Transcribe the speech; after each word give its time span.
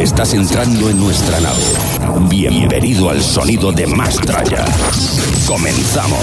Estás 0.00 0.34
entrando 0.34 0.90
en 0.90 0.98
nuestra 0.98 1.40
nave. 1.40 1.62
Bienvenido 2.28 3.10
al 3.10 3.22
sonido 3.22 3.72
de 3.72 3.86
Mastraya. 3.86 4.64
Comenzamos. 5.46 6.20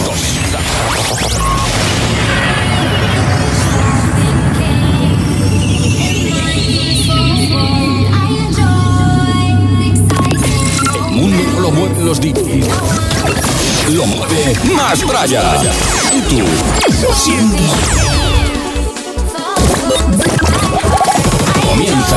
El 10.95 11.15
mundo 11.15 11.43
no 11.53 11.59
lo 11.61 11.71
mueven 11.71 12.05
los 12.05 12.19
DJs. 12.19 12.67
Lo 13.93 14.05
mueve 14.05 14.53
Mastraya. 14.75 15.41
Y 16.13 16.21
tú 16.21 16.39
lo 17.01 17.13
sientes. 17.15 18.18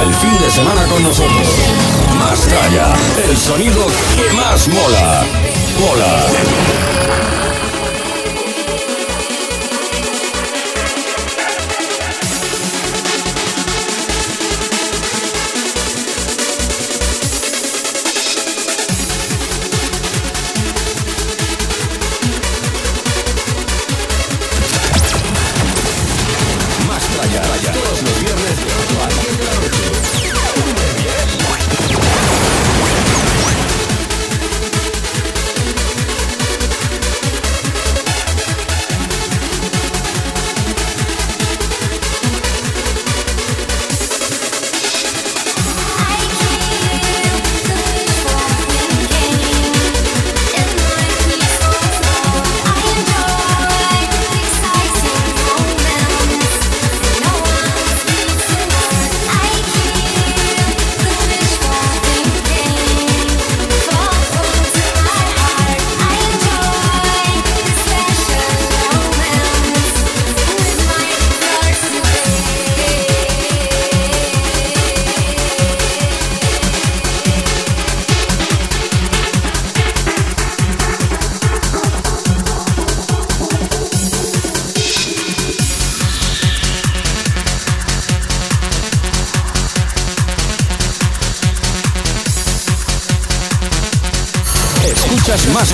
El 0.01 0.15
fin 0.15 0.37
de 0.39 0.51
semana 0.51 0.87
con 0.87 1.03
nosotros. 1.03 1.49
Más 2.19 2.41
tralla, 2.41 2.95
el 3.29 3.37
sonido 3.37 3.87
que 4.17 4.33
más 4.35 4.67
mola. 4.69 5.25
Mola. 5.79 7.42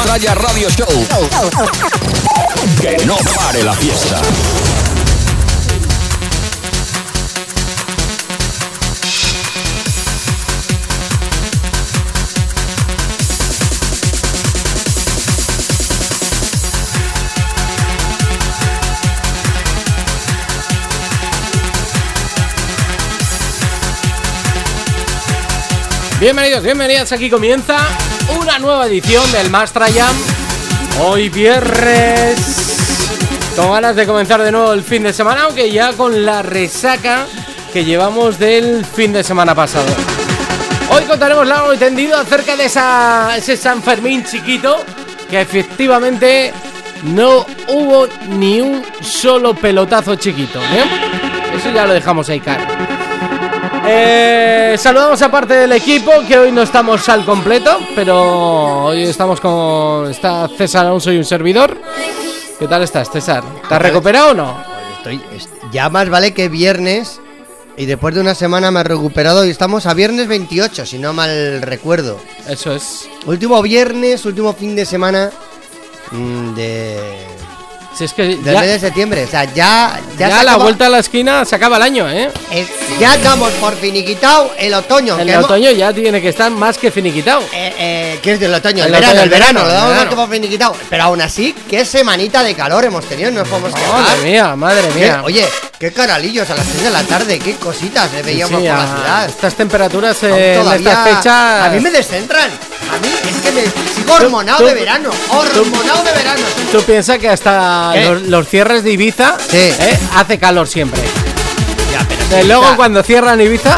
Tralla 0.08 0.34
Radio 0.36 0.70
Show. 0.70 0.88
Que 2.80 3.04
no 3.04 3.18
pare 3.36 3.62
la 3.62 3.74
fiesta. 3.74 4.18
Bienvenidos, 26.18 26.62
bienvenidas. 26.62 27.12
Aquí 27.12 27.28
comienza 27.28 27.76
nueva 28.58 28.86
edición 28.86 29.30
del 29.32 29.50
Mastra 29.50 29.86
Jam. 29.92 30.14
Hoy 31.00 31.28
viernes. 31.28 32.38
Con 33.56 33.70
ganas 33.70 33.94
de 33.96 34.06
comenzar 34.06 34.42
de 34.42 34.50
nuevo 34.50 34.72
el 34.72 34.82
fin 34.82 35.02
de 35.02 35.12
semana, 35.12 35.44
aunque 35.44 35.70
ya 35.70 35.92
con 35.92 36.24
la 36.24 36.42
resaca 36.42 37.26
que 37.72 37.84
llevamos 37.84 38.38
del 38.38 38.84
fin 38.84 39.12
de 39.12 39.22
semana 39.22 39.54
pasado. 39.54 39.86
Hoy 40.90 41.04
contaremos 41.04 41.46
largo 41.46 41.74
y 41.74 41.76
tendido 41.76 42.16
acerca 42.16 42.56
de 42.56 42.66
ese 42.66 43.56
San 43.56 43.82
Fermín 43.82 44.24
chiquito, 44.24 44.84
que 45.28 45.40
efectivamente 45.40 46.52
no 47.04 47.46
hubo 47.68 48.08
ni 48.28 48.60
un 48.60 48.84
solo 49.00 49.54
pelotazo 49.54 50.16
chiquito. 50.16 50.60
¿eh? 50.60 51.54
Eso 51.56 51.70
ya 51.70 51.86
lo 51.86 51.92
dejamos 51.92 52.28
ahí 52.28 52.40
caer. 52.40 52.87
Eh, 53.90 54.76
saludamos 54.78 55.20
a 55.22 55.30
parte 55.30 55.54
del 55.54 55.72
equipo 55.72 56.12
que 56.28 56.38
hoy 56.38 56.52
no 56.52 56.60
estamos 56.62 57.08
al 57.08 57.24
completo, 57.24 57.78
pero 57.94 58.84
hoy 58.84 59.02
estamos 59.04 59.40
con 59.40 60.10
está 60.10 60.46
César 60.48 60.84
Alonso 60.86 61.10
y 61.10 61.16
un 61.16 61.24
servidor. 61.24 61.74
¿Qué 62.58 62.68
tal 62.68 62.82
estás, 62.82 63.10
César? 63.10 63.42
¿Te 63.66 63.74
has 63.74 63.80
recuperado 63.80 64.32
o 64.32 64.34
no? 64.34 64.62
Estoy, 64.98 65.22
es- 65.34 65.48
ya 65.72 65.88
más 65.88 66.10
vale 66.10 66.34
que 66.34 66.48
viernes 66.50 67.18
y 67.78 67.86
después 67.86 68.14
de 68.14 68.20
una 68.20 68.34
semana 68.34 68.70
me 68.70 68.80
he 68.80 68.84
recuperado 68.84 69.46
y 69.46 69.50
estamos 69.50 69.86
a 69.86 69.94
viernes 69.94 70.28
28, 70.28 70.84
si 70.84 70.98
no 70.98 71.14
mal 71.14 71.62
recuerdo. 71.62 72.20
Eso 72.46 72.74
es. 72.74 73.08
Último 73.24 73.62
viernes, 73.62 74.24
último 74.26 74.52
fin 74.52 74.76
de 74.76 74.84
semana 74.84 75.30
mm, 76.10 76.54
de 76.54 76.98
Si 77.98 78.04
es 78.04 78.12
que 78.14 78.38
ya, 78.44 78.62
de 78.62 78.78
septiembre. 78.78 79.24
O 79.24 79.28
sea, 79.28 79.42
ya 79.44 79.98
ya 80.16 80.28
se 80.28 80.32
a 80.34 80.44
la 80.44 80.52
acaba- 80.52 80.62
vuelta 80.64 80.86
a 80.86 80.88
la 80.88 80.98
esquina 81.00 81.44
se 81.44 81.56
acaba 81.56 81.76
el 81.78 81.82
año, 81.82 82.08
¿eh? 82.08 82.30
eh, 82.52 82.66
ya 83.00 83.16
damos 83.18 83.50
por 83.54 83.74
finiquitado 83.76 84.52
el 84.56 84.72
otoño. 84.74 85.18
El 85.18 85.26
que 85.26 85.32
hemos- 85.32 85.44
otoño 85.46 85.70
ya 85.72 85.92
tiene 85.92 86.22
que 86.22 86.28
estar 86.28 86.50
más 86.52 86.78
que 86.78 86.90
finiquitado. 86.92 87.40
Eh, 87.52 87.74
eh, 87.78 88.20
¿Qué 88.22 88.32
es 88.34 88.40
del 88.40 88.54
otoño? 88.54 88.84
El, 88.84 88.86
El 88.86 88.92
verano, 88.92 89.08
otoño, 89.10 89.22
el 89.24 89.28
verano, 89.30 89.60
verano, 89.60 89.68
lo 89.68 89.72
damos 89.80 89.96
más 89.96 90.08
que 90.08 90.14
por 90.16 90.30
finiquitado. 90.30 90.76
Pero 90.88 91.02
aún 91.02 91.20
así, 91.20 91.54
qué 91.68 91.84
semanita 91.84 92.42
de 92.44 92.54
calor 92.54 92.84
hemos 92.84 93.04
tenido, 93.04 93.30
no 93.32 93.40
nos 93.40 93.48
podemos 93.48 93.74
quejar. 93.74 94.00
Madre 94.02 94.22
mía, 94.30 94.54
madre 94.56 94.88
Qué- 94.88 94.94
mía. 95.00 95.20
Oye, 95.24 95.48
qué 95.78 95.92
caralillos 95.92 96.48
a 96.50 96.54
las 96.54 96.66
6 96.66 96.82
de 96.84 96.90
la 96.90 97.02
tarde, 97.02 97.38
qué 97.40 97.56
cositas 97.56 98.12
eh, 98.14 98.22
veíamos 98.22 98.60
sí, 98.60 98.66
por 98.68 98.76
a- 98.76 98.82
la 98.84 98.94
ciudad. 98.94 99.28
Estas 99.28 99.54
temperaturas 99.54 100.22
eh, 100.22 100.60
en 100.60 100.72
estas 100.72 101.04
fechas. 101.08 101.66
A 101.66 101.70
mí 101.72 101.80
me 101.80 101.90
descentran. 101.90 102.50
A 102.94 102.98
mí 103.00 103.08
es 103.28 103.36
que 103.42 103.52
me 103.52 103.62
sigo 103.94 104.14
hormonado 104.14 104.64
de 104.64 104.74
verano. 104.74 105.10
Hormonado 105.30 106.02
de 106.04 106.12
verano. 106.12 106.42
Tú 106.72 106.82
piensas 106.82 107.18
que 107.18 107.28
hasta 107.28 107.94
los, 107.96 108.22
los 108.22 108.48
cierres 108.48 108.82
de 108.84 108.92
Ibiza 108.92 109.36
Sí. 109.50 109.56
eh, 109.56 109.98
hace 110.16 110.38
calor 110.38 110.66
siempre. 110.68 111.02
Ya, 111.92 112.06
pero 112.08 112.24
De 112.28 112.42
sí, 112.42 112.48
luego 112.48 112.76
cuando 112.76 113.02
cierran 113.02 113.40
Ibiza, 113.40 113.76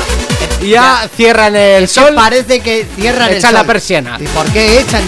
ya, 0.62 1.08
cierran 1.16 1.56
el 1.56 1.82
que 1.84 1.88
sol. 1.88 2.14
parece 2.14 2.60
que 2.60 2.86
cierran 2.96 3.30
el 3.30 3.36
Echan 3.36 3.54
la 3.54 3.64
persiana. 3.64 4.16
¿Y 4.20 4.26
por 4.28 4.46
qué 4.52 4.80
echan? 4.80 5.02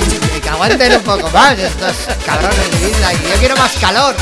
aguanten 0.52 0.92
un 0.96 1.02
poco 1.02 1.30
más 1.30 1.58
estos 1.58 1.92
cabrones 2.26 2.70
de. 2.80 2.88
Y 2.88 3.30
yo 3.30 3.36
quiero 3.38 3.56
más 3.56 3.72
calor. 3.80 4.14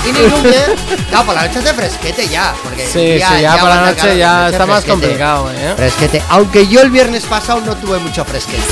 Aquí 0.00 0.08
en 0.10 0.16
Iruña, 0.16 0.64
claro, 1.08 1.26
por 1.26 1.34
la 1.36 1.46
noche 1.46 1.58
hace 1.60 1.74
fresquete 1.74 2.28
ya. 2.28 2.54
Porque 2.64 2.86
Sí, 2.92 2.98
día 3.14 3.28
sí, 3.28 3.42
ya 3.42 3.56
por 3.58 3.68
la 3.68 3.80
noche 3.82 3.96
calor, 4.00 4.16
ya 4.16 4.48
está 4.48 4.66
más 4.66 4.84
complicado, 4.84 5.48
¿eh? 5.52 5.74
Fresquete. 5.76 6.22
Aunque 6.30 6.66
yo 6.66 6.80
el 6.80 6.90
viernes 6.90 7.22
pasado 7.24 7.60
no 7.60 7.76
tuve 7.76 7.98
mucho 8.00 8.24
fresquete. 8.24 8.62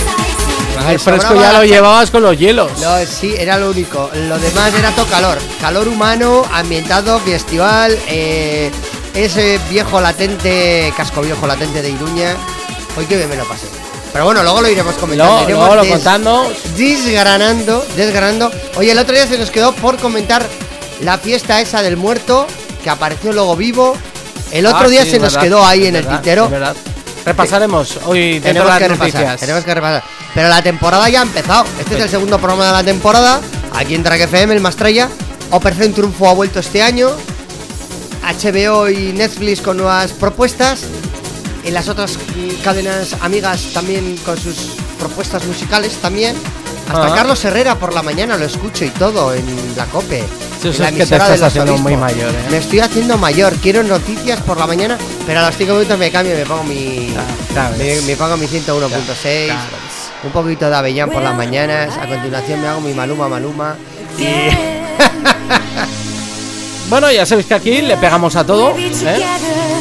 El 0.81 0.85
Me 0.87 0.99
fresco 0.99 1.35
ya 1.35 1.53
lo 1.53 1.65
llevabas 1.65 2.11
con 2.11 2.23
los 2.23 2.37
hielos. 2.39 2.71
No, 2.81 2.97
sí, 3.07 3.35
era 3.39 3.59
lo 3.59 3.71
único. 3.71 4.11
Lo 4.13 4.39
demás 4.39 4.73
era 4.75 4.91
todo 4.91 5.07
calor. 5.07 5.39
Calor 5.61 5.89
humano, 5.89 6.45
ambientado, 6.53 7.19
festival, 7.21 7.97
eh, 8.09 8.71
ese 9.15 9.59
viejo 9.71 10.01
latente, 10.01 10.93
casco 10.97 11.21
viejo 11.23 11.47
latente 11.47 11.81
de 11.83 11.91
Iruña. 11.91 12.37
Hoy 12.97 13.07
que 13.07 13.17
bien 13.17 13.29
me 13.29 13.37
lo 13.37 13.45
pasé. 13.45 13.67
Pero 14.13 14.27
bueno, 14.27 14.43
luego 14.43 14.61
lo 14.63 14.69
iremos 14.69 14.95
comentando. 14.97 15.33
Luego, 15.33 15.49
iremos 15.49 15.67
luego 15.69 15.83
lo 15.85 15.91
contando. 15.91 16.53
Desgranando, 16.77 17.85
desgranando. 17.97 18.51
Oye, 18.77 18.93
el 18.93 18.99
otro 18.99 19.15
día 19.15 19.27
se 19.27 19.39
nos 19.39 19.51
quedó 19.51 19.73
por 19.73 19.97
comentar 19.99 20.47
la 21.01 21.19
fiesta 21.19 21.61
esa 21.61 21.83
del 21.83 21.97
muerto, 21.97 22.47
que 22.83 22.91
apareció 22.91 23.33
luego 23.33 23.57
vivo. 23.57 23.97
El 24.53 24.67
otro 24.67 24.87
Ah, 24.87 24.89
día 24.89 25.05
sí, 25.05 25.11
se 25.13 25.19
nos 25.19 25.33
verdad, 25.33 25.43
quedó 25.43 25.65
ahí 25.67 25.87
en 25.87 25.97
el 25.97 26.07
tintero. 26.07 26.49
Repasaremos. 27.25 27.99
Hoy 28.05 28.41
tenemos 28.41 28.43
Tenemos 28.43 28.69
las 28.69 28.79
que 28.79 28.89
repasar, 28.89 29.39
tenemos 29.39 29.65
que 29.65 29.75
repasar. 29.75 30.05
Pero 30.35 30.49
la 30.49 30.63
temporada 30.63 31.09
ya 31.09 31.21
ha 31.21 31.23
empezado. 31.23 31.65
Este 31.81 31.97
es 31.97 32.03
el 32.03 32.09
segundo 32.11 32.39
programa 32.39 32.67
de 32.67 32.73
la 32.73 32.85
temporada. 32.85 33.41
Aquí 33.75 33.95
en 33.95 34.03
Track 34.03 34.21
FM, 34.23 34.55
el 34.55 34.61
Mastraya. 34.61 35.09
Operación 35.51 35.93
Triunfo 35.93 36.29
ha 36.29 36.35
vuelto 36.35 36.61
este 36.61 36.83
año. 36.83 37.09
HBO 38.23 38.89
y 38.89 39.13
Netflix 39.13 39.61
con 39.61 39.77
nuevas 39.77 40.13
propuestas. 40.13 40.81
Y 41.65 41.71
las 41.71 41.89
otras 41.89 42.19
cadenas 42.63 43.15
amigas 43.23 43.69
también 43.73 44.17
con 44.25 44.37
sus 44.37 44.57
propuestas 44.99 45.45
musicales 45.47 45.95
también. 45.97 46.37
Hasta 46.89 47.07
Ah. 47.07 47.15
Carlos 47.15 47.43
Herrera 47.45 47.77
por 47.79 47.95
la 47.95 48.03
mañana 48.03 48.37
lo 48.37 48.45
escucho 48.45 48.85
y 48.85 48.91
todo 48.91 49.33
en 49.33 49.45
la 49.77 49.87
COPE. 49.87 50.25
Eso 50.71 50.85
es 50.85 50.91
que 50.93 51.07
te 51.07 51.17
estás 51.17 51.43
haciendo 51.43 51.77
muy 51.79 51.97
mayor, 51.97 52.31
¿eh? 52.31 52.45
Me 52.51 52.59
estoy 52.59 52.81
haciendo 52.81 53.17
mayor. 53.19 53.55
Quiero 53.57 53.83
noticias 53.83 54.41
por 54.43 54.59
la 54.59 54.67
mañana, 54.67 54.97
pero 55.27 55.41
a 55.41 55.47
los 55.47 55.57
5 55.57 55.73
minutos 55.75 55.99
me 55.99 56.11
cambio 56.11 56.35
y 56.35 56.39
me 56.39 56.47
pongo 56.47 56.65
mi, 56.65 57.13
me, 57.79 58.01
me 58.03 58.17
pongo 58.17 58.37
mi 58.37 58.47
101.6, 58.47 59.47
Ya 59.47 59.55
ves. 59.55 59.65
un 60.25 60.31
poquito 60.33 60.69
de 60.71 60.77
Avellán 60.77 61.11
por 61.11 61.23
las 61.23 61.35
mañanas, 61.37 61.97
a 61.97 62.07
continuación 62.09 62.61
me 62.63 62.69
hago 62.69 62.81
mi 62.81 62.93
Maluma 62.95 63.29
Maluma 63.29 63.77
y 64.19 64.25
Bueno, 66.91 67.11
ya 67.11 67.25
sabéis 67.25 67.47
que 67.47 67.55
aquí 67.55 67.81
le 67.83 67.97
pegamos 67.97 68.37
a 68.37 68.45
todo. 68.45 68.75
¿eh? 68.77 68.93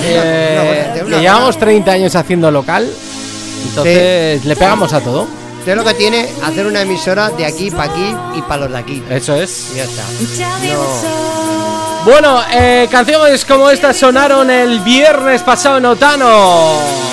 Eh, 0.05 0.93
que 1.09 1.19
llevamos 1.19 1.55
buena- 1.55 1.59
30 1.59 1.91
años 1.91 2.15
haciendo 2.15 2.49
local. 2.49 2.89
Entonces 3.67 4.45
le 4.45 4.55
pegamos 4.55 4.93
a 4.93 5.01
todo. 5.01 5.27
Sé 5.63 5.75
lo 5.75 5.83
que 5.83 5.93
tiene 5.93 6.29
hacer 6.43 6.65
una 6.65 6.81
emisora 6.81 7.29
de 7.29 7.45
aquí 7.45 7.71
para 7.71 7.91
aquí 7.91 8.15
y 8.35 8.41
para 8.41 8.61
los 8.63 8.71
de 8.71 8.77
aquí. 8.77 9.03
Eso 9.09 9.35
es. 9.35 9.71
Y 9.73 9.77
ya 9.77 9.83
está. 9.83 10.03
No. 10.73 12.03
Bueno, 12.05 12.41
eh, 12.51 12.87
canciones 12.91 13.45
como 13.45 13.69
esta 13.69 13.93
sonaron 13.93 14.51
el 14.51 14.79
viernes 14.81 15.41
pasado 15.41 15.77
en 15.77 15.85
Otano. 15.85 17.12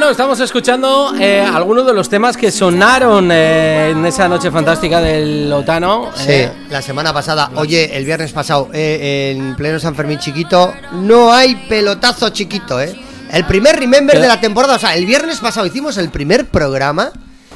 Bueno, 0.00 0.12
estamos 0.12 0.40
escuchando 0.40 1.12
eh, 1.20 1.42
algunos 1.42 1.84
de 1.84 1.92
los 1.92 2.08
temas 2.08 2.34
que 2.34 2.50
sonaron 2.50 3.30
eh, 3.30 3.90
en 3.90 4.06
esa 4.06 4.30
noche 4.30 4.50
fantástica 4.50 4.98
del 4.98 5.52
Otano. 5.52 6.08
Sí, 6.14 6.24
eh, 6.26 6.52
la 6.70 6.80
semana 6.80 7.12
pasada, 7.12 7.50
oye, 7.56 7.94
el 7.94 8.06
viernes 8.06 8.32
pasado, 8.32 8.70
en 8.72 9.54
pleno 9.56 9.78
San 9.78 9.94
Fermín 9.94 10.18
chiquito, 10.18 10.72
no 10.92 11.30
hay 11.30 11.54
pelotazo 11.68 12.30
chiquito, 12.30 12.80
¿eh? 12.80 12.98
El 13.30 13.44
primer 13.44 13.78
Remember 13.78 14.18
de 14.18 14.26
la 14.26 14.40
temporada, 14.40 14.76
o 14.76 14.78
sea, 14.78 14.94
el 14.94 15.04
viernes 15.04 15.38
pasado 15.38 15.66
hicimos 15.66 15.98
el 15.98 16.08
primer 16.08 16.46
programa 16.46 17.12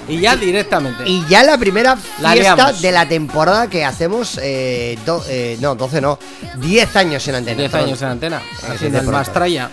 y 0.09 0.21
ya 0.21 0.37
directamente. 0.37 1.03
y 1.07 1.25
ya 1.29 1.43
la 1.43 1.57
primera 1.59 1.97
La 2.21 2.33
fiesta 2.33 2.55
liamos. 2.57 2.83
de 2.83 2.93
la 2.93 3.09
temporada 3.09 3.69
que 3.69 3.85
hacemos, 3.85 4.39
eh, 4.43 4.99
do- 5.07 5.25
eh, 5.29 5.57
no, 5.61 5.75
12 5.75 6.01
no, 6.01 6.19
10 6.59 6.97
años 6.97 7.27
en 7.29 7.35
antena. 7.37 7.57
10 7.59 7.71
perdón. 7.71 7.89
años 7.89 8.03
en 8.03 8.09
antena, 8.09 8.43
haciendo 8.69 8.99
el. 9.01 9.07
Mastraya. 9.07 9.71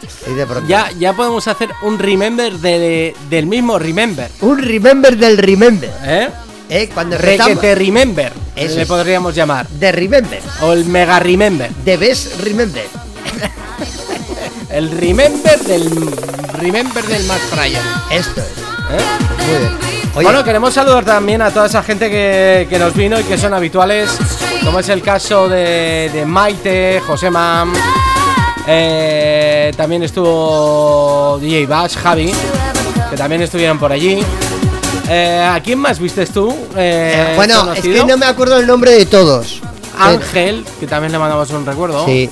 Ya, 0.67 0.89
ya 0.99 1.13
podemos 1.13 1.47
hacer 1.47 1.69
un 1.83 1.97
remember 1.99 2.53
de- 2.53 3.15
del 3.29 3.45
mismo 3.47 3.77
remember. 3.79 4.29
Un 4.41 4.61
Remember 4.61 5.17
del 5.17 5.37
Remember, 5.37 5.91
¿Eh? 6.03 6.29
¿eh? 6.69 6.89
Cuando 6.93 7.17
Requete 7.17 7.75
remember, 7.75 8.31
Eso 8.55 8.75
le 8.75 8.81
es. 8.83 8.87
podríamos 8.87 9.35
llamar. 9.35 9.67
de 9.67 9.91
Remember, 9.91 10.41
O 10.61 10.71
el 10.73 10.85
mega 10.85 11.19
remember. 11.19 11.69
de 11.83 11.97
Best 11.97 12.39
Remember. 12.41 12.85
El 14.69 14.89
remember 14.89 15.59
del 15.63 15.89
remember 16.53 17.03
del 17.05 17.23
Mastraya. 17.25 17.81
Esto 18.09 18.39
es. 18.39 18.47
¿eh? 18.91 19.03
Muy 19.37 19.57
bien. 19.89 20.00
Oye, 20.15 20.25
Bueno, 20.25 20.43
queremos 20.43 20.73
saludar 20.73 21.05
también 21.05 21.41
a 21.41 21.51
toda 21.51 21.67
esa 21.67 21.81
gente 21.83 22.09
que, 22.09 22.67
que 22.69 22.77
nos 22.77 22.93
vino 22.93 23.17
y 23.19 23.23
que 23.23 23.37
son 23.37 23.53
habituales, 23.53 24.09
como 24.63 24.79
es 24.79 24.89
el 24.89 25.01
caso 25.01 25.47
de, 25.47 26.09
de 26.13 26.25
Maite, 26.25 27.01
José 27.07 27.29
Mam, 27.31 27.73
eh, 28.67 29.71
también 29.77 30.03
estuvo 30.03 31.37
DJ 31.41 31.65
Bash, 31.65 31.95
Javi, 31.95 32.31
que 33.09 33.15
también 33.15 33.41
estuvieron 33.41 33.79
por 33.79 33.91
allí. 33.91 34.21
Eh, 35.09 35.49
¿A 35.49 35.61
quién 35.61 35.79
más 35.79 35.97
viste 35.99 36.25
tú? 36.25 36.53
Eh, 36.75 37.33
bueno, 37.37 37.53
es 37.53 37.59
conocido? 37.79 38.05
que 38.05 38.11
no 38.11 38.17
me 38.17 38.25
acuerdo 38.25 38.57
el 38.57 38.67
nombre 38.67 38.91
de 38.91 39.05
todos. 39.05 39.61
Ángel, 39.97 40.65
que 40.79 40.87
también 40.87 41.13
le 41.13 41.19
mandamos 41.19 41.49
un 41.51 41.65
recuerdo. 41.65 42.05
Sí. 42.05 42.29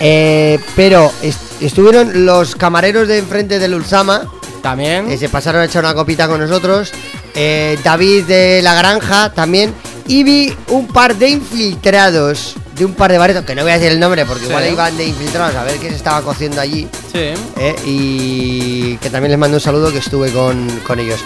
Eh, 0.00 0.58
pero 0.74 1.12
est- 1.22 1.60
estuvieron 1.62 2.24
los 2.24 2.56
camareros 2.56 3.08
de 3.08 3.18
enfrente 3.18 3.58
del 3.58 3.74
Ulsama, 3.74 4.22
También. 4.62 5.08
que 5.08 5.16
se 5.18 5.28
pasaron 5.28 5.60
a 5.62 5.64
echar 5.64 5.84
una 5.84 5.94
copita 5.94 6.28
con 6.28 6.40
nosotros. 6.40 6.92
eh, 7.34 7.78
David 7.84 8.24
de 8.24 8.60
la 8.62 8.74
Granja 8.74 9.32
también. 9.32 9.72
Y 10.06 10.24
vi 10.24 10.52
un 10.68 10.88
par 10.88 11.14
de 11.16 11.28
infiltrados 11.28 12.56
de 12.74 12.84
un 12.84 12.94
par 12.94 13.12
de 13.12 13.18
baretos, 13.18 13.44
que 13.44 13.54
no 13.54 13.62
voy 13.62 13.70
a 13.72 13.74
decir 13.74 13.92
el 13.92 14.00
nombre 14.00 14.24
porque 14.24 14.42
Sí. 14.44 14.48
igual 14.48 14.68
iban 14.72 14.96
de 14.96 15.04
infiltrados 15.06 15.54
a 15.54 15.62
ver 15.64 15.76
qué 15.78 15.90
se 15.90 15.96
estaba 15.96 16.22
cociendo 16.22 16.60
allí. 16.60 16.88
Sí. 17.12 17.32
eh, 17.58 17.76
y 17.84 18.96
que 18.96 19.10
también 19.10 19.30
les 19.32 19.38
mando 19.38 19.56
un 19.58 19.60
saludo 19.60 19.92
que 19.92 19.98
estuve 19.98 20.30
con, 20.32 20.80
con 20.86 20.98
ellos. 20.98 21.20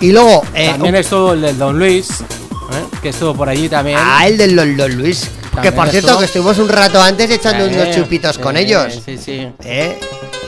Y 0.00 0.12
luego, 0.12 0.42
eh, 0.54 0.68
También 0.70 0.94
un- 0.94 1.00
estuvo 1.00 1.32
el 1.32 1.40
del 1.40 1.58
Don 1.58 1.78
Luis, 1.78 2.10
¿eh? 2.20 2.84
que 3.02 3.08
estuvo 3.10 3.34
por 3.34 3.48
allí 3.48 3.68
también. 3.68 3.98
a 4.00 4.26
el 4.26 4.36
del 4.36 4.54
Don 4.54 4.76
Don 4.76 4.94
Luis. 4.96 5.28
Que 5.62 5.72
por 5.72 5.88
cierto, 5.88 6.08
estuvo. 6.08 6.18
que 6.20 6.24
estuvimos 6.26 6.58
un 6.58 6.68
rato 6.68 7.00
antes 7.00 7.30
echando 7.30 7.66
Eh, 7.66 7.68
unos 7.68 7.94
chupitos 7.96 8.38
con 8.38 8.56
ellos. 8.56 9.00
Sí, 9.04 9.18
sí. 9.18 9.48
¿Eh? 9.64 9.98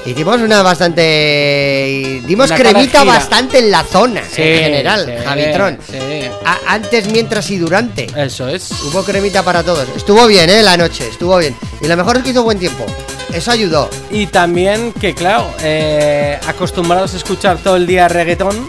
Hicimos 0.07 0.41
una 0.41 0.63
bastante. 0.63 2.23
Dimos 2.27 2.47
Una 2.51 2.57
cremita 2.59 3.05
bastante 3.05 3.59
en 3.59 3.71
la 3.71 3.85
zona, 3.85 4.23
Sí, 4.25 4.41
en 4.43 4.59
general, 4.65 5.05
sí, 5.07 5.25
Javitrón. 5.25 5.79
sí. 5.91 5.99
A- 6.45 6.59
antes, 6.75 7.07
mientras 7.11 7.51
y 7.51 7.59
durante. 7.59 8.07
Eso 8.17 8.49
es. 8.49 8.71
Hubo 8.85 9.03
cremita 9.05 9.43
para 9.43 9.63
todos. 9.63 9.87
Estuvo 9.97 10.27
bien, 10.27 10.49
¿eh? 10.49 10.63
La 10.63 10.77
noche, 10.77 11.07
estuvo 11.09 11.37
bien. 11.39 11.55
Y 11.83 11.87
lo 11.87 11.97
mejor 11.97 12.17
es 12.19 12.23
que 12.23 12.31
hizo 12.31 12.43
buen 12.43 12.59
tiempo. 12.59 12.87
Eso 13.33 13.51
ayudó. 13.51 13.91
Y 14.11 14.27
también 14.27 14.93
que, 14.93 15.15
claro, 15.15 15.47
eh, 15.63 16.39
acostumbrados 16.49 17.15
a 17.15 17.17
escuchar 17.19 17.59
todo 17.59 17.77
el 17.77 17.87
día 17.87 18.09
reggaetón, 18.09 18.69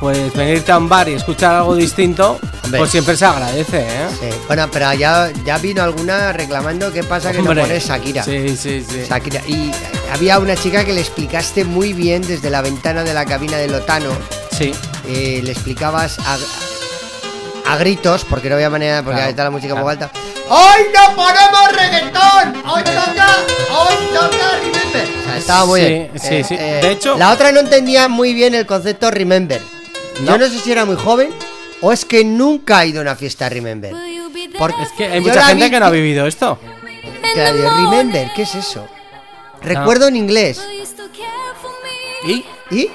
pues 0.00 0.32
venirte 0.34 0.72
a 0.72 0.78
un 0.78 0.88
bar 0.88 1.08
y 1.08 1.12
escuchar 1.14 1.56
algo 1.56 1.76
distinto, 1.76 2.38
Hombre. 2.64 2.78
pues 2.78 2.90
siempre 2.90 3.16
se 3.16 3.24
agradece, 3.26 3.80
¿eh? 3.80 4.06
Sí. 4.18 4.28
Bueno, 4.46 4.66
pero 4.72 4.92
ya, 4.94 5.30
ya 5.44 5.58
vino 5.58 5.82
alguna 5.82 6.32
reclamando 6.32 6.90
qué 6.92 7.04
pasa 7.04 7.30
que 7.32 7.38
no 7.42 7.44
pones 7.54 7.86
Shakira. 7.86 8.22
Sí, 8.24 8.56
sí, 8.56 8.84
sí. 8.88 9.04
Shakira. 9.08 9.42
Y 9.46 9.70
había 10.12 10.38
una 10.38 10.56
chica 10.56 10.84
que 10.84 10.92
le 10.94 11.00
explicaste 11.02 11.64
muy 11.64 11.92
bien 11.92 12.22
desde 12.26 12.48
la 12.50 12.62
ventana 12.62 13.04
de 13.04 13.12
la 13.14 13.26
cabina 13.26 13.58
de 13.58 13.68
Lotano. 13.68 14.10
Sí. 14.50 14.72
eh, 15.06 15.40
le 15.44 15.52
explicabas 15.52 16.18
a, 16.18 16.38
a 17.72 17.76
gritos, 17.76 18.24
porque 18.28 18.48
no 18.48 18.54
había 18.56 18.70
manera, 18.70 19.02
porque 19.02 19.20
Claro, 19.20 19.44
la 19.44 19.50
música 19.50 19.72
claro. 19.74 19.84
muy 19.84 19.92
alta. 19.92 20.10
¡Hoy 20.48 20.82
no 20.94 21.14
ponemos 21.14 21.72
reggaetón! 21.76 22.62
¡Hoy 22.68 22.82
toca! 22.82 23.28
¡Hoy 23.70 23.94
toca 24.12 24.58
Remember! 24.60 25.08
O 25.20 25.24
sea, 25.24 25.36
estaba 25.38 25.64
muy 25.66 25.80
Sí, 25.80 25.86
bien. 25.86 26.02
Eh, 26.14 26.18
sí, 26.18 26.44
sí. 26.44 26.56
De 26.56 26.90
hecho- 26.90 27.16
La 27.16 27.30
otra 27.32 27.52
no 27.52 27.60
entendía 27.60 28.08
muy 28.08 28.34
bien 28.34 28.54
el 28.54 28.66
concepto 28.66 29.10
Remember. 29.10 29.60
Yo 30.24 30.32
No. 30.32 30.38
no 30.38 30.46
sé 30.48 30.58
si 30.58 30.70
era 30.72 30.84
muy 30.84 30.96
joven 30.96 31.30
o 31.80 31.92
es 31.92 32.04
que 32.04 32.24
nunca 32.24 32.78
ha 32.78 32.86
ido 32.86 33.00
a 33.00 33.02
una 33.02 33.16
fiesta 33.16 33.48
Remember. 33.48 33.92
Porque 34.58 34.82
Es 34.82 34.92
que 34.92 35.04
hay 35.06 35.20
mucha 35.20 35.42
gente 35.46 35.64
vi 35.64 35.70
que 35.70 35.80
no 35.80 35.86
ha 35.86 35.90
vivido 35.90 36.26
esto. 36.26 36.58
que- 37.34 37.52
Remember, 37.52 38.30
¿qué 38.34 38.42
es 38.42 38.54
eso? 38.54 38.86
Recuerdo 39.62 40.08
en 40.08 40.16
inglés. 40.16 40.60
¿Y? 42.26 42.44
¿Y? 42.70 42.90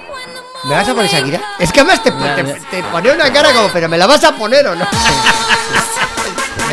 ¿Me 0.65 0.71
vas 0.75 0.87
a 0.89 0.93
poner 0.95 1.09
Shakira? 1.11 1.41
Es 1.59 1.71
que 1.71 1.79
además 1.81 2.01
te, 2.03 2.11
te- 2.11 2.83
pone 2.91 3.11
una 3.11 3.31
cara 3.31 3.51
como, 3.53 3.69
pero 3.69 3.87
¿me 3.89 3.97
la 3.97 4.07
vas 4.07 4.23
a 4.23 4.35
poner 4.35 4.65
o 4.67 4.75
no? 4.75 4.83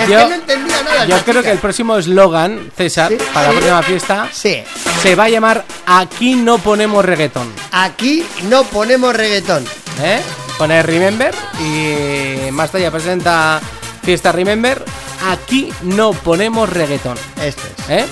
es 0.03 0.09
Yo- 0.09 0.19
que 0.19 0.25
no 0.29 0.35
entendía 0.35 0.83
nada. 0.83 1.05
Yo 1.05 1.17
creo 1.19 1.37
chica. 1.37 1.43
que 1.43 1.51
el 1.51 1.59
próximo 1.59 1.97
eslogan, 1.99 2.71
César, 2.77 3.11
Sí, 3.11 3.19
para 3.35 3.49
sí. 3.49 3.55
la 3.55 3.61
próxima 3.61 3.83
fiesta, 3.83 4.29
Sí, 4.33 4.63
se 5.03 5.15
va 5.15 5.25
a 5.25 5.29
llamar 5.29 5.65
Aquí 5.87 6.35
no 6.35 6.59
ponemos 6.59 7.05
reggaetón. 7.05 7.53
aquí 7.71 8.25
no 8.45 8.65
ponemos 8.65 9.15
reggaetón. 9.15 9.65
¿Eh? 10.03 10.21
Pone 10.59 10.83
Remember 10.83 11.35
y 11.61 12.51
más 12.53 12.75
allá 12.75 12.91
presenta 12.91 13.61
Fiesta 14.03 14.33
Remember. 14.33 14.85
Aquí 15.31 15.73
no 15.83 16.13
ponemos 16.13 16.69
reggaetón. 16.69 17.17
Esto 17.43 17.63
es. 17.89 17.91
¿Eh? 17.91 18.07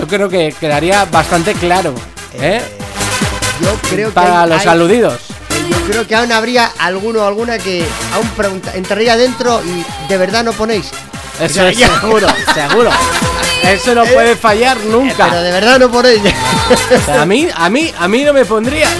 Yo 0.00 0.06
creo 0.06 0.28
que 0.28 0.54
quedaría 0.58 1.04
bastante 1.06 1.54
claro. 1.54 1.94
¿eh? 2.34 2.60
Yo 3.60 3.74
creo 3.90 4.08
que 4.08 4.14
Para 4.14 4.42
hay- 4.42 4.48
los 4.50 4.60
hay- 4.62 4.68
aludidos. 4.68 5.20
Yo 5.70 5.76
creo 5.86 6.06
que 6.06 6.14
aún 6.14 6.32
habría 6.32 6.70
alguno 6.78 7.22
o 7.22 7.26
alguna 7.26 7.58
que 7.58 7.84
aún 8.14 8.26
pregunta, 8.30 8.72
entraría 8.74 9.16
dentro 9.16 9.60
y 9.64 9.84
de 10.08 10.16
verdad 10.16 10.44
no 10.44 10.52
ponéis. 10.52 10.90
Eso 11.40 11.66
es 11.66 11.76
seguro, 11.78 12.26
seguro. 12.54 12.90
Eso 13.62 13.94
no 13.94 14.04
puede 14.04 14.34
fallar 14.36 14.76
Eh, 14.76 14.80
Pero 14.84 14.98
nunca. 14.98 15.34
de 15.42 15.50
verdad 15.52 15.78
no 15.78 15.90
ponéis. 15.90 16.20
O 16.22 17.04
sea, 17.04 17.22
a 17.22 17.26
mí, 17.26 17.48
a 17.54 17.68
mí, 17.68 17.92
a 17.98 18.08
mí 18.08 18.24
no 18.24 18.32
me 18.32 18.44
pondrías. 18.44 18.92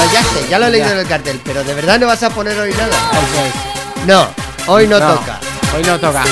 Pero 0.00 0.12
ya 0.12 0.22
sé, 0.22 0.48
ya 0.48 0.58
lo 0.58 0.66
he 0.66 0.70
leído 0.70 0.86
Ya. 0.86 0.92
en 0.94 0.98
el 1.00 1.06
cartel. 1.06 1.40
Pero 1.44 1.62
de 1.64 1.74
verdad 1.74 1.98
no 2.00 2.06
vas 2.06 2.22
a 2.22 2.30
poner 2.30 2.58
hoy 2.58 2.72
nada. 2.72 2.96
No, 4.06 4.26
hoy 4.72 4.86
no, 4.86 4.98
toca. 4.98 5.38
Hoy 5.76 5.82
no 5.84 5.98
toca. 5.98 6.24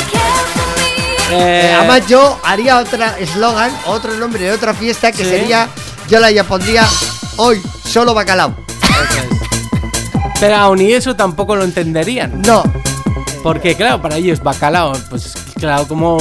Eh, 1.31 1.71
Eh, 1.71 1.75
además 1.79 2.07
yo 2.09 2.41
haría 2.43 2.79
otra 2.79 3.19
eslogan, 3.19 3.71
otro 3.87 4.15
nombre 4.15 4.43
de 4.45 4.53
otra 4.53 4.73
fiesta 4.73 5.13
que 5.13 5.25
Sí. 5.25 5.31
sería, 5.31 5.69
yo 6.09 6.21
la 6.21 6.31
ya 6.31 6.43
pondría 6.45 6.87
hoy 7.37 7.61
solo 7.87 8.15
bacalao. 8.15 8.55
Pero 10.41 10.57
aún 10.57 10.81
y 10.81 10.93
eso 10.93 11.15
tampoco 11.17 11.55
lo 11.57 11.65
entenderían. 11.65 12.41
No, 12.43 12.63
Porque, 13.43 13.77
claro, 13.77 14.01
para 14.03 14.17
ellos 14.17 14.43
bacalao, 14.43 14.93
pues 15.11 15.33
claro, 15.59 15.87
como 15.87 16.19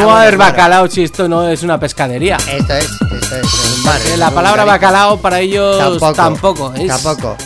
¿Cómo 0.00 0.08
va 0.08 0.18
a 0.18 0.22
haber 0.22 0.36
bacalao 0.36 0.88
si 0.88 1.02
esto 1.04 1.28
no 1.28 1.48
es 1.48 1.62
una 1.62 1.78
pescadería? 1.80 2.36
Esto 2.36 2.74
es, 2.74 2.84
esto 2.84 3.36
es 3.36 3.64
en 3.64 3.72
un 3.78 3.84
bar, 3.84 4.00
en 4.12 4.20
La 4.20 4.28
un 4.28 4.34
palabra 4.34 4.64
bacalao 4.64 5.20
para 5.20 5.40
ellos 5.40 5.78
Tampoco. 5.78 6.12
tampoco, 6.12 6.74
es- 6.74 6.86
Tampoco. 6.88 7.36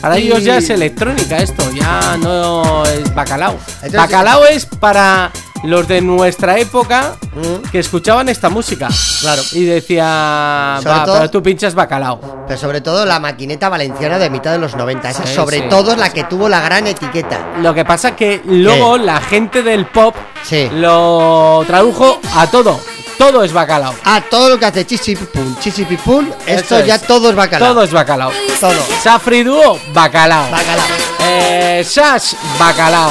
Para 0.00 0.18
Y- 0.18 0.28
ellos 0.28 0.44
ya 0.44 0.58
es 0.58 0.70
electrónica 0.70 1.38
esto, 1.38 1.68
ya 1.72 2.16
no 2.18 2.84
es 2.86 3.12
bacalao. 3.14 3.56
Entonces- 3.82 3.92
bacalao 3.94 4.46
es 4.46 4.64
para 4.64 5.30
los 5.64 5.86
de 5.88 6.00
nuestra 6.00 6.58
época 6.58 7.16
Mm. 7.34 7.70
que 7.70 7.78
escuchaban 7.80 8.28
esta 8.28 8.48
música. 8.48 8.88
Claro. 9.20 9.42
Y 9.52 9.64
decía, 9.64 10.78
Sobre 10.82 10.94
va, 10.98 11.04
todo- 11.04 11.16
pero 11.16 11.30
tú 11.30 11.42
pinchas 11.42 11.74
bacalao. 11.74 12.44
Pero 12.46 12.58
sobre 12.58 12.80
todo 12.80 13.04
la 13.04 13.18
maquineta 13.20 13.68
valenciana 13.68 14.18
de 14.18 14.30
mitad 14.30 14.52
de 14.52 14.58
los 14.58 14.74
90. 14.76 15.10
Esa 15.10 15.26
Sí, 15.26 15.34
sobre 15.34 15.58
sí. 15.58 15.64
todo 15.68 15.92
es 15.92 15.98
la 15.98 16.10
que 16.10 16.24
tuvo 16.24 16.48
la 16.48 16.60
gran 16.60 16.86
etiqueta. 16.86 17.38
Lo 17.60 17.74
que 17.74 17.84
pasa 17.84 18.16
que 18.16 18.40
luego 18.44 18.98
la 18.98 19.20
gente 19.20 19.62
del 19.62 19.86
pop 19.86 20.14
Sí. 20.44 20.68
lo 20.72 21.62
tradujo 21.66 22.18
a 22.36 22.46
todo. 22.46 22.80
Todo 23.18 23.42
es 23.42 23.52
bacalao. 23.52 23.94
Ah, 24.04 24.22
todo 24.30 24.48
lo 24.48 24.58
que 24.60 24.66
hace 24.66 24.86
chichipipum, 24.86 25.56
chichipipum, 25.58 26.30
esto 26.46 26.76
Eso 26.76 26.86
ya 26.86 26.94
es. 26.94 27.02
todo 27.02 27.30
es 27.30 27.34
bacalao. 27.36 27.72
Todo 27.74 27.82
es 27.82 27.92
bacalao. 27.92 28.30
Todo. 28.60 28.80
Safri 29.02 29.42
Duo, 29.42 29.76
bacalao. 29.92 30.48
Bacalao. 30.50 30.86
Eh, 31.26 31.82
Sash, 31.84 32.34
bacalao. 32.58 33.10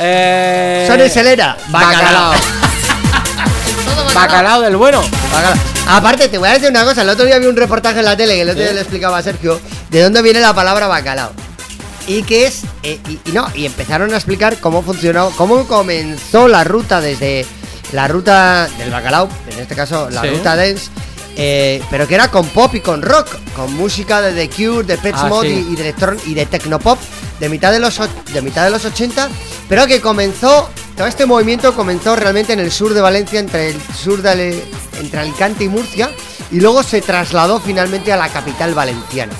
Eh, 0.00 0.86
Sony 0.88 1.08
Selera, 1.12 1.56
bacalao. 1.68 2.32
Bacalao 4.14 4.60
del 4.62 4.76
bueno. 4.76 5.02
Bacalao. 5.32 5.54
Aparte, 5.88 6.28
te 6.28 6.38
voy 6.38 6.48
a 6.48 6.52
decir 6.52 6.70
una 6.70 6.84
cosa. 6.84 7.02
El 7.02 7.08
otro 7.08 7.24
día 7.24 7.38
vi 7.38 7.46
un 7.46 7.56
reportaje 7.56 7.98
en 8.00 8.04
la 8.04 8.16
tele 8.16 8.34
que 8.34 8.42
el 8.42 8.50
otro 8.50 8.62
día 8.62 8.72
le 8.72 8.80
explicaba 8.80 9.18
a 9.18 9.22
Sergio 9.22 9.60
de 9.90 10.02
dónde 10.02 10.22
viene 10.22 10.40
la 10.40 10.54
palabra 10.54 10.86
bacalao. 10.86 11.32
Y 12.06 12.22
que 12.22 12.46
es. 12.46 12.62
eh, 12.82 12.98
y, 13.08 13.20
y 13.28 13.32
no, 13.32 13.46
y 13.54 13.66
empezaron 13.66 14.12
a 14.12 14.16
explicar 14.16 14.56
cómo 14.58 14.82
funcionó, 14.82 15.30
cómo 15.36 15.66
comenzó 15.66 16.48
la 16.48 16.64
ruta 16.64 17.00
desde 17.00 17.46
la 17.92 18.08
ruta 18.08 18.68
del 18.78 18.90
bacalao, 18.90 19.28
en 19.50 19.58
este 19.60 19.74
caso 19.74 20.08
la 20.10 20.22
Sí. 20.22 20.28
ruta 20.28 20.56
dance. 20.56 20.88
eh, 21.36 21.82
pero 21.90 22.06
que 22.08 22.14
era 22.16 22.28
con 22.28 22.46
pop 22.48 22.74
y 22.74 22.80
con 22.80 23.02
rock, 23.02 23.28
con 23.54 23.72
música 23.74 24.20
de 24.20 24.32
The 24.32 24.48
Cure, 24.54 24.82
de 24.84 24.98
Pet 24.98 25.14
Ah, 25.16 25.26
Mod 25.28 25.42
sí. 25.42 25.66
y, 25.68 25.72
y 25.72 25.76
de 25.76 25.82
electron 25.82 26.18
y 26.26 26.34
de 26.34 26.46
Tecnopop 26.46 26.98
de 27.40 27.48
mitad 27.48 27.72
de 27.72 27.80
los 27.80 27.98
de 28.32 28.42
mitad 28.42 28.64
de 28.64 28.70
los 28.70 28.84
80, 28.84 29.28
pero 29.68 29.86
que 29.86 30.00
comenzó 30.00 30.68
todo 30.96 31.06
este 31.06 31.24
movimiento 31.26 31.74
comenzó 31.74 32.14
realmente 32.14 32.52
en 32.52 32.60
el 32.60 32.70
sur 32.70 32.92
de 32.94 33.00
Valencia, 33.00 33.40
entre 33.40 33.70
el 33.70 33.80
sur 33.96 34.20
de 34.22 34.30
Ale- 34.30 34.64
entre 35.00 35.20
Alicante 35.20 35.64
y 35.64 35.68
Murcia, 35.68 36.10
y 36.50 36.60
luego 36.60 36.82
se 36.82 37.00
trasladó 37.00 37.58
finalmente 37.58 38.12
a 38.12 38.16
la 38.16 38.28
capital 38.28 38.74
valenciana. 38.74 39.32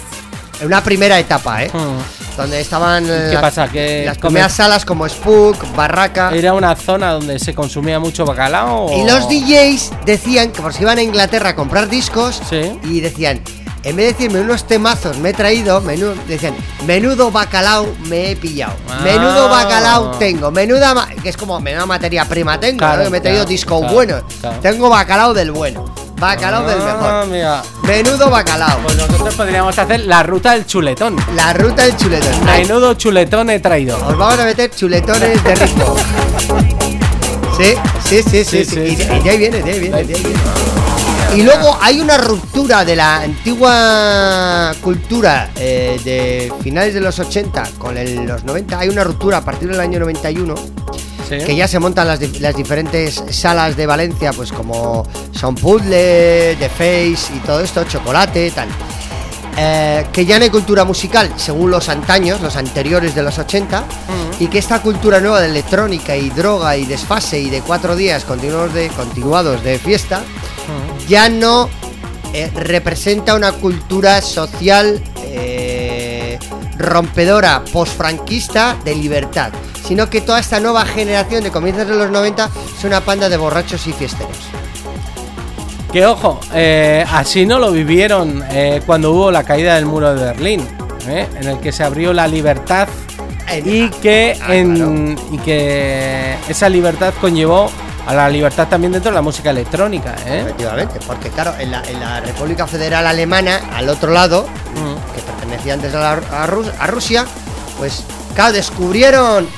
En 0.60 0.66
una 0.66 0.82
primera 0.82 1.18
etapa, 1.18 1.62
¿eh? 1.64 1.70
Hmm. 1.72 2.36
Donde 2.36 2.60
estaban 2.60 3.04
eh, 3.04 3.26
¿Qué 3.28 3.34
las- 3.34 3.42
pasa? 3.42 3.68
Que 3.68 4.04
las 4.06 4.16
primeras 4.16 4.52
salas 4.52 4.84
como 4.86 5.06
Spook, 5.06 5.74
Barraca. 5.74 6.30
¿Era 6.34 6.54
una 6.54 6.74
zona 6.76 7.12
donde 7.12 7.38
se 7.38 7.54
consumía 7.54 7.98
mucho 7.98 8.24
bacalao? 8.24 8.86
o- 8.86 9.02
Y 9.02 9.06
los 9.06 9.28
DJs 9.28 9.90
decían 10.06 10.50
que 10.52 10.62
por 10.62 10.72
si 10.72 10.82
iban 10.82 10.96
a 10.98 11.02
Inglaterra 11.02 11.50
a 11.50 11.54
comprar 11.56 11.88
discos 11.90 12.40
Sí. 12.48 12.78
y 12.84 13.00
decían, 13.00 13.40
en 13.82 13.96
vez 13.96 14.06
de 14.06 14.12
decirme 14.12 14.40
unos 14.40 14.66
temazos 14.66 15.16
me 15.18 15.30
he 15.30 15.32
traído, 15.32 15.80
menú, 15.80 16.12
decían, 16.28 16.54
menudo 16.86 17.30
bacalao 17.30 17.86
me 18.08 18.30
he 18.32 18.36
pillado, 18.36 18.74
Ah. 18.88 19.00
menudo 19.02 19.48
bacalao 19.48 20.10
tengo, 20.18 20.50
menuda, 20.50 21.08
que 21.22 21.28
es 21.30 21.36
como 21.36 21.58
menuda 21.60 21.86
materia 21.86 22.24
prima 22.26 22.58
tengo, 22.60 22.78
Claro, 22.78 23.10
me 23.10 23.18
he 23.18 23.20
traído 23.20 23.40
claro, 23.40 23.48
disco 23.50 23.78
claro, 23.80 23.94
bueno, 23.94 24.22
tengo 24.60 24.88
bacalao 24.90 25.32
del 25.34 25.50
bueno, 25.52 25.84
bacalao 26.18 26.66
del 26.66 26.78
Ah, 26.82 27.24
mejor, 27.24 27.26
mira. 27.28 27.62
menudo 27.82 28.28
bacalao, 28.30 28.78
Pues 28.82 28.96
nosotros 28.96 29.34
podríamos 29.34 29.78
hacer 29.78 30.00
la 30.00 30.22
ruta 30.22 30.52
del 30.52 30.66
chuletón. 30.66 31.16
la 31.34 31.52
ruta 31.54 31.84
del 31.84 31.96
chuletón. 31.96 32.44
Menudo 32.44 32.94
chuletón 32.94 33.48
he 33.50 33.60
traído. 33.60 33.96
Os 34.06 34.16
vamos 34.18 34.38
a 34.38 34.44
meter 34.44 34.70
chuletones 34.74 35.42
de 35.42 35.54
ritmo. 35.54 35.96
Sí, 37.56 37.74
sí, 38.08 38.22
sí, 38.22 38.44
sí, 38.44 38.44
Sí, 38.44 38.64
sí. 38.64 38.70
sí, 38.70 38.80
Y, 38.80 38.92
y 38.92 39.20
de 39.20 39.30
ahí 39.30 39.36
viene, 39.38 39.62
de 39.62 39.70
ahí 39.70 39.80
viene, 39.80 40.02
de 40.04 40.14
ahí 40.14 40.22
viene. 40.22 40.40
Y 41.36 41.42
luego 41.42 41.78
hay 41.80 42.00
una 42.00 42.18
ruptura 42.18 42.84
de 42.84 42.96
la 42.96 43.20
antigua 43.20 44.72
cultura 44.82 45.50
eh, 45.56 46.00
de 46.04 46.52
finales 46.62 46.92
de 46.94 47.00
los 47.00 47.18
80 47.18 47.68
con 47.78 47.96
el- 47.96 48.26
los 48.26 48.44
90. 48.44 48.78
Hay 48.78 48.88
una 48.88 49.04
ruptura 49.04 49.38
a 49.38 49.44
partir 49.44 49.68
del 49.68 49.80
año 49.80 50.00
91 50.00 50.54
Sí. 51.28 51.38
que 51.46 51.54
ya 51.54 51.68
se 51.68 51.78
montan 51.78 52.08
las, 52.08 52.18
di- 52.18 52.40
las 52.40 52.56
diferentes 52.56 53.22
salas 53.30 53.76
de 53.76 53.86
Valencia, 53.86 54.32
pues 54.32 54.50
como 54.50 55.06
Son 55.30 55.54
Puzzle, 55.54 56.56
The 56.58 56.68
Face 56.68 57.32
y 57.36 57.38
todo 57.46 57.60
esto, 57.60 57.84
Chocolate, 57.84 58.50
tal. 58.50 58.68
Eh, 59.56 60.06
que 60.12 60.26
ya 60.26 60.38
no 60.38 60.44
hay 60.44 60.50
cultura 60.50 60.84
musical 60.84 61.32
según 61.36 61.70
los 61.70 61.88
antaños, 61.88 62.40
los 62.40 62.56
anteriores 62.56 63.14
de 63.14 63.22
los 63.22 63.38
80, 63.38 63.84
y 64.40 64.48
que 64.48 64.58
esta 64.58 64.80
cultura 64.82 65.20
nueva 65.20 65.40
de 65.40 65.48
electrónica 65.50 66.16
y 66.16 66.30
droga 66.30 66.76
y 66.76 66.84
desfase 66.86 67.38
y 67.38 67.48
de 67.50 67.60
cuatro 67.60 67.94
días 67.94 68.24
continuados 68.24 68.74
de, 68.74 68.88
continuados 68.88 69.62
de 69.62 69.78
fiesta, 69.78 70.22
ya 71.08 71.28
no 71.28 71.68
eh, 72.32 72.50
representa 72.54 73.34
una 73.34 73.52
cultura 73.52 74.22
social 74.22 75.02
eh, 75.24 76.38
rompedora, 76.78 77.64
posfranquista 77.72 78.76
de 78.84 78.94
libertad, 78.94 79.50
sino 79.86 80.08
que 80.08 80.20
toda 80.20 80.38
esta 80.38 80.60
nueva 80.60 80.84
generación 80.84 81.42
de 81.42 81.50
comienzos 81.50 81.88
de 81.88 81.96
los 81.96 82.10
90 82.10 82.50
es 82.78 82.84
una 82.84 83.00
panda 83.00 83.28
de 83.28 83.36
borrachos 83.36 83.86
y 83.86 83.92
fiesteros. 83.92 84.36
Que 85.92 86.06
ojo, 86.06 86.38
eh, 86.54 87.04
así 87.10 87.46
no 87.46 87.58
lo 87.58 87.72
vivieron 87.72 88.44
cuando 88.86 89.10
hubo 89.10 89.32
la 89.32 89.42
caída 89.42 89.74
del 89.74 89.86
muro 89.86 90.14
de 90.14 90.24
Berlín, 90.24 90.64
en 91.08 91.48
el 91.48 91.58
que 91.58 91.72
se 91.72 91.82
abrió 91.82 92.12
la 92.12 92.28
libertad 92.28 92.86
y 93.64 93.88
que, 93.88 94.38
Ah, 94.40 94.54
en, 94.54 95.18
y 95.32 95.38
que 95.38 96.36
esa 96.48 96.68
libertad 96.68 97.12
conllevó 97.20 97.70
a 98.10 98.14
la 98.14 98.28
libertad 98.28 98.66
también 98.68 98.92
dentro 98.92 99.10
de 99.10 99.14
la 99.14 99.22
música 99.22 99.50
electrónica. 99.50 100.14
¿eh? 100.26 100.40
Efectivamente, 100.40 100.98
porque 101.06 101.30
claro, 101.30 101.54
en 101.58 101.70
la, 101.70 101.82
en 101.86 102.00
la 102.00 102.20
República 102.20 102.66
Federal 102.66 103.06
Alemana, 103.06 103.60
al 103.74 103.88
otro 103.88 104.10
lado, 104.12 104.46
Mm. 104.74 105.14
que 105.14 105.22
pertenecía 105.22 105.74
antes 105.74 105.94
a, 105.94 105.98
la- 106.00 106.42
a 106.42 106.46
Rus- 106.46 106.72
a 106.78 106.86
Rusia, 106.86 107.26
pues 107.78 108.04
claro, 108.34 108.52
descubrieron 108.52 109.48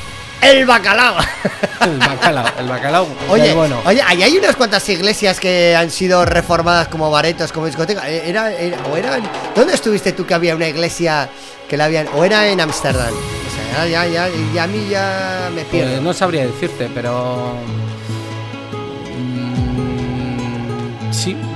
el 0.41 0.67
bacalao. 0.67 1.17
El 1.83 1.99
bacalao, 1.99 2.47
el 2.59 2.69
bacalao. 2.69 3.07
Oye, 3.29 3.43
del 3.49 3.57
bueno. 3.57 3.81
oye, 3.85 4.01
ahí 4.07 4.23
hay 4.23 4.37
unas 4.39 4.55
cuantas 4.55 4.89
iglesias 4.89 5.41
que 5.41 5.75
han 5.75 5.91
sido 5.91 6.25
reformadas 6.25 6.87
como 6.89 7.11
baretos, 7.11 7.51
como 7.53 7.67
discoteca. 7.67 8.09
Eh, 8.09 8.23
Era, 8.29 8.53
era- 8.53 8.79
o 8.93 8.97
era, 8.97 9.19
¿Dónde 9.55 9.75
estuviste 9.75 10.13
tú 10.13 10.25
que 10.25 10.35
había 10.35 10.55
una 10.55 10.69
iglesia 10.69 11.29
que 11.69 11.77
la 11.77 11.87
habían? 11.87 12.07
O 12.15 12.23
era 12.25 12.47
en 12.49 12.61
Ámsterdam. 12.61 13.13
O 13.13 13.75
sea, 13.75 13.87
ya, 13.87 14.07
ya, 14.07 14.29
ya, 14.29 14.35
ya 14.55 14.63
a 14.63 14.67
mí 14.69 14.87
ya 14.91 15.49
me 15.55 15.63
pierdo. 15.65 15.91
Pues 15.91 16.03
no 16.03 16.13
sabría 16.15 16.47
decirte, 16.47 16.89
pero. 16.95 17.55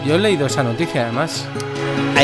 Yo 0.07 0.14
he 0.14 0.19
leído 0.19 0.47
esa 0.47 0.62
noticia 0.62 1.03
además. 1.05 1.45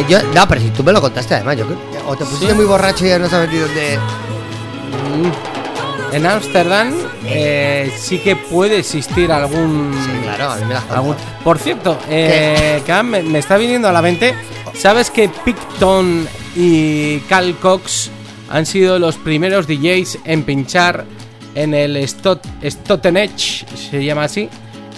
Yo- 0.08 0.22
no, 0.34 0.48
pero 0.48 0.60
si 0.60 0.70
tú 0.70 0.82
me 0.82 0.92
lo 0.92 1.00
contaste 1.00 1.34
además, 1.34 1.56
yo. 1.58 1.66
O 2.06 2.16
te 2.16 2.24
pusiste 2.24 2.48
Sí. 2.48 2.54
muy 2.54 2.64
borracho 2.64 3.04
y 3.04 3.08
ya 3.10 3.18
no 3.18 3.28
sabes 3.28 3.50
ni 3.50 3.58
dónde. 3.58 3.98
Mm. 3.98 6.14
En 6.14 6.26
Ámsterdam 6.26 6.92
eh, 7.26 7.90
sí 7.98 8.18
que 8.18 8.36
puede 8.36 8.78
existir 8.78 9.30
algún. 9.32 9.92
Sí, 10.04 10.10
claro, 10.22 10.52
a 10.52 10.56
mí 10.56 10.64
me 10.64 10.74
la 10.74 10.78
has 10.80 10.84
contado. 10.84 11.00
algún- 11.00 11.16
Por 11.44 11.58
cierto, 11.58 11.98
eh, 12.08 12.82
me, 13.04 13.22
me 13.22 13.38
está 13.38 13.56
viniendo 13.56 13.88
a 13.88 13.92
la 13.92 14.02
mente. 14.02 14.34
¿Sabes 14.74 15.10
que 15.10 15.28
Picton 15.28 16.26
y 16.56 17.18
Cal 17.28 17.54
Cox 17.60 18.10
han 18.50 18.66
sido 18.66 18.98
los 18.98 19.16
primeros 19.16 19.66
DJs 19.66 20.18
en 20.24 20.42
pinchar 20.44 21.04
en 21.54 21.74
el 21.74 21.96
Stot 22.08 22.46
Stotenech, 22.64 23.66
se 23.74 24.04
llama 24.04 24.24
así? 24.24 24.48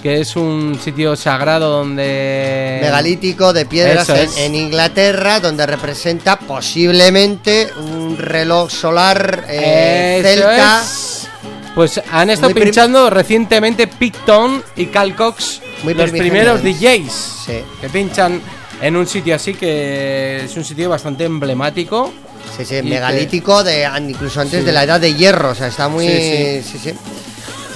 Que 0.05 0.21
es 0.21 0.37
un 0.37 0.79
sitio 0.85 1.17
sagrado 1.17 1.71
donde. 1.79 2.79
megalítico 2.83 3.55
de 3.55 3.65
piedras 3.65 4.07
en, 4.37 4.55
Inglaterra, 4.55 5.41
donde 5.41 5.65
representa 5.67 6.39
posiblemente 6.39 7.71
un 7.79 8.19
reloj 8.19 8.71
solar 8.71 9.47
eh, 9.49 10.21
celta. 10.23 10.83
es. 10.83 11.27
Pues 11.75 12.03
han 12.13 12.29
estado 12.29 12.53
Muy 12.53 12.63
pinchando 12.65 13.09
recientemente 13.09 13.87
Picton 13.87 14.63
y 14.77 14.87
Cal 14.89 15.17
Cox, 15.17 15.63
Muy 15.83 15.95
los 15.95 16.11
primeros 16.11 16.63
DJs 16.63 17.13
Sí. 17.47 17.65
que 17.81 17.89
pinchan 17.89 18.43
en 18.83 18.97
un 18.97 19.07
sitio 19.07 19.35
así 19.35 19.55
que 19.55 20.45
es 20.45 20.55
un 20.55 20.67
sitio 20.67 20.91
bastante 20.91 21.25
emblemático. 21.25 22.13
Sí, 22.55 22.67
sí, 22.67 22.83
megalítico 22.83 23.65
de 23.65 23.89
incluso 24.07 24.43
antes 24.43 24.61
Sí. 24.61 24.67
de 24.67 24.73
la 24.73 24.85
edad 24.85 25.01
de 25.01 25.15
hierro, 25.15 25.53
o 25.53 25.55
sea, 25.55 25.69
está 25.69 25.89
muy 25.89 26.07
Sí, 26.07 26.63
sí, 26.63 26.79
sí. 26.79 26.93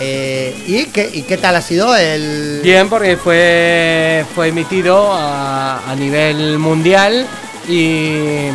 Eh, 0.01 0.55
¿y, 0.67 0.85
qué, 0.87 1.11
¿Y 1.13 1.23
qué 1.23 1.37
tal 1.39 1.57
ha 1.57 1.63
sido 1.63 1.95
el 1.97 2.61
Bien, 2.63 2.89
porque 2.89 3.17
fue, 3.17 4.25
fue 4.35 4.49
emitido 4.49 5.13
a, 5.13 5.91
a 5.91 5.95
nivel 5.97 6.59
mundial 6.59 7.27
y, 7.69 8.47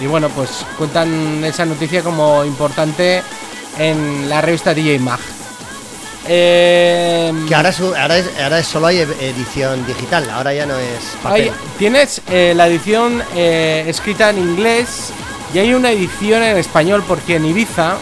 y 0.00 0.06
bueno, 0.08 0.28
pues 0.28 0.50
cuentan 0.78 1.42
esa 1.44 1.64
noticia 1.64 2.02
como 2.02 2.44
importante 2.44 3.22
en 3.78 4.28
la 4.28 4.40
revista 4.40 4.72
DJ 4.74 4.98
Mag. 5.00 5.18
Eh, 6.28 7.32
que 7.48 7.54
ahora 7.54 7.68
es, 7.68 7.80
ahora 7.80 8.18
es, 8.18 8.26
ahora 8.42 8.58
es 8.58 8.66
solo 8.66 8.86
hay 8.88 8.98
e- 8.98 9.28
edición 9.30 9.86
digital, 9.86 10.28
ahora 10.30 10.52
ya 10.54 10.66
no 10.66 10.76
es 10.76 11.02
papel. 11.22 11.42
Hay- 11.44 11.52
tienes 11.78 12.20
eh, 12.30 12.52
la 12.56 12.66
edición 12.66 13.22
eh, 13.36 13.84
escrita 13.86 14.30
en 14.30 14.38
inglés 14.38 15.10
y 15.54 15.58
hay 15.58 15.72
una 15.74 15.90
edición 15.92 16.42
en 16.42 16.56
español 16.56 17.04
porque 17.06 17.36
en 17.36 17.44
Ibiza 17.46 17.96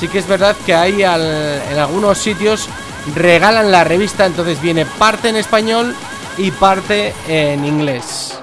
sí 0.00 0.08
que 0.08 0.18
es 0.18 0.26
verdad 0.26 0.56
que 0.64 0.74
hay 0.74 1.02
en 1.02 1.78
algunos 1.78 2.16
sitios 2.16 2.66
regalan 3.14 3.70
la 3.70 3.84
revista, 3.84 4.24
entonces 4.24 4.60
viene 4.62 4.86
parte 4.86 5.28
en 5.28 5.36
español 5.36 5.94
y 6.38 6.50
parte 6.52 7.12
en 7.28 7.66
inglés. 7.66 8.38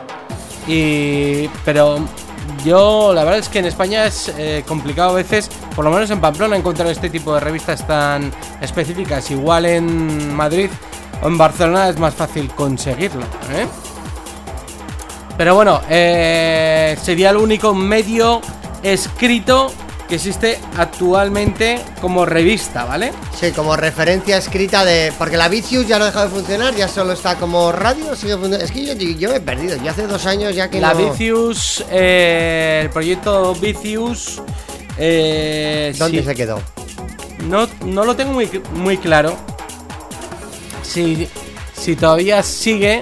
Y 0.68 1.48
pero 1.66 2.00
yo 2.64 3.12
la 3.12 3.24
verdad 3.24 3.40
es 3.40 3.50
que 3.50 3.58
en 3.58 3.66
España 3.66 4.06
es 4.06 4.32
eh, 4.38 4.64
complicado 4.68 5.10
a 5.10 5.14
veces, 5.14 5.50
por 5.76 5.84
lo 5.84 5.90
menos 5.90 6.12
en 6.12 6.22
Pamplona, 6.22 6.56
encontrar 6.56 6.90
este 6.90 7.10
tipo 7.10 7.34
de 7.34 7.40
revistas 7.40 7.88
tan 7.88 8.32
específicas. 8.62 9.32
Igual 9.32 9.66
en 9.66 10.36
Madrid 10.36 10.70
o 11.24 11.28
en 11.28 11.40
Barcelona 11.40 11.90
es 11.90 11.98
más 11.98 12.14
fácil 12.14 12.52
conseguirlo. 12.52 13.24
¿eh? 13.24 13.66
Pero 15.40 15.56
bueno, 15.56 15.82
eh, 15.90 16.96
sería 17.02 17.32
el 17.32 17.38
único 17.38 17.74
medio 17.74 18.42
escrito 18.84 19.72
que 20.08 20.16
existe 20.16 20.58
actualmente 20.78 21.80
como 22.00 22.26
revista, 22.26 22.86
¿vale? 22.86 23.12
Sí, 23.38 23.52
como 23.52 23.76
referencia 23.76 24.38
escrita 24.38 24.86
de. 24.86 25.12
Porque 25.18 25.36
la 25.38 25.50
Vicious 25.50 25.88
ya 25.88 25.98
no 25.98 26.06
ha 26.06 26.08
dejado 26.08 26.30
de 26.30 26.36
funcionar, 26.36 26.76
ya 26.76 26.88
solo 26.88 27.12
está 27.14 27.36
como 27.36 27.72
radio, 27.72 28.16
sigue 28.16 28.34
funcionando. 28.34 28.64
Es 28.66 28.72
que 28.72 28.86
yo, 28.86 28.94
yo 28.94 29.30
me 29.30 29.36
he 29.38 29.42
perdido, 29.42 29.76
ya 29.84 29.92
hace 29.92 30.08
dos 30.08 30.26
años 30.26 30.56
ya 30.56 30.70
que 30.70 30.80
La 30.80 30.94
no. 30.94 31.12
Vicious, 31.12 31.84
eh, 31.92 32.82
el 32.84 32.90
proyecto 32.90 33.54
Vicious. 33.56 34.42
eh, 34.98 35.94
¿Dónde 35.98 36.20
sí, 36.20 36.26
se 36.26 36.36
quedó? 36.36 36.62
No, 37.50 37.68
no 37.86 38.06
lo 38.06 38.16
tengo 38.16 38.32
muy, 38.34 38.50
muy 38.74 38.98
claro. 38.98 39.36
Si, 40.84 41.28
si 41.78 41.96
todavía 41.96 42.42
sigue. 42.44 43.02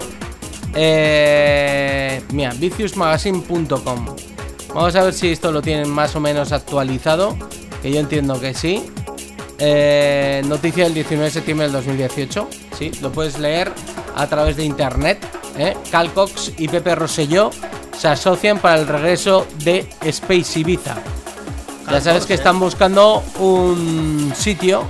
Eh, 0.74 2.22
mira, 2.32 2.52
viciusmagazine.com. 2.54 4.16
Vamos 4.76 4.94
a 4.98 5.04
ver 5.04 5.14
si 5.14 5.32
esto 5.32 5.54
lo 5.54 5.62
tienen 5.62 5.90
más 5.90 6.18
o 6.18 6.20
menos 6.20 6.52
actualizado. 6.52 7.38
Que 7.82 7.94
yo 7.94 8.02
entiendo 8.02 8.42
que 8.42 8.54
sí. 8.54 8.86
Eh, 9.58 10.42
noticia 10.48 10.84
del 10.84 10.94
19 10.94 11.24
de 11.24 11.32
septiembre 11.32 11.68
del 11.68 11.74
2018. 11.74 12.50
Sí, 12.78 12.92
lo 13.02 13.10
puedes 13.10 13.40
leer 13.40 13.72
a 14.18 14.28
través 14.28 14.58
de 14.58 14.66
internet. 14.66 15.26
¿eh? 15.58 15.78
Calcox 15.90 16.52
y 16.58 16.68
Pepe 16.68 16.94
Rosselló 16.94 17.52
se 17.98 18.10
asocian 18.10 18.60
para 18.60 18.82
el 18.82 18.86
regreso 18.86 19.48
de 19.64 19.88
Space 20.02 20.60
Ibiza. 20.60 20.98
Ya 21.90 22.02
sabes 22.02 22.26
que 22.26 22.34
están 22.34 22.60
buscando 22.60 23.24
un 23.40 24.34
sitio, 24.36 24.84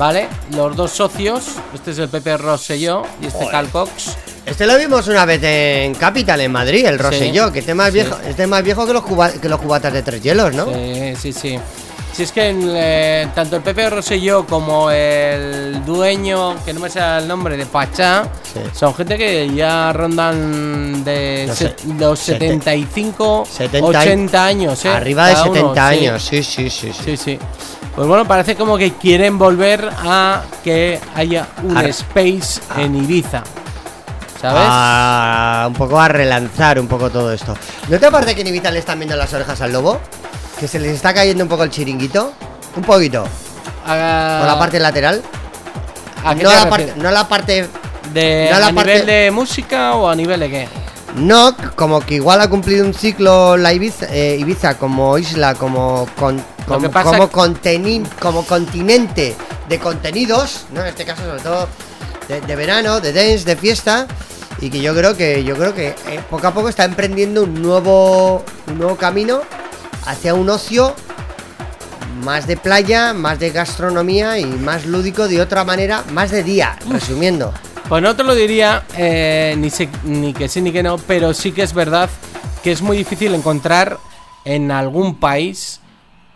¿vale? 0.00 0.28
Los 0.56 0.74
dos 0.74 0.90
socios, 0.92 1.44
este 1.74 1.90
es 1.90 1.98
el 1.98 2.08
Pepe 2.08 2.38
Rosselló 2.38 3.02
y 3.20 3.26
este 3.26 3.38
Joder. 3.40 3.50
Calcox. 3.50 4.16
Este 4.46 4.66
lo 4.66 4.78
vimos 4.78 5.06
una 5.08 5.26
vez 5.26 5.42
en 5.42 5.94
Capital, 5.94 6.40
en 6.40 6.50
Madrid, 6.50 6.86
el 6.86 6.98
Rosselló, 6.98 7.52
que 7.52 7.58
este 7.58 7.74
más 7.74 7.88
Sí. 7.88 7.92
viejo, 7.96 8.16
este 8.26 8.44
es 8.44 8.48
más 8.48 8.62
viejo 8.62 8.86
que 8.86 8.94
los, 8.94 9.02
cuba- 9.04 9.30
que 9.32 9.46
los 9.48 9.60
cubatas 9.60 9.92
de 9.92 10.02
tres 10.02 10.22
hielos, 10.22 10.54
¿no? 10.54 10.64
Sí, 10.72 11.14
sí, 11.20 11.32
sí. 11.34 11.58
Si 12.14 12.22
es 12.24 12.32
que 12.32 12.52
eh, 12.58 13.28
tanto 13.34 13.56
el 13.56 13.62
Pepe 13.62 13.88
Rosselló 13.90 14.46
como 14.46 14.90
el 14.90 15.84
dueño, 15.84 16.56
que 16.64 16.72
no 16.72 16.80
me 16.80 16.88
sale 16.88 17.22
el 17.22 17.28
nombre, 17.28 17.56
de 17.58 17.66
Pachá, 17.66 18.24
Sí. 18.54 18.60
son 18.74 18.94
gente 18.94 19.18
que 19.18 19.48
ya 19.54 19.92
rondan 19.92 21.04
de 21.04 21.44
No 21.46 21.54
sé, 21.54 21.76
los 21.98 22.18
sete- 22.18 22.48
75, 22.48 23.46
70 23.48 23.86
80 23.86 24.44
años, 24.46 24.84
¿eh? 24.86 24.88
Arriba 24.88 25.26
de 25.28 25.34
Cada 25.34 25.44
uno, 25.44 25.54
70 25.54 25.74
sí. 25.90 25.98
años, 25.98 26.22
sí, 26.24 26.42
sí, 26.42 26.70
sí. 26.70 26.92
sí. 26.92 27.02
Sí, 27.04 27.16
sí. 27.16 27.38
Pues 28.00 28.08
bueno, 28.08 28.24
parece 28.26 28.56
como 28.56 28.78
que 28.78 28.94
quieren 28.94 29.36
volver 29.36 29.86
a 30.02 30.40
que 30.64 30.98
haya 31.14 31.48
un 31.62 31.76
Ar- 31.76 31.84
space 31.90 32.62
Ah. 32.70 32.80
en 32.80 32.96
Ibiza. 32.96 33.42
¿Sabes? 34.40 34.62
A- 34.66 35.64
un 35.68 35.74
poco 35.74 36.00
a 36.00 36.08
relanzar 36.08 36.80
un 36.80 36.86
poco 36.88 37.10
todo 37.10 37.30
esto. 37.30 37.54
¿No 37.90 37.98
te 38.00 38.10
parece 38.10 38.34
que 38.34 38.40
en 38.40 38.46
Ibiza 38.46 38.70
le 38.70 38.78
están 38.78 38.98
viendo 39.00 39.16
las 39.16 39.30
orejas 39.34 39.60
al 39.60 39.72
lobo? 39.74 40.00
Que 40.58 40.66
se 40.66 40.78
les 40.78 40.92
está 40.92 41.12
cayendo 41.12 41.44
un 41.44 41.50
poco 41.50 41.62
el 41.64 41.68
chiringuito. 41.68 42.32
Un 42.74 42.82
poquito. 42.84 43.26
A, 43.86 44.38
Por 44.40 44.46
la 44.48 44.56
parte 44.58 44.80
lateral. 44.80 45.20
¿a 46.24 46.34
qué 46.34 46.42
No 46.42 46.52
la, 46.54 46.70
parte, 46.70 46.94
no 46.96 47.10
la 47.10 47.28
parte. 47.28 47.68
de, 48.14 48.48
no 48.50 48.60
la 48.60 48.68
¿A 48.68 48.72
parte- 48.72 48.92
nivel 48.94 49.06
de 49.06 49.30
música 49.30 49.94
o 49.96 50.08
a 50.08 50.14
nivel 50.14 50.40
de 50.40 50.48
qué? 50.48 50.68
No, 51.16 51.54
como 51.76 52.00
que 52.00 52.14
igual 52.14 52.40
ha 52.40 52.48
cumplido 52.48 52.86
un 52.86 52.94
ciclo 52.94 53.58
la 53.58 53.74
Ibiza, 53.74 54.06
eh, 54.10 54.38
Ibiza 54.40 54.78
como 54.78 55.18
isla, 55.18 55.54
como, 55.54 56.08
con- 56.18 56.42
como, 56.74 56.80
que 56.88 56.88
pasa 56.92 57.10
como, 57.10 57.28
que- 57.28 57.34
conteni- 57.36 58.08
como 58.20 58.44
continente 58.46 59.36
de 59.68 59.78
contenidos, 59.78 60.66
¿no? 60.72 60.80
En 60.80 60.86
este 60.88 61.04
caso, 61.04 61.22
sobre 61.24 61.40
todo 61.42 61.68
de, 62.28 62.40
de 62.40 62.56
verano, 62.56 63.00
de 63.00 63.12
dance, 63.12 63.44
de 63.44 63.56
fiesta. 63.56 64.06
Y 64.60 64.68
que 64.68 64.80
yo 64.82 64.94
creo 64.94 65.16
que 65.16 65.42
yo 65.42 65.54
creo 65.56 65.74
que 65.74 65.88
eh, 65.88 66.20
poco 66.28 66.46
a 66.48 66.52
poco 66.52 66.68
está 66.68 66.84
emprendiendo 66.84 67.44
un 67.44 67.62
nuevo, 67.62 68.44
un 68.66 68.78
nuevo 68.78 68.96
camino 68.96 69.40
hacia 70.06 70.34
un 70.34 70.50
ocio 70.50 70.94
más 72.22 72.46
de 72.46 72.56
playa, 72.58 73.14
más 73.14 73.38
de 73.38 73.50
gastronomía 73.50 74.38
y 74.38 74.44
más 74.44 74.84
lúdico 74.84 75.28
de 75.28 75.40
otra 75.40 75.64
manera, 75.64 76.04
más 76.12 76.30
de 76.30 76.42
día, 76.42 76.76
resumiendo. 76.90 77.54
Pues 77.88 78.02
no 78.02 78.14
te 78.14 78.22
lo 78.22 78.34
diría 78.34 78.84
eh, 78.96 79.54
ni, 79.56 79.70
sé- 79.70 79.88
ni 80.04 80.34
que 80.34 80.48
sí 80.48 80.60
ni 80.60 80.72
que 80.72 80.82
no, 80.82 80.98
pero 80.98 81.32
sí 81.32 81.52
que 81.52 81.62
es 81.62 81.72
verdad 81.72 82.10
que 82.62 82.70
es 82.72 82.82
muy 82.82 82.96
difícil 82.98 83.34
encontrar 83.34 83.98
en 84.44 84.70
algún 84.70 85.14
país 85.16 85.79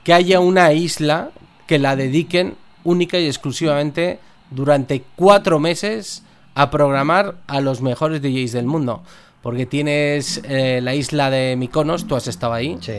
que 0.04 0.12
haya 0.14 0.38
una 0.40 0.72
isla 0.72 1.30
que 1.66 1.78
la 1.78 1.96
dediquen 1.96 2.54
única 2.84 3.18
y 3.18 3.26
exclusivamente 3.26 4.20
durante 4.50 5.02
cuatro 5.16 5.58
meses 5.58 6.22
a 6.54 6.70
programar 6.70 7.36
a 7.46 7.60
los 7.60 7.80
mejores 7.80 8.22
DJs 8.22 8.52
del 8.52 8.66
mundo. 8.66 9.02
Porque 9.42 9.66
tienes 9.66 10.40
eh, 10.44 10.80
la 10.82 10.94
isla 10.94 11.30
de 11.30 11.56
Mykonos, 11.56 12.06
tú 12.06 12.14
has 12.16 12.28
estado 12.28 12.52
ahí, 12.52 12.78
Sí. 12.80 12.92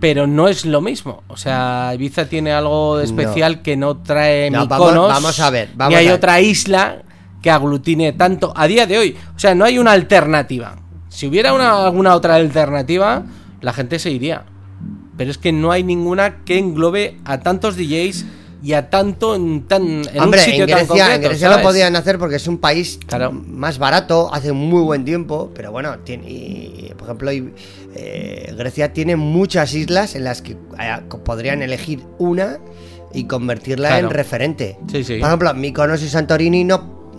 pero 0.00 0.26
no 0.26 0.48
es 0.48 0.64
lo 0.64 0.80
mismo. 0.80 1.22
O 1.28 1.36
sea, 1.36 1.92
Ibiza 1.94 2.26
tiene 2.26 2.52
algo 2.52 2.98
de 2.98 3.04
especial 3.04 3.62
que 3.62 3.76
no 3.76 3.98
trae 3.98 4.50
No, 4.50 4.62
Mykonos. 4.62 4.78
vamos- 4.94 5.08
vamos 5.08 5.40
a 5.40 5.50
ver, 5.50 5.70
vamos 5.74 5.90
ni 5.90 5.96
hay 6.00 6.06
a 6.06 6.10
ver. 6.12 6.18
otra 6.18 6.40
isla 6.40 7.02
que 7.42 7.50
aglutine 7.50 8.12
tanto 8.12 8.52
a 8.56 8.66
día 8.68 8.86
de 8.86 8.98
hoy. 8.98 9.16
O 9.34 9.38
sea, 9.38 9.54
no 9.54 9.64
hay 9.64 9.78
una 9.78 9.92
alternativa. 9.92 10.76
Si 11.08 11.26
hubiera 11.26 11.52
una, 11.52 11.84
alguna 11.84 12.14
otra 12.14 12.36
alternativa, 12.36 13.24
la 13.60 13.72
gente 13.72 13.98
se 13.98 14.10
iría. 14.10 14.44
Pero 15.16 15.30
es 15.30 15.38
que 15.38 15.52
no 15.52 15.72
hay 15.72 15.82
ninguna 15.82 16.44
que 16.44 16.58
englobe 16.58 17.18
a 17.24 17.40
tantos 17.40 17.76
DJs 17.76 18.24
y 18.62 18.74
a 18.74 18.90
tanto 18.90 19.34
en, 19.34 19.62
tan, 19.66 19.82
en 19.82 20.20
Hombre, 20.20 20.38
un 20.40 20.44
sitio 20.46 20.62
en 20.64 20.70
tan 20.70 20.78
Grecia, 20.78 21.04
en 21.06 21.10
concreto, 21.12 21.28
Grecia 21.28 21.48
¿sabes? 21.48 21.64
lo 21.64 21.68
podían 21.68 21.96
hacer 21.96 22.18
porque 22.18 22.36
es 22.36 22.46
un 22.46 22.58
país 22.58 22.98
Claro. 23.06 23.32
más 23.32 23.78
barato, 23.78 24.32
hace 24.32 24.52
muy 24.52 24.82
buen 24.82 25.04
tiempo, 25.04 25.50
pero 25.54 25.72
bueno, 25.72 25.98
tiene, 25.98 26.30
y, 26.30 26.92
por 26.96 27.08
ejemplo, 27.08 27.32
y, 27.32 27.52
eh, 27.96 28.54
Grecia 28.56 28.92
tiene 28.92 29.16
muchas 29.16 29.74
islas 29.74 30.14
en 30.14 30.24
las 30.24 30.42
que 30.42 30.52
eh, 30.52 30.56
podrían 31.24 31.60
elegir 31.60 32.04
una 32.18 32.58
y 33.12 33.24
convertirla 33.24 33.88
Claro. 33.88 34.06
en 34.08 34.14
referente. 34.14 34.78
Sí, 34.90 35.02
sí. 35.04 35.18
Por 35.18 35.26
ejemplo, 35.26 35.52
Mykonos 35.54 36.00
y 36.02 36.08
Santorini 36.08 36.62
no, 36.64 37.10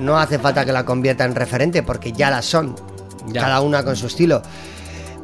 no 0.00 0.18
hace 0.18 0.38
falta 0.40 0.64
que 0.64 0.72
la 0.72 0.84
convierta 0.84 1.24
en 1.24 1.34
referente 1.36 1.82
porque 1.84 2.10
ya 2.12 2.28
la 2.30 2.42
son, 2.42 2.74
Ya. 3.32 3.42
cada 3.42 3.60
una 3.60 3.84
con 3.84 3.94
su 3.96 4.08
estilo. 4.08 4.42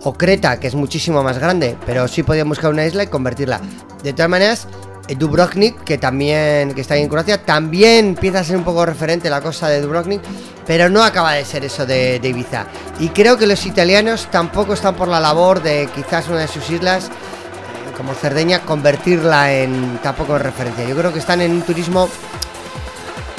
O 0.04 0.12
Creta, 0.12 0.60
que 0.60 0.66
es 0.66 0.74
muchísimo 0.74 1.22
más 1.22 1.38
grande, 1.38 1.76
pero 1.86 2.06
sí 2.08 2.22
podían 2.22 2.48
buscar 2.48 2.70
una 2.70 2.84
isla 2.84 3.02
y 3.02 3.06
convertirla. 3.06 3.60
De 4.02 4.12
todas 4.12 4.28
maneras, 4.28 4.68
eh, 5.08 5.16
Dubrovnik, 5.16 5.82
que 5.82 5.96
también 5.96 6.74
que 6.74 6.82
está 6.82 6.94
ahí 6.94 7.02
en 7.02 7.08
Croacia, 7.08 7.42
también 7.42 8.08
empieza 8.08 8.40
a 8.40 8.44
ser 8.44 8.58
un 8.58 8.64
poco 8.64 8.84
referente 8.84 9.30
la 9.30 9.40
cosa 9.40 9.68
de 9.68 9.80
Dubrovnik, 9.80 10.20
pero 10.66 10.90
no 10.90 11.02
acaba 11.02 11.32
de 11.32 11.44
ser 11.46 11.64
eso 11.64 11.86
de, 11.86 12.20
Ibiza. 12.22 12.66
Y 13.00 13.08
creo 13.08 13.38
que 13.38 13.46
los 13.46 13.64
italianos 13.64 14.28
tampoco 14.30 14.74
están 14.74 14.94
por 14.94 15.08
la 15.08 15.20
labor 15.20 15.62
de 15.62 15.88
quizás 15.94 16.28
una 16.28 16.40
de 16.40 16.48
sus 16.48 16.68
islas, 16.68 17.06
eh, 17.06 17.96
como 17.96 18.12
Cerdeña, 18.14 18.60
convertirla 18.60 19.54
en 19.54 19.98
tampoco 20.02 20.36
en 20.36 20.42
referencia. 20.42 20.86
Yo 20.86 20.96
creo 20.96 21.14
que 21.14 21.18
están 21.18 21.40
en 21.40 21.52
un 21.52 21.62
turismo 21.62 22.10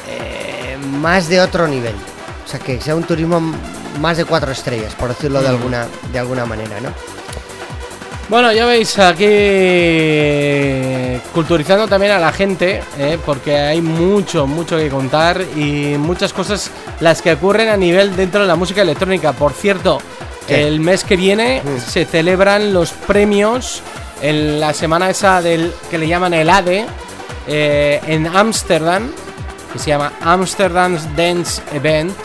eh, 0.07 0.77
más 0.99 1.29
de 1.29 1.41
otro 1.41 1.67
nivel. 1.67 1.95
O 2.43 2.47
sea, 2.47 2.59
que 2.59 2.81
sea 2.81 2.95
un 2.95 3.03
turismo 3.03 3.53
más 3.99 4.17
de 4.17 4.25
cuatro 4.25 4.51
estrellas, 4.51 4.93
por 4.95 5.09
decirlo 5.09 5.41
de 5.41 5.47
alguna, 5.47 5.87
de 6.11 6.19
alguna 6.19 6.45
manera, 6.45 6.79
¿no? 6.81 6.89
Bueno, 8.27 8.51
ya 8.51 8.65
veis 8.65 8.97
aquí 8.97 9.25
culturizando 11.33 11.87
también 11.87 12.13
a 12.13 12.19
la 12.19 12.31
gente, 12.31 12.81
¿eh? 12.97 13.17
porque 13.25 13.55
hay 13.57 13.81
mucho, 13.81 14.47
mucho 14.47 14.77
que 14.77 14.89
contar 14.89 15.41
y 15.55 15.95
muchas 15.97 16.33
cosas 16.33 16.71
las 17.01 17.21
que 17.21 17.33
ocurren 17.33 17.69
a 17.69 17.77
nivel 17.77 18.15
dentro 18.15 18.41
de 18.41 18.47
la 18.47 18.55
música 18.55 18.81
electrónica. 18.81 19.33
Por 19.33 19.53
cierto, 19.53 19.99
¿Qué? 20.47 20.67
el 20.67 20.79
mes 20.79 21.03
que 21.03 21.15
viene 21.15 21.61
Mm. 21.63 21.79
se 21.79 22.05
celebran 22.05 22.73
los 22.73 22.91
premios 22.91 23.81
en 24.21 24.59
la 24.59 24.73
semana 24.73 25.09
esa 25.09 25.41
del 25.41 25.73
que 25.91 25.97
le 25.97 26.07
llaman 26.07 26.33
el 26.33 26.49
ADE 26.49 26.85
eh, 27.47 28.01
en 28.07 28.25
Ámsterdam, 28.27 29.11
que 29.71 29.79
se 29.79 29.87
llama 29.87 30.13
Amsterdam 30.21 30.97
Dance 31.15 31.61
Event 31.73 32.15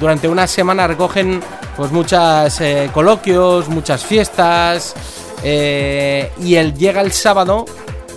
durante 0.00 0.28
una 0.28 0.46
semana 0.46 0.86
recogen 0.86 1.40
pues 1.76 1.92
muchas 1.92 2.60
eh, 2.60 2.90
coloquios, 2.92 3.68
muchas 3.68 4.04
fiestas 4.04 4.94
eh, 5.42 6.30
y 6.42 6.54
él 6.54 6.74
llega 6.74 7.00
el 7.02 7.12
sábado 7.12 7.66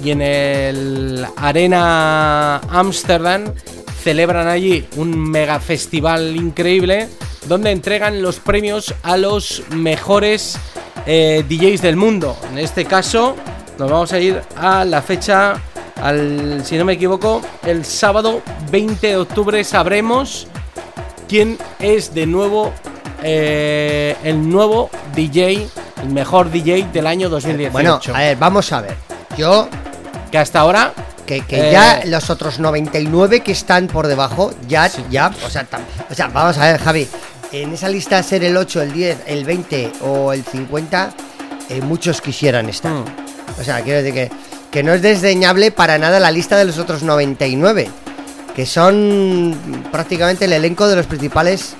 y 0.03 0.12
en 0.12 0.22
el 0.22 1.28
Arena 1.36 2.57
Amsterdam 2.70 3.53
celebran 4.01 4.47
allí 4.47 4.88
un 4.95 5.18
mega 5.18 5.60
festival 5.60 6.36
increíble 6.36 7.10
donde 7.47 7.72
entregan 7.72 8.22
los 8.22 8.39
premios 8.39 8.93
a 9.03 9.18
los 9.18 9.64
mejores 9.72 10.57
eh, 11.05 11.43
DJs 11.47 11.82
del 11.82 11.95
mundo. 11.95 12.38
En 12.51 12.60
este 12.60 12.86
caso 12.86 13.36
nos 13.78 13.89
vamos 13.89 14.14
a 14.14 14.20
ir 14.20 14.41
a 14.55 14.86
la 14.86 15.01
fecha 15.01 15.62
al, 16.01 16.64
si 16.66 16.78
no 16.78 16.86
me 16.86 16.93
equivoco, 16.93 17.41
el 17.66 17.84
sábado 17.84 18.41
20 18.72 19.05
de 19.05 19.18
octubre 19.18 19.64
sabremos 19.64 20.47
quién 21.30 21.57
es 21.80 22.13
de 22.13 22.25
nuevo 22.25 22.73
eh, 23.23 24.15
el 24.23 24.49
nuevo 24.49 24.89
DJ, 25.15 25.67
el 26.03 26.09
mejor 26.09 26.49
DJ 26.51 26.88
del 26.91 27.07
año 27.07 27.30
2018. 27.30 27.71
Bueno, 27.71 27.99
a 28.13 28.19
ver, 28.19 28.38
vamos 28.38 28.71
a 28.73 28.82
ver. 28.82 28.95
Yo, 29.38 29.67
que 30.32 30.38
hasta 30.38 30.59
ahora 30.61 30.93
que, 31.25 31.41
que 31.41 31.69
Eh. 31.69 31.71
ya 31.71 32.01
los 32.05 32.30
otros 32.30 32.59
99 32.59 33.41
que 33.41 33.51
están 33.51 33.88
por 33.88 34.07
debajo, 34.07 34.51
ya, 34.67 34.89
ya, 35.09 35.32
o 35.45 35.49
sea, 35.49 35.67
tam- 35.69 35.82
o 36.09 36.15
sea, 36.15 36.27
vamos 36.27 36.57
a 36.57 36.65
ver, 36.71 36.80
Javi. 36.82 37.07
En 37.51 37.73
esa 37.73 37.89
lista 37.89 38.21
ser 38.23 38.43
el 38.43 38.55
8, 38.57 38.82
el 38.82 38.93
10, 38.93 39.17
el 39.27 39.43
20 39.45 39.91
o 40.01 40.34
el 40.34 40.43
50, 40.43 41.11
eh, 41.69 41.82
muchos 41.82 42.21
quisieran 42.21 42.69
estar. 42.69 42.91
Mm. 42.91 43.05
O 43.59 43.63
sea, 43.63 43.82
quiero 43.82 44.01
decir 44.03 44.13
que, 44.13 44.32
que 44.71 44.84
no 44.84 44.93
es 44.93 45.01
desdeñable 45.01 45.71
para 45.71 45.97
nada 45.97 46.19
la 46.19 46.32
lista 46.32 46.57
de 46.57 46.65
los 46.65 46.77
otros 46.77 47.01
99, 47.03 47.89
que 48.60 48.66
son 48.66 49.55
prácticamente 49.89 50.43
el 50.43 50.51
elenco 50.51 50.86
de 50.86 50.97
los 50.97 51.05
principales 51.05 51.76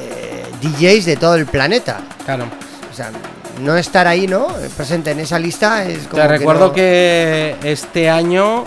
eh, 0.00 0.44
DJs 0.60 1.04
de 1.04 1.16
todo 1.16 1.36
el 1.36 1.46
planeta. 1.46 2.00
Claro. 2.24 2.46
O 2.92 2.96
sea, 2.96 3.12
no 3.60 3.76
estar 3.76 4.08
ahí, 4.08 4.26
¿no? 4.26 4.48
Presente 4.76 5.12
en 5.12 5.20
esa 5.20 5.38
lista 5.38 5.84
es 5.84 6.08
como. 6.08 6.20
Te 6.20 6.26
recuerdo 6.26 6.66
no- 6.66 6.72
que 6.72 7.54
este 7.62 8.10
año 8.10 8.64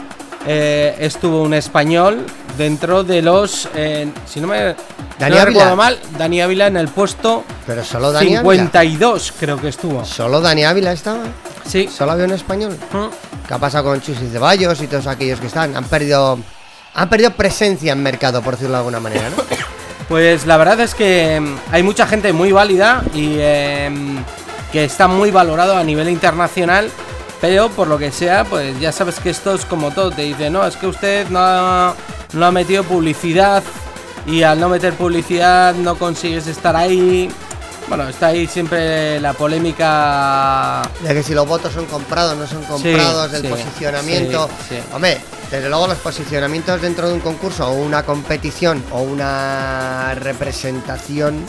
eh, 0.47 0.95
estuvo 0.99 1.41
un 1.41 1.53
español 1.53 2.25
dentro 2.57 3.03
de 3.03 3.21
los. 3.21 3.67
eh, 3.75 4.09
si 4.25 4.39
no 4.39 4.47
me, 4.47 4.73
Dani 5.19 5.35
no 5.35 5.43
recuerdo 5.43 5.75
mal, 5.75 5.99
Dani 6.17 6.41
Ávila 6.41 6.67
en 6.67 6.77
el 6.77 6.87
puesto 6.87 7.43
Pero 7.67 7.83
solo 7.83 8.13
Dani 8.13 8.37
Ávila. 8.37 8.53
52, 8.53 9.33
creo 9.37 9.59
que 9.59 9.67
estuvo. 9.67 10.05
Solo 10.05 10.39
Dani 10.39 10.63
Ávila 10.63 10.93
estaba. 10.93 11.23
Sí. 11.67 11.89
Solo 11.93 12.13
había 12.13 12.23
un 12.23 12.31
español. 12.31 12.71
Mm. 12.93 13.45
¿Qué 13.45 13.53
ha 13.53 13.57
pasado 13.57 13.83
con 13.89 14.01
Chus 14.01 14.15
y 14.21 14.29
Ceballos 14.31 14.81
y 14.81 14.87
todos 14.87 15.07
aquellos 15.07 15.41
que 15.41 15.47
están? 15.47 15.75
Han 15.75 15.83
perdido. 15.83 16.39
Han 16.93 17.09
perdido 17.09 17.31
presencia 17.31 17.93
en 17.93 18.03
mercado, 18.03 18.41
por 18.41 18.53
decirlo 18.55 18.73
de 18.73 18.77
alguna 18.79 18.99
manera, 18.99 19.29
¿no? 19.29 19.43
Pues 20.09 20.47
la 20.47 20.57
verdad 20.57 20.79
es 20.79 20.95
que 20.95 21.39
mm, 21.39 21.55
hay 21.71 21.83
mucha 21.83 22.07
gente 22.07 22.33
muy 22.33 22.51
válida 22.51 23.03
y 23.13 23.35
em, 23.39 24.23
que 24.71 24.83
está 24.83 25.07
muy 25.07 25.29
valorado 25.29 25.77
a 25.77 25.83
nivel 25.83 26.09
internacional, 26.09 26.89
pero 27.39 27.69
por 27.69 27.87
lo 27.87 27.99
que 27.99 28.11
sea, 28.11 28.43
pues 28.43 28.79
ya 28.79 28.91
sabes 28.91 29.19
que 29.19 29.29
esto 29.29 29.53
es 29.53 29.65
como 29.65 29.91
todo, 29.91 30.09
te 30.09 30.23
dice, 30.23 30.49
no, 30.49 30.65
es 30.65 30.77
que 30.77 30.87
usted 30.87 31.29
no 31.29 31.37
ha, 31.39 31.95
no 32.33 32.45
ha 32.47 32.51
metido 32.51 32.83
publicidad 32.83 33.61
y 34.25 34.41
al 34.41 34.59
no 34.59 34.67
meter 34.67 34.93
publicidad 34.93 35.75
no 35.75 35.93
consigues 35.95 36.47
estar 36.47 36.75
ahí. 36.75 37.29
Bueno, 37.87 38.07
está 38.09 38.27
ahí 38.27 38.47
siempre 38.47 39.19
la 39.19 39.33
polémica 39.33 40.81
De 41.01 41.13
que 41.13 41.21
si 41.23 41.33
los 41.35 41.47
votos 41.47 41.71
son 41.71 41.85
comprados, 41.85 42.35
no 42.35 42.47
son 42.47 42.63
comprados, 42.63 43.31
el 43.33 43.41
sí, 43.43 43.47
posicionamiento. 43.47 44.49
sí, 44.67 44.75
sí. 44.75 44.81
Hombre, 44.93 45.19
desde 45.51 45.69
luego 45.69 45.87
los 45.87 45.97
posicionamientos 45.97 46.81
dentro 46.81 47.07
de 47.07 47.13
un 47.13 47.19
concurso 47.19 47.69
o 47.69 47.73
una 47.73 48.03
competición 48.03 48.83
o 48.91 49.01
una 49.01 50.15
representación, 50.15 51.43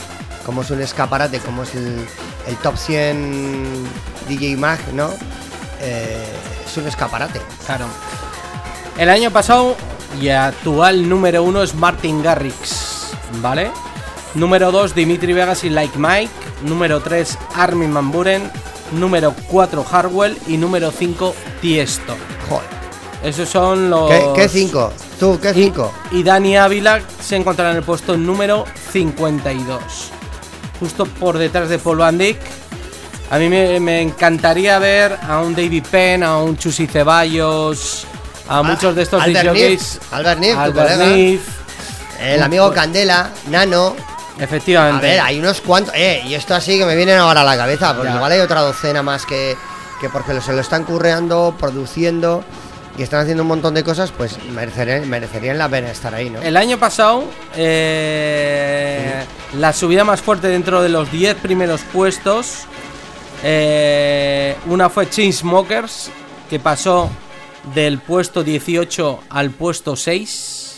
como 0.45 0.61
es 0.61 0.71
un 0.71 0.81
escaparate, 0.81 1.39
como 1.39 1.63
es 1.63 1.75
el, 1.75 2.05
el 2.47 2.55
top 2.57 2.77
100 2.77 3.83
DJ 4.27 4.57
Mag, 4.57 4.79
¿no? 4.93 5.09
Eh, 5.81 6.25
es 6.65 6.77
un 6.77 6.87
escaparate. 6.87 7.41
Claro. 7.65 7.85
El 8.97 9.09
año 9.09 9.31
pasado 9.31 9.75
y 10.19 10.29
actual 10.29 11.07
número 11.07 11.43
uno 11.43 11.63
es 11.63 11.75
Martin 11.75 12.21
Garrix, 12.21 13.11
¿vale? 13.41 13.71
Número 14.33 14.71
2 14.71 14.95
Dimitri 14.95 15.33
Vegas 15.33 15.63
y 15.63 15.69
Like 15.69 15.97
Mike. 15.97 16.31
Número 16.63 17.01
3 17.01 17.37
Armin 17.55 17.93
Van 17.93 18.11
Buren. 18.11 18.49
Número 18.91 19.33
4 19.47 19.85
Harwell. 19.91 20.37
Y 20.47 20.57
número 20.57 20.91
5 20.91 21.35
Tiesto. 21.61 22.15
Joder. 22.49 22.80
Esos 23.23 23.47
son 23.49 23.89
los. 23.89 24.09
¿Qué, 24.09 24.25
qué 24.35 24.49
cinco? 24.49 24.91
¿Tú 25.19 25.39
qué 25.39 25.51
Y, 25.51 25.65
cinco? 25.65 25.91
y 26.11 26.23
Dani 26.23 26.57
Ávila 26.57 27.01
se 27.21 27.35
encontrará 27.35 27.71
en 27.71 27.77
el 27.77 27.83
puesto 27.83 28.17
número 28.17 28.65
52. 28.91 29.79
Justo 30.79 31.05
por 31.05 31.37
detrás 31.37 31.69
de 31.69 31.77
Paul 31.77 31.97
Van 31.99 32.17
Dyck. 32.17 32.39
A 33.29 33.37
mí 33.37 33.47
me, 33.47 33.79
me 33.79 34.01
encantaría 34.01 34.77
ver 34.79 35.17
a 35.21 35.39
un 35.39 35.55
David 35.55 35.85
Penn, 35.89 36.23
a 36.23 36.37
un 36.39 36.57
Chusi 36.57 36.87
Ceballos, 36.87 38.05
a 38.49 38.61
muchos 38.63 38.95
de 38.95 39.03
estos 39.03 39.21
Ah, 39.21 39.25
Albert 39.25 39.53
DJs. 39.53 39.99
Albert 40.11 40.41
tu 40.41 40.59
Albert. 40.59 40.97
Neef, 40.97 41.41
El 42.19 42.41
amigo 42.43 42.71
Candela, 42.73 43.29
Nano. 43.49 43.95
A 44.39 44.43
Efectivamente. 44.43 45.05
ver, 45.05 45.19
hay 45.21 45.39
unos 45.39 45.61
cuantos. 45.61 45.93
Eh, 45.95 46.23
y 46.25 46.33
esto 46.33 46.55
así 46.55 46.77
que 46.79 46.85
me 46.85 46.95
vienen 46.95 47.19
ahora 47.19 47.41
a 47.41 47.43
la 47.43 47.55
cabeza. 47.55 47.93
Porque 47.95 48.09
Ya. 48.09 48.15
igual 48.15 48.31
hay 48.31 48.39
otra 48.39 48.61
docena 48.61 49.03
más 49.03 49.25
que, 49.27 49.55
que 50.01 50.09
porque 50.09 50.41
se 50.41 50.51
lo 50.51 50.59
están 50.61 50.83
curreando, 50.83 51.55
produciendo 51.59 52.43
y 52.97 53.03
están 53.03 53.21
haciendo 53.21 53.43
un 53.43 53.47
montón 53.47 53.73
de 53.73 53.83
cosas, 53.83 54.11
pues 54.11 54.37
merecerían, 54.51 55.07
merecerían 55.09 55.57
la 55.57 55.69
pena 55.69 55.91
estar 55.91 56.13
ahí, 56.13 56.29
¿no? 56.29 56.41
El 56.41 56.57
año 56.57 56.77
pasado, 56.77 57.23
eh, 57.55 59.23
la 59.57 59.73
subida 59.73 60.03
más 60.03 60.21
fuerte 60.21 60.47
dentro 60.47 60.81
de 60.81 60.89
los 60.89 61.11
10 61.11 61.35
primeros 61.35 61.81
puestos, 61.93 62.65
eh, 63.43 64.55
una 64.67 64.89
fue 64.89 65.09
Chainsmokers, 65.09 66.11
que 66.49 66.59
pasó 66.59 67.09
del 67.73 67.99
puesto 67.99 68.43
18 68.43 69.19
al 69.29 69.51
puesto 69.51 69.95
6. 69.95 70.75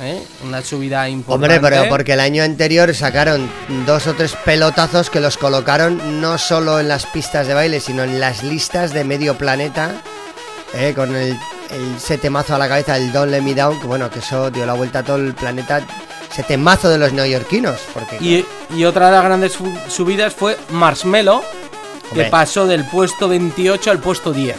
¿eh? 0.00 0.22
Una 0.44 0.62
subida 0.62 1.08
importante. 1.08 1.56
Hombre, 1.56 1.70
pero 1.70 1.88
porque 1.88 2.12
el 2.12 2.20
año 2.20 2.42
anterior 2.42 2.94
sacaron 2.94 3.50
dos 3.86 4.06
o 4.06 4.14
tres 4.14 4.36
pelotazos 4.44 5.10
que 5.10 5.20
los 5.20 5.36
colocaron 5.36 6.20
no 6.20 6.38
solo 6.38 6.80
en 6.80 6.88
las 6.88 7.06
pistas 7.06 7.46
de 7.46 7.54
baile, 7.54 7.80
sino 7.80 8.04
en 8.04 8.20
las 8.20 8.42
listas 8.42 8.92
de 8.92 9.04
medio 9.04 9.36
planeta, 9.36 10.02
eh, 10.74 10.92
con 10.94 11.14
el, 11.14 11.38
el 11.70 11.94
ese 11.96 12.18
temazo 12.18 12.54
a 12.54 12.58
la 12.58 12.68
cabeza, 12.68 12.96
el 12.96 13.12
Don't 13.12 13.30
Let 13.30 13.42
Me 13.42 13.54
Down, 13.54 13.80
que 13.80 13.86
bueno, 13.86 14.10
que 14.10 14.18
eso 14.20 14.50
dio 14.50 14.66
la 14.66 14.74
vuelta 14.74 15.00
a 15.00 15.02
todo 15.04 15.16
el 15.16 15.34
planeta, 15.34 15.80
ese 16.30 16.42
temazo 16.42 16.88
de 16.88 16.98
los 16.98 17.12
neoyorquinos, 17.12 17.78
porque 17.94 18.16
Y, 18.20 18.44
y 18.74 18.84
otra 18.84 19.06
de 19.06 19.12
las 19.12 19.24
grandes 19.24 19.58
subidas 19.88 20.34
fue 20.34 20.56
Marshmello, 20.70 21.42
que 22.14 22.24
pasó 22.24 22.66
del 22.66 22.84
puesto 22.86 23.28
28 23.28 23.90
al 23.90 23.98
puesto 23.98 24.32
10. 24.32 24.56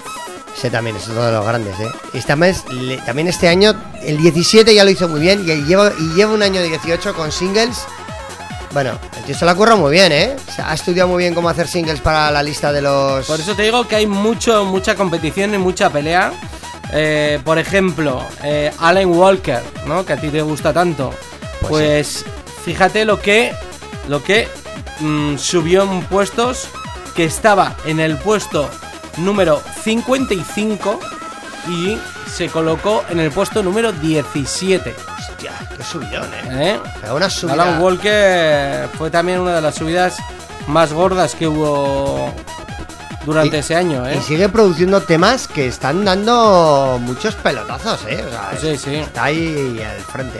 ese 0.57 0.69
también 0.69 0.95
es 0.97 1.07
uno 1.07 1.23
de 1.23 1.31
los 1.31 1.45
grandes, 1.45 1.79
¿eh? 1.79 1.87
Y 2.13 2.21
también, 2.21 2.55
le- 2.71 2.97
también 2.97 3.27
este 3.27 3.47
año, 3.47 3.73
el 4.03 4.17
17 4.17 4.73
ya 4.75 4.83
lo 4.83 4.89
hizo 4.91 5.07
muy 5.07 5.19
bien, 5.21 5.41
y 5.47 5.63
lleva, 5.65 5.91
y 5.97 6.13
lleva 6.15 6.33
un 6.33 6.43
año 6.43 6.61
18 6.61 7.13
con 7.13 7.31
singles. 7.31 7.79
Bueno, 8.71 8.99
el 9.17 9.23
tío 9.23 9.35
se 9.35 9.45
la 9.45 9.55
curra 9.55 9.75
muy 9.75 9.91
bien, 9.91 10.11
¿eh? 10.11 10.35
O 10.47 10.51
sea, 10.51 10.71
ha 10.71 10.73
estudiado 10.75 11.09
muy 11.09 11.23
bien 11.23 11.33
cómo 11.33 11.49
hacer 11.49 11.67
singles 11.67 12.01
para 12.01 12.29
la 12.29 12.43
lista 12.43 12.71
de 12.71 12.81
los... 12.81 13.25
Por 13.25 13.39
eso 13.39 13.55
te 13.55 13.63
digo 13.63 13.87
que 13.87 13.95
hay 13.95 14.05
mucho, 14.05 14.63
mucha 14.65 14.95
competición 14.95 15.53
y 15.55 15.57
mucha 15.57 15.89
pelea. 15.89 16.31
Eh, 16.93 17.39
por 17.43 17.57
ejemplo, 17.57 18.23
eh, 18.43 18.71
Alan 18.79 19.07
Walker, 19.07 19.61
¿no? 19.87 20.05
Que 20.05 20.13
a 20.13 20.17
ti 20.17 20.29
te 20.29 20.41
gusta 20.41 20.71
tanto. 20.71 21.11
Pues 21.61 22.23
Pues, 22.23 22.25
fíjate 22.63 23.05
lo 23.05 23.19
que, 23.19 23.53
lo 24.07 24.23
que 24.23 24.47
mm, 24.99 25.37
subió 25.37 25.83
en 25.83 26.01
puestos, 26.03 26.67
que 27.15 27.25
estaba 27.25 27.75
en 27.85 27.99
el 27.99 28.17
puesto 28.17 28.69
número 29.17 29.61
55 29.83 30.99
y 31.67 31.97
se 32.31 32.47
colocó 32.47 33.03
en 33.09 33.19
el 33.19 33.31
puesto 33.31 33.63
número 33.63 33.91
17. 33.91 34.95
Hostia, 35.39 35.53
qué 35.77 35.83
subidón, 35.83 36.33
¿eh? 36.33 36.73
¿eh? 36.73 36.79
Pero 37.01 37.15
una 37.15 37.29
subida... 37.29 37.53
Alan 37.53 37.81
Walker 37.81 38.89
fue 38.97 39.09
también 39.09 39.39
una 39.39 39.55
de 39.55 39.61
las 39.61 39.75
subidas 39.75 40.17
más 40.67 40.91
gordas 40.91 41.33
que 41.33 41.47
hubo 41.47 42.33
durante 43.25 43.55
Y- 43.55 43.59
ese 43.61 43.75
año, 43.75 44.05
¿eh? 44.05 44.17
Y 44.17 44.21
sigue 44.21 44.49
produciendo 44.49 44.99
temas 45.01 45.47
que 45.47 45.67
están 45.67 46.03
dando 46.03 46.99
muchos 47.01 47.35
pelotazos, 47.35 48.01
¿eh? 48.09 48.21
O 48.27 48.29
sea, 48.29 48.51
Sí, 48.59 48.77
sí. 48.77 48.95
Está 48.95 49.23
ahí 49.25 49.81
al 49.81 50.01
frente. 50.01 50.39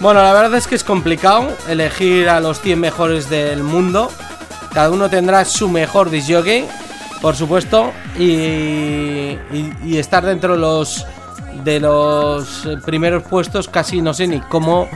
Bueno, 0.00 0.22
la 0.22 0.32
verdad 0.32 0.54
es 0.56 0.66
que 0.66 0.74
es 0.76 0.84
complicado 0.84 1.48
elegir 1.68 2.30
a 2.30 2.40
los 2.40 2.60
100 2.62 2.80
mejores 2.80 3.28
del 3.28 3.62
mundo. 3.62 4.10
Cada 4.72 4.90
uno 4.90 5.10
tendrá 5.10 5.44
su 5.44 5.68
mejor 5.68 6.08
disjockey, 6.08 6.66
por 7.20 7.36
supuesto, 7.36 7.92
y, 8.16 8.24
y- 8.24 9.76
y 9.84 9.98
estar 9.98 10.24
dentro 10.24 10.54
de 10.54 10.60
los 10.60 11.04
de 11.64 11.80
los 11.80 12.66
eh, 12.66 12.76
primeros 12.84 13.22
puestos 13.24 13.68
casi 13.68 14.00
no 14.00 14.14
sé 14.14 14.26
ni 14.26 14.40
cómo 14.40 14.88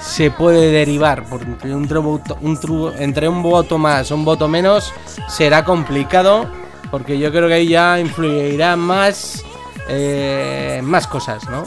se 0.00 0.30
puede 0.30 0.70
derivar, 0.72 1.24
porque 1.28 1.74
un 1.74 1.86
voto, 1.86 2.38
un 2.40 2.94
entre 2.98 3.28
un 3.28 3.42
voto 3.42 3.76
más 3.76 4.10
o 4.10 4.14
un 4.14 4.24
voto 4.24 4.48
menos 4.48 4.92
será 5.28 5.64
complicado, 5.64 6.50
porque 6.90 7.18
yo 7.18 7.30
creo 7.30 7.48
que 7.48 7.54
ahí 7.54 7.68
ya 7.68 8.00
influirá 8.00 8.76
más 8.76 9.44
eh, 9.88 10.80
más 10.82 11.06
cosas, 11.06 11.48
¿no? 11.50 11.66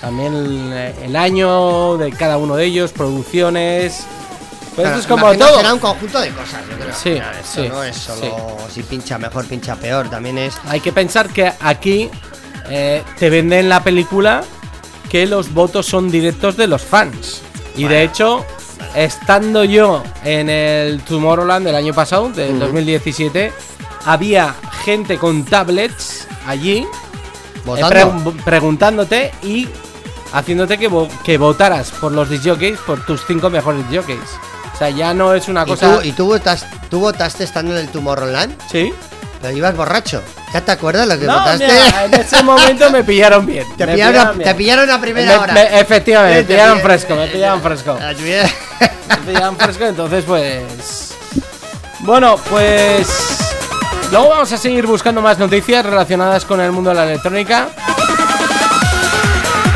También 0.00 0.34
el, 0.34 0.72
el 1.02 1.16
año 1.16 1.96
de 1.96 2.12
cada 2.12 2.36
uno 2.36 2.56
de 2.56 2.66
ellos, 2.66 2.92
producciones. 2.92 4.06
Pues 4.74 4.86
Claro, 4.86 4.98
esto 4.98 5.14
es 5.14 5.20
como 5.20 5.34
todo. 5.34 5.56
Será 5.56 5.72
un 5.72 5.78
conjunto 5.78 6.20
de 6.20 6.30
cosas, 6.30 6.60
yo 6.68 6.76
creo. 6.76 6.94
Sí, 6.94 7.10
esto 7.12 7.62
sí, 7.62 7.68
no 7.68 7.82
es 7.82 7.96
solo 7.96 8.56
si 8.70 8.82
pincha 8.82 9.18
mejor, 9.18 9.46
pincha 9.46 9.76
peor. 9.76 10.10
También 10.10 10.36
es. 10.36 10.58
Hay 10.66 10.80
que 10.80 10.92
pensar 10.92 11.28
que 11.28 11.50
aquí 11.60 12.10
eh, 12.68 13.02
te 13.18 13.30
venden 13.30 13.68
la 13.68 13.82
película 13.82 14.42
que 15.10 15.26
los 15.26 15.52
votos 15.52 15.86
son 15.86 16.10
directos 16.10 16.56
de 16.56 16.66
los 16.66 16.82
fans. 16.82 17.42
Y 17.76 17.84
de 17.84 18.02
hecho, 18.04 18.44
estando 18.94 19.64
yo 19.64 20.02
en 20.24 20.48
el 20.48 21.00
Tomorrowland 21.02 21.66
del 21.66 21.74
año 21.76 21.92
pasado, 21.94 22.30
del 22.30 22.58
2017, 22.58 23.52
había 24.06 24.54
gente 24.84 25.18
con 25.18 25.44
tablets 25.44 26.26
allí 26.46 26.86
pregun- 27.90 28.42
preguntándote 28.44 29.32
y 29.42 29.68
haciéndote 30.32 30.78
que, 30.78 30.90
vo- 30.90 31.08
que 31.24 31.38
votaras 31.38 31.90
por 31.92 32.12
los 32.12 32.28
disjockeys, 32.28 32.78
por 32.80 33.04
tus 33.06 33.24
cinco 33.26 33.50
mejores 33.50 33.88
disjockeys. 33.88 34.20
O 34.74 34.76
sea, 34.76 34.90
ya 34.90 35.14
no 35.14 35.34
es 35.34 35.48
una 35.48 35.62
¿Y 35.62 35.66
cosa. 35.66 36.00
tú, 36.00 36.06
y 36.06 36.12
tú 36.12 36.26
votas- 36.26 36.66
tú 36.90 36.98
votaste 37.00 37.44
estando 37.44 37.72
en 37.72 37.78
el 37.84 37.88
Tomorrowland? 37.88 38.56
Sí. 38.70 38.92
Pero 39.40 39.56
ibas 39.56 39.76
borracho. 39.76 40.20
¿Ya 40.54 40.60
te 40.60 40.70
acuerdas 40.70 41.06
lo 41.08 41.18
que 41.18 41.26
No, 41.26 41.34
votaste? 41.40 41.66
mira, 41.66 42.04
en 42.04 42.14
ese 42.14 42.42
momento 42.44 42.88
me 42.90 43.02
pillaron 43.02 43.44
bien. 43.44 43.66
Te 43.76 43.88
pillaron, 43.88 44.20
a, 44.26 44.32
bien. 44.32 44.48
te 44.48 44.54
pillaron 44.54 44.88
a 44.88 45.00
primera 45.00 45.26
Me- 45.32 45.38
hora. 45.38 45.52
me- 45.52 45.80
efectivamente, 45.80 46.38
me 46.38 46.44
pillaron 46.44 46.76
pillaron- 46.78 46.82
fresco, 46.82 47.14
me 47.16 47.26
pillaron 47.26 47.60
fresco. 47.60 47.98
Me 49.08 49.16
pillaron 49.26 49.56
fresco, 49.56 49.84
entonces 49.84 50.24
pues. 50.24 51.14
Bueno, 52.00 52.38
pues. 52.48 53.08
Luego 54.12 54.28
vamos 54.28 54.52
a 54.52 54.56
seguir 54.56 54.86
buscando 54.86 55.20
más 55.20 55.38
noticias 55.38 55.84
relacionadas 55.84 56.44
con 56.44 56.60
el 56.60 56.70
mundo 56.70 56.90
de 56.90 56.96
la 56.96 57.04
electrónica. 57.04 57.68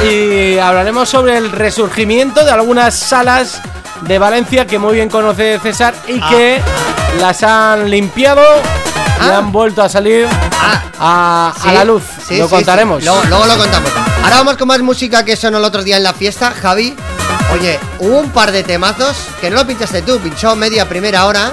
Y 0.08 0.58
hablaremos 0.58 1.08
sobre 1.08 1.36
el 1.38 1.50
resurgimiento 1.50 2.44
de 2.44 2.52
algunas 2.52 2.94
salas 2.94 3.60
de 4.02 4.16
Valencia 4.18 4.64
que 4.66 4.78
muy 4.78 4.94
bien 4.94 5.08
conoce 5.08 5.58
César 5.60 5.92
y 6.06 6.20
Ah. 6.22 6.28
que 6.30 6.60
las 7.20 7.42
han 7.42 7.90
limpiado 7.90 8.42
y 8.42 9.28
Ah. 9.28 9.38
han 9.38 9.50
vuelto 9.50 9.82
a 9.82 9.88
salir 9.88 10.28
a, 10.60 10.82
a 11.00 11.54
sí, 11.62 11.68
la 11.72 11.84
luz. 11.84 12.02
sí, 12.26 12.38
lo 12.38 12.44
sí, 12.48 12.54
contaremos. 12.54 13.00
sí. 13.00 13.06
Luego, 13.08 13.22
luego 13.28 13.46
lo 13.46 13.56
contamos. 13.56 13.90
Ahora 14.22 14.36
vamos 14.36 14.56
con 14.56 14.68
más 14.68 14.80
música 14.80 15.24
que 15.24 15.36
sonó 15.36 15.58
el 15.58 15.64
otro 15.64 15.82
día 15.82 15.96
en 15.96 16.02
la 16.02 16.12
fiesta, 16.12 16.50
Javi. 16.50 16.94
Oye, 17.52 17.78
hubo 17.98 18.18
un 18.18 18.30
par 18.30 18.52
de 18.52 18.62
temazos 18.62 19.16
que 19.40 19.50
no 19.50 19.56
lo 19.56 19.66
pinchaste 19.66 20.02
tú, 20.02 20.18
pinchó 20.18 20.54
media 20.56 20.88
primera 20.88 21.26
hora. 21.26 21.52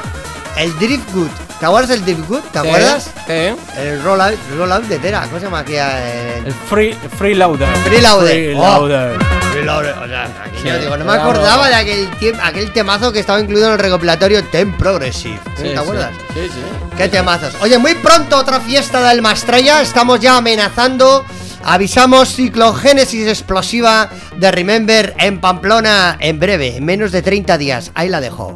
El 0.57 0.77
Driftwood. 0.79 1.29
¿Te 1.59 1.65
acuerdas 1.65 1.89
del 1.89 2.03
Driftwood? 2.03 2.41
¿Te 2.51 2.59
acuerdas? 2.59 3.09
sí. 3.27 3.55
El 3.77 4.03
rollout, 4.03 4.37
rollout 4.57 4.83
de 4.85 4.99
Tera. 4.99 5.21
¿Cómo 5.23 5.37
se 5.39 5.45
llama 5.45 5.59
aquí? 5.59 5.75
El... 5.75 6.45
El 6.47 6.53
free, 6.69 6.97
freeloader. 7.17 7.67
Freeloader. 7.77 8.33
Freeloader. 8.33 9.17
Freeloader, 9.65 9.97
o 9.97 10.07
sea, 10.07 10.25
aquí 10.43 10.57
Sí, 10.61 10.67
yo 10.67 10.79
digo, 10.79 10.97
no 10.97 11.05
me 11.05 11.13
acordaba 11.13 11.67
de 11.67 11.75
aquel, 11.75 12.09
aquel 12.43 12.71
temazo 12.71 13.11
que 13.11 13.19
estaba 13.19 13.39
incluido 13.39 13.67
en 13.67 13.73
el 13.73 13.79
recopilatorio 13.79 14.43
Ten 14.45 14.73
Progressive. 14.73 15.39
Sí, 15.57 15.63
¿Te 15.63 15.77
acuerdas? 15.77 16.11
Sí, 16.33 16.41
sí. 16.43 16.61
Qué 16.95 17.09
temazos. 17.09 17.55
Oye, 17.61 17.77
muy 17.79 17.95
pronto 17.95 18.37
otra 18.37 18.59
fiesta 18.59 19.01
del 19.09 19.21
Mastrella. 19.23 19.81
Estamos 19.81 20.19
ya 20.19 20.37
amenazando. 20.37 21.25
Avisamos 21.63 22.35
ciclogénesis 22.35 23.27
explosiva 23.27 24.09
de 24.37 24.51
Remember 24.51 25.15
en 25.17 25.41
Pamplona 25.41 26.15
en 26.19 26.39
breve, 26.39 26.77
en 26.77 26.85
menos 26.85 27.11
de 27.11 27.23
30 27.23 27.57
días. 27.57 27.91
Ahí 27.95 28.07
la 28.07 28.21
dejo. 28.21 28.55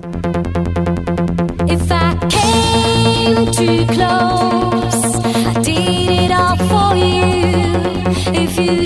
If 1.68 1.92
I 1.92 2.16
came 2.30 3.46
too 3.52 3.88
close, 3.88 5.18
I 5.26 5.60
did 5.64 6.26
it 6.26 6.32
all 6.32 6.56
for 6.68 6.96
you. 6.96 7.30
If 8.32 8.58
you 8.60 8.86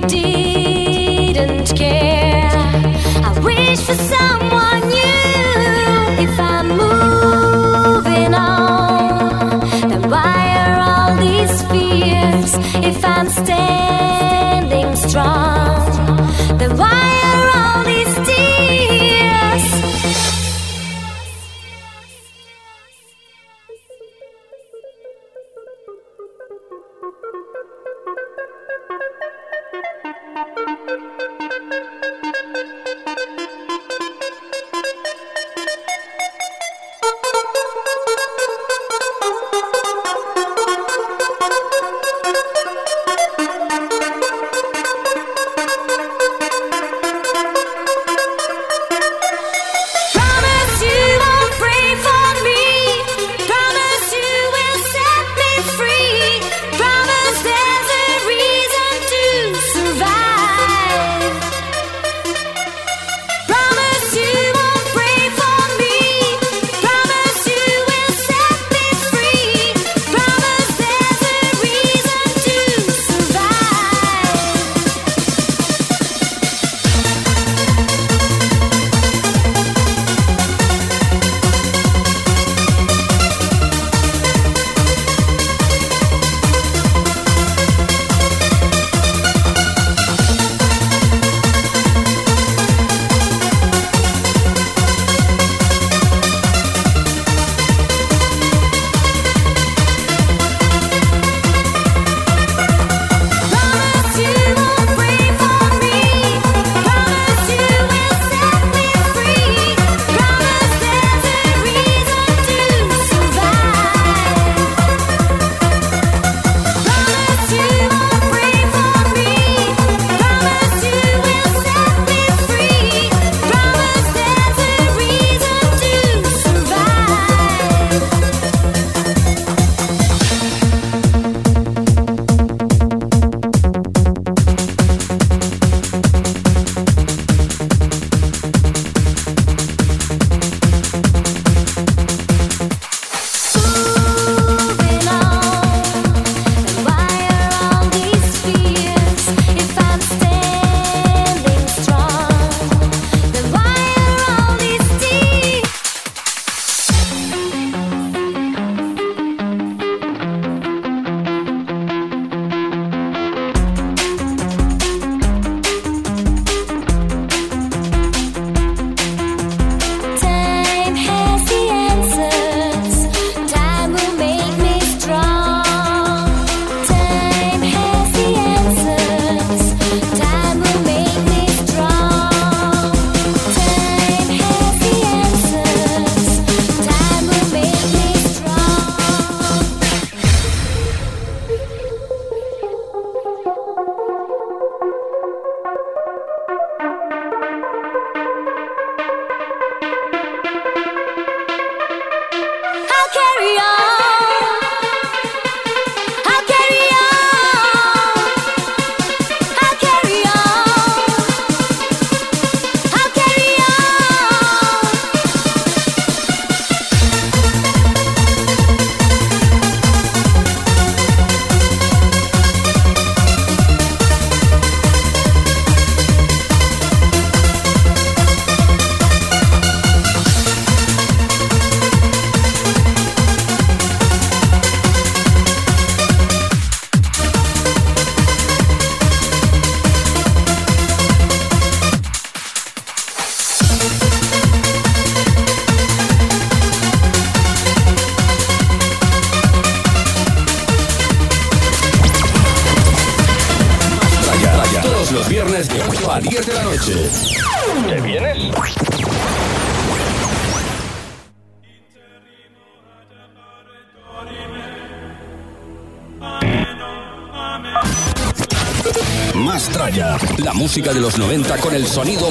de 270.93 270.99
los 270.99 271.17
90 271.17 271.57
con 271.57 271.73
el 271.73 271.87
sonido 271.87 272.29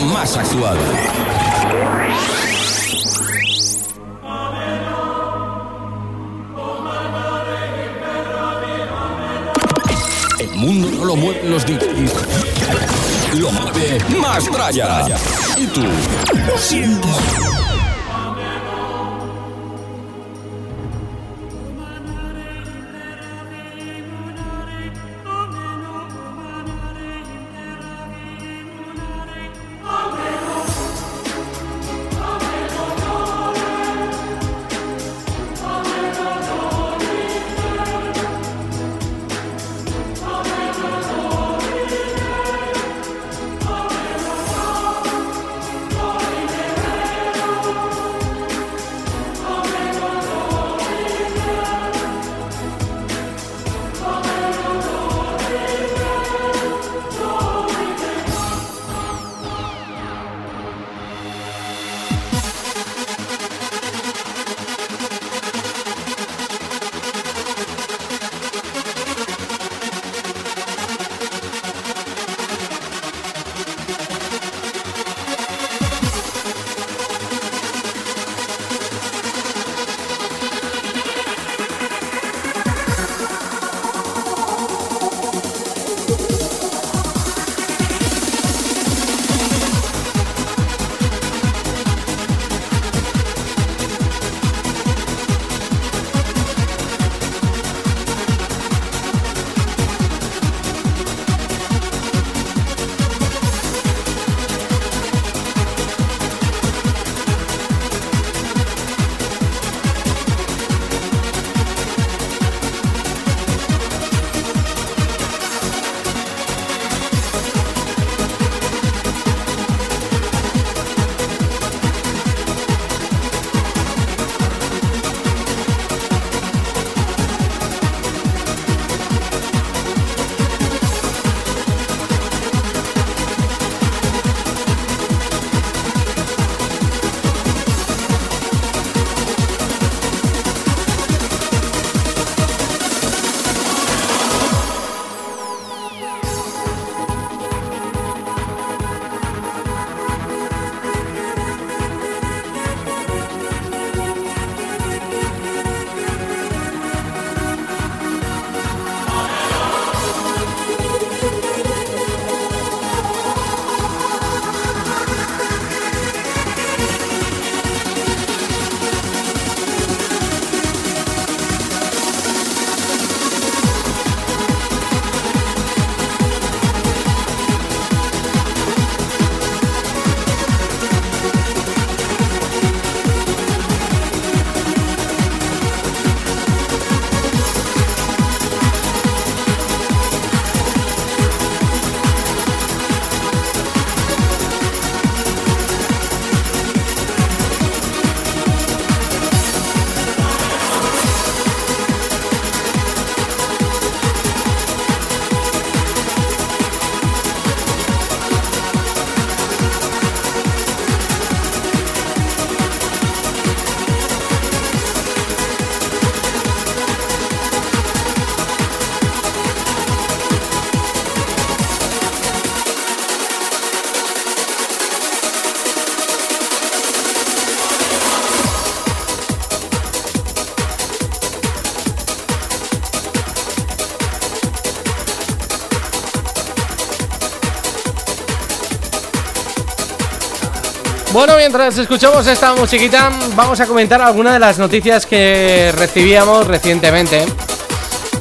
Bueno, 241.12 241.36
mientras 241.36 241.76
escuchamos 241.76 242.26
esta 242.26 242.54
musiquita, 242.54 243.10
vamos 243.34 243.60
a 243.60 243.66
comentar 243.66 244.00
algunas 244.00 244.32
de 244.32 244.38
las 244.38 244.58
noticias 244.58 245.04
que 245.04 245.70
recibíamos 245.76 246.46
recientemente. 246.46 247.24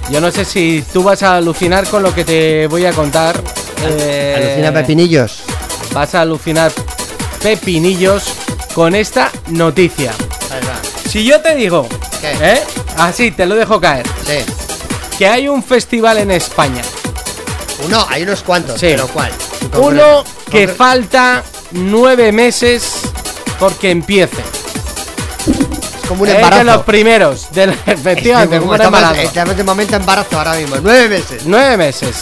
Yo 0.09 0.19
no 0.19 0.29
sé 0.29 0.43
si 0.43 0.83
tú 0.91 1.01
vas 1.03 1.23
a 1.23 1.37
alucinar 1.37 1.87
con 1.87 2.03
lo 2.03 2.13
que 2.13 2.25
te 2.25 2.67
voy 2.67 2.85
a 2.85 2.91
contar. 2.91 3.41
Eh, 3.85 4.35
Alucina 4.37 4.73
pepinillos. 4.73 5.43
Vas 5.93 6.15
a 6.15 6.21
alucinar 6.21 6.71
pepinillos 7.41 8.25
con 8.75 8.93
esta 8.93 9.31
noticia. 9.47 10.11
Si 11.09 11.23
yo 11.23 11.39
te 11.41 11.55
digo. 11.55 11.87
¿eh? 12.23 12.61
Así, 12.97 13.31
te 13.31 13.45
lo 13.45 13.55
dejo 13.55 13.79
caer. 13.79 14.05
Sí. 14.25 14.43
Que 15.17 15.27
hay 15.27 15.47
un 15.47 15.63
festival 15.63 16.17
en 16.17 16.31
España. 16.31 16.81
Uno, 17.85 18.05
hay 18.09 18.23
unos 18.23 18.43
cuantos, 18.43 18.79
Sí. 18.79 18.87
pero 18.91 19.07
¿cuál? 19.07 19.31
Uno 19.77 20.23
que 20.51 20.67
falta 20.67 21.41
nueve 21.72 22.32
meses 22.32 23.01
porque 23.59 23.91
empiece. 23.91 24.41
Es 25.47 26.07
como 26.07 26.24
un 26.24 26.28
Es 26.28 26.34
de 26.36 26.39
embarazo. 26.41 26.63
los 26.63 26.82
primeros. 26.84 27.51
Del, 27.51 27.69
efectivamente, 27.86 28.55
Como 28.57 28.72
como 28.72 28.72
un 28.72 28.76
estamos, 28.76 28.99
embarazo. 28.99 29.22
estamos 29.28 29.57
de 29.57 29.63
momento 29.63 29.95
embarazo 29.95 30.38
ahora 30.38 30.53
mismo. 30.55 30.76
Nueve 30.82 31.09
meses. 31.09 31.43
Nueve 31.45 31.78
meses. 31.78 32.15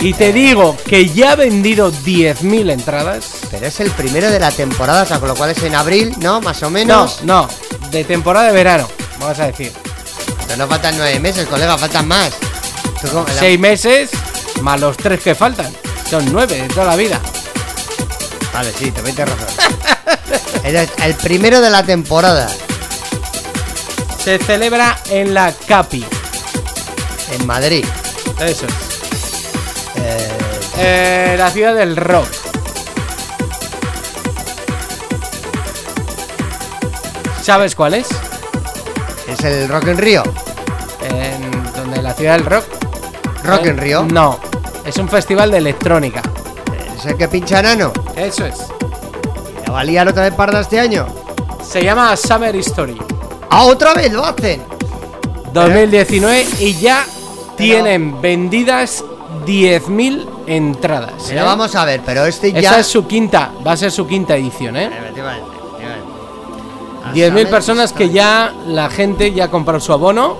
y 0.00 0.14
te 0.14 0.32
digo 0.32 0.76
que 0.86 1.08
ya 1.10 1.32
ha 1.32 1.36
vendido 1.36 1.92
10.000 1.92 2.70
entradas. 2.70 3.24
Pero 3.50 3.66
es 3.66 3.80
el 3.80 3.90
primero 3.90 4.30
de 4.30 4.38
la 4.40 4.50
temporada, 4.50 5.02
o 5.02 5.06
sea, 5.06 5.18
con 5.20 5.28
lo 5.28 5.34
cual 5.34 5.50
es 5.50 5.62
en 5.62 5.74
abril, 5.74 6.14
¿no? 6.20 6.40
Más 6.40 6.62
o 6.62 6.66
No, 6.66 6.70
menos. 6.70 7.18
no, 7.22 7.48
de 7.90 8.04
temporada 8.04 8.46
de 8.46 8.52
verano, 8.52 8.88
vamos 9.18 9.38
a 9.40 9.46
decir. 9.46 9.72
Pero 10.46 10.56
no 10.56 10.66
faltan 10.68 10.96
nueve 10.96 11.18
meses, 11.20 11.46
colega, 11.46 11.76
faltan 11.76 12.08
más. 12.08 12.30
Seis 13.38 13.58
meses 13.58 14.10
más 14.62 14.80
los 14.80 14.96
tres 14.96 15.20
que 15.20 15.34
faltan. 15.34 15.70
Son 16.08 16.24
nueve 16.32 16.56
de 16.62 16.68
toda 16.68 16.86
la 16.86 16.96
vida. 16.96 17.20
Vale, 18.52 18.72
sí, 18.78 18.90
te 18.90 19.02
metes 19.02 19.28
razón. 19.28 19.48
Es 20.64 20.90
el 21.02 21.14
primero 21.14 21.60
de 21.60 21.70
la 21.70 21.82
temporada. 21.82 22.48
Se 24.22 24.38
celebra 24.38 24.98
en 25.08 25.32
la 25.32 25.52
CAPI. 25.66 26.04
En 27.32 27.46
Madrid. 27.46 27.84
Eso 28.38 28.66
es. 28.66 28.72
Eh, 29.96 30.28
Eh, 30.78 31.34
la 31.38 31.50
ciudad 31.50 31.74
del 31.74 31.96
rock. 31.96 32.26
¿Sabes 37.42 37.74
cuál 37.74 37.94
es? 37.94 38.08
es 39.26 39.40
el 39.44 39.68
Rock 39.68 39.88
en 39.88 39.98
Río. 39.98 40.22
En 41.02 41.72
donde 41.74 42.02
la 42.02 42.14
ciudad 42.14 42.34
del 42.36 42.46
rock. 42.46 42.64
Rock 43.44 43.66
en 43.66 43.78
Río. 43.78 44.04
No, 44.04 44.38
es 44.84 44.96
un 44.98 45.08
festival 45.08 45.50
de 45.50 45.58
electrónica. 45.58 46.22
Es 47.00 47.06
el 47.06 47.16
que 47.16 47.28
pincha 47.28 47.62
Nano. 47.62 47.94
Eso 48.14 48.44
es. 48.44 48.58
¿La 49.64 49.72
va 49.72 49.80
a 49.80 49.84
liar 49.84 50.06
otra 50.06 50.24
vez 50.24 50.34
parda 50.34 50.60
este 50.60 50.78
año? 50.78 51.06
Se 51.62 51.82
llama 51.82 52.14
Summer 52.14 52.54
History 52.54 53.00
¡Ah, 53.48 53.64
otra 53.64 53.94
vez 53.94 54.12
lo 54.12 54.22
hacen! 54.22 54.62
2019 55.54 56.46
y 56.60 56.74
ya 56.74 57.06
tienen 57.56 58.20
vendidas 58.20 59.02
10.000 59.46 60.26
entradas. 60.46 61.24
Pero 61.26 61.40
¿eh? 61.40 61.44
vamos 61.44 61.74
a 61.74 61.86
ver, 61.86 62.02
pero 62.04 62.26
este 62.26 62.48
Esa 62.48 62.60
ya. 62.60 62.78
es 62.80 62.86
su 62.86 63.06
quinta, 63.06 63.50
va 63.66 63.72
a 63.72 63.76
ser 63.78 63.90
su 63.90 64.06
quinta 64.06 64.36
edición, 64.36 64.76
¿eh? 64.76 64.90
Efectivamente, 64.92 65.46
efectivamente. 65.56 66.10
A 67.06 67.12
10.000 67.14 67.28
saber 67.28 67.50
personas 67.50 67.92
que 67.94 68.10
ya 68.10 68.52
la 68.66 68.90
gente 68.90 69.32
ya 69.32 69.50
compró 69.50 69.80
su 69.80 69.94
abono, 69.94 70.36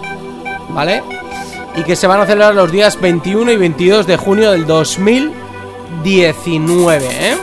¿vale? 0.68 1.02
Y 1.74 1.84
que 1.84 1.96
se 1.96 2.06
van 2.06 2.20
a 2.20 2.26
celebrar 2.26 2.54
los 2.54 2.70
días 2.70 3.00
21 3.00 3.50
y 3.50 3.56
22 3.56 4.06
de 4.06 4.16
junio 4.18 4.50
del 4.50 4.66
2019, 5.91 7.07
¿eh? 7.11 7.36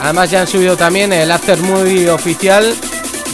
Además 0.00 0.30
ya 0.30 0.42
han 0.42 0.46
subido 0.46 0.76
también 0.76 1.12
el 1.12 1.30
after 1.30 1.58
movie 1.60 2.08
oficial 2.10 2.64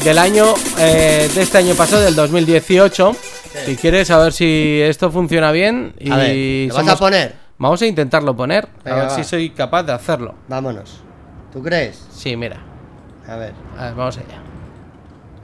del 0.02 0.18
año 0.18 0.54
de 0.76 1.26
este 1.26 1.58
año 1.58 1.74
pasado, 1.74 2.02
del 2.02 2.14
2018. 2.14 3.12
Si 3.66 3.76
quieres 3.76 4.08
saber 4.08 4.32
si 4.32 4.80
esto 4.80 5.10
funciona 5.10 5.52
bien 5.52 5.94
y 5.98 6.10
A 6.10 6.16
ver, 6.16 6.68
¿lo 6.68 6.74
vas 6.74 6.88
a 6.88 6.96
poner? 6.96 7.34
Vamos 7.58 7.82
a 7.82 7.86
intentarlo 7.86 8.34
poner, 8.34 8.66
Venga, 8.82 8.96
a 8.96 9.00
ver 9.02 9.10
va. 9.10 9.14
si 9.14 9.22
soy 9.24 9.50
capaz 9.50 9.82
de 9.84 9.92
hacerlo. 9.92 10.34
Vámonos. 10.48 11.00
¿Tú 11.52 11.62
crees? 11.62 12.02
Sí, 12.12 12.36
mira. 12.36 12.56
A 13.28 13.36
ver. 13.36 13.52
A 13.78 13.84
ver, 13.84 13.94
vamos 13.94 14.16
allá. 14.16 14.42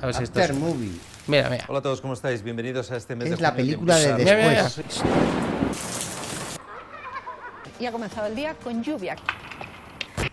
A 0.01 0.07
ver 0.07 0.15
si 0.15 0.25
esto 0.25 0.41
After 0.41 0.57
es... 0.57 0.61
Movie. 0.61 0.93
Mira, 1.29 1.51
mira. 1.51 1.65
Hola 1.69 1.81
a 1.81 1.83
todos, 1.83 2.01
¿cómo 2.01 2.15
estáis? 2.15 2.43
Bienvenidos 2.43 2.91
a 2.91 2.97
este 2.97 3.15
mes 3.15 3.31
Es 3.31 3.37
de 3.37 3.43
la 3.43 3.55
película 3.55 3.97
de 3.97 4.05
tiempo 4.15 4.25
Mira, 4.25 4.37
mira, 4.37 4.49
mira. 4.49 4.69
Y 7.79 7.87
ha 7.87 7.93
comenzado 7.93 8.27
el 8.27 8.35
día 8.35 8.55
con 8.55 8.83
lluvia. 8.83 9.17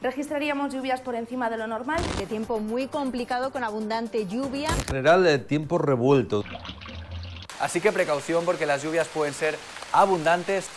Registraríamos 0.01 0.73
lluvias 0.73 1.01
por 1.01 1.15
encima 1.15 1.49
de 1.49 1.57
lo 1.57 1.67
normal. 1.67 2.01
De 2.17 2.25
tiempo 2.25 2.59
muy 2.59 2.87
complicado 2.87 3.51
con 3.51 3.63
abundante 3.63 4.27
lluvia. 4.27 4.69
En 4.69 4.83
general, 4.83 5.25
eh, 5.25 5.39
tiempo 5.39 5.77
revuelto. 5.77 6.43
Así 7.59 7.81
que 7.81 7.91
precaución 7.91 8.45
porque 8.45 8.65
las 8.65 8.83
lluvias 8.83 9.07
pueden 9.07 9.33
ser 9.33 9.57
abundantes. 9.93 10.67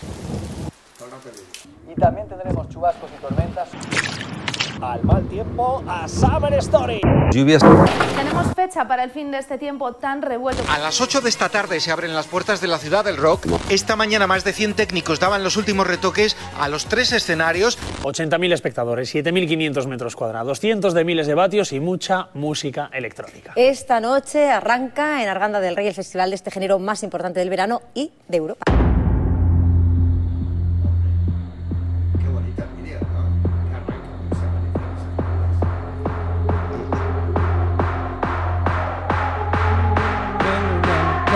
Y 1.90 2.00
también 2.00 2.28
tendremos 2.28 2.68
chubascos 2.68 3.10
y 3.16 3.20
tormentas. 3.20 3.68
Al 4.80 5.02
mal 5.02 5.26
tiempo, 5.28 5.82
a 5.88 6.06
Summer 6.06 6.54
Story. 6.54 7.00
Lluvias. 7.32 7.62
Tenemos 8.16 8.46
fecha 8.54 8.86
para 8.86 9.02
el 9.02 9.10
fin 9.10 9.32
de 9.32 9.38
este 9.38 9.58
tiempo 9.58 9.94
tan 9.94 10.22
revuelto. 10.22 10.62
A 10.68 10.78
las 10.78 11.00
8 11.00 11.20
de 11.20 11.28
esta 11.28 11.48
tarde 11.48 11.80
se 11.80 11.90
abren 11.90 12.14
las 12.14 12.28
puertas 12.28 12.60
de 12.60 12.68
la 12.68 12.78
ciudad 12.78 13.04
del 13.04 13.16
rock. 13.16 13.46
Esta 13.70 13.96
mañana 13.96 14.28
más 14.28 14.44
de 14.44 14.52
100 14.52 14.74
técnicos 14.74 15.18
daban 15.18 15.42
los 15.42 15.56
últimos 15.56 15.86
retoques 15.86 16.36
a 16.60 16.68
los 16.68 16.86
tres 16.86 17.12
escenarios. 17.12 17.76
80.000 18.02 18.52
espectadores, 18.52 19.12
7.500 19.12 19.86
metros 19.88 20.14
cuadrados, 20.14 20.60
cientos 20.60 20.94
de 20.94 21.04
miles 21.04 21.26
de 21.26 21.34
vatios 21.34 21.72
y 21.72 21.80
mucha 21.80 22.28
música 22.34 22.88
electrónica. 22.92 23.54
Esta 23.56 23.98
noche 23.98 24.48
arranca 24.48 25.22
en 25.22 25.28
Arganda 25.28 25.58
del 25.60 25.74
Rey 25.74 25.88
el 25.88 25.94
festival 25.94 26.30
de 26.30 26.36
este 26.36 26.52
género 26.52 26.78
más 26.78 27.02
importante 27.02 27.40
del 27.40 27.50
verano 27.50 27.82
y 27.94 28.12
de 28.28 28.36
Europa. 28.36 28.87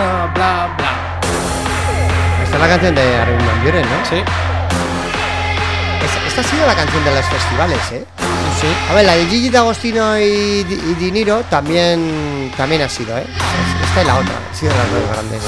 Bla, 0.03 0.29
bla, 0.35 0.75
bla. 0.77 1.19
Esta 2.43 2.55
es 2.55 2.61
la 2.61 2.67
canción 2.67 2.93
de 2.95 3.15
Armin 3.15 3.37
Van 3.47 3.63
Buren, 3.63 3.81
¿no? 3.83 4.05
Sí, 4.09 4.15
Es- 6.03 6.27
Esta 6.27 6.41
ha 6.41 6.43
sido 6.43 6.67
la 6.67 6.75
canción 6.75 7.05
de 7.05 7.15
los 7.15 7.25
festivales, 7.25 7.79
¿eh? 7.93 8.03
sí. 8.59 8.67
A 8.89 8.93
ver, 8.95 9.05
la 9.05 9.13
de 9.15 9.25
Gigi 9.27 9.49
D'Agostino 9.49 10.19
y, 10.19 10.21
y 10.67 10.95
Diniro 10.99 11.41
también, 11.49 12.51
también 12.57 12.81
ha 12.81 12.89
sido, 12.89 13.17
¿eh? 13.17 13.25
Esta 13.85 14.01
y 14.01 14.05
la 14.05 14.15
otra, 14.15 14.33
han 14.49 14.55
sido 14.57 14.73
las 14.73 14.91
dos 14.91 15.09
grandes. 15.13 15.41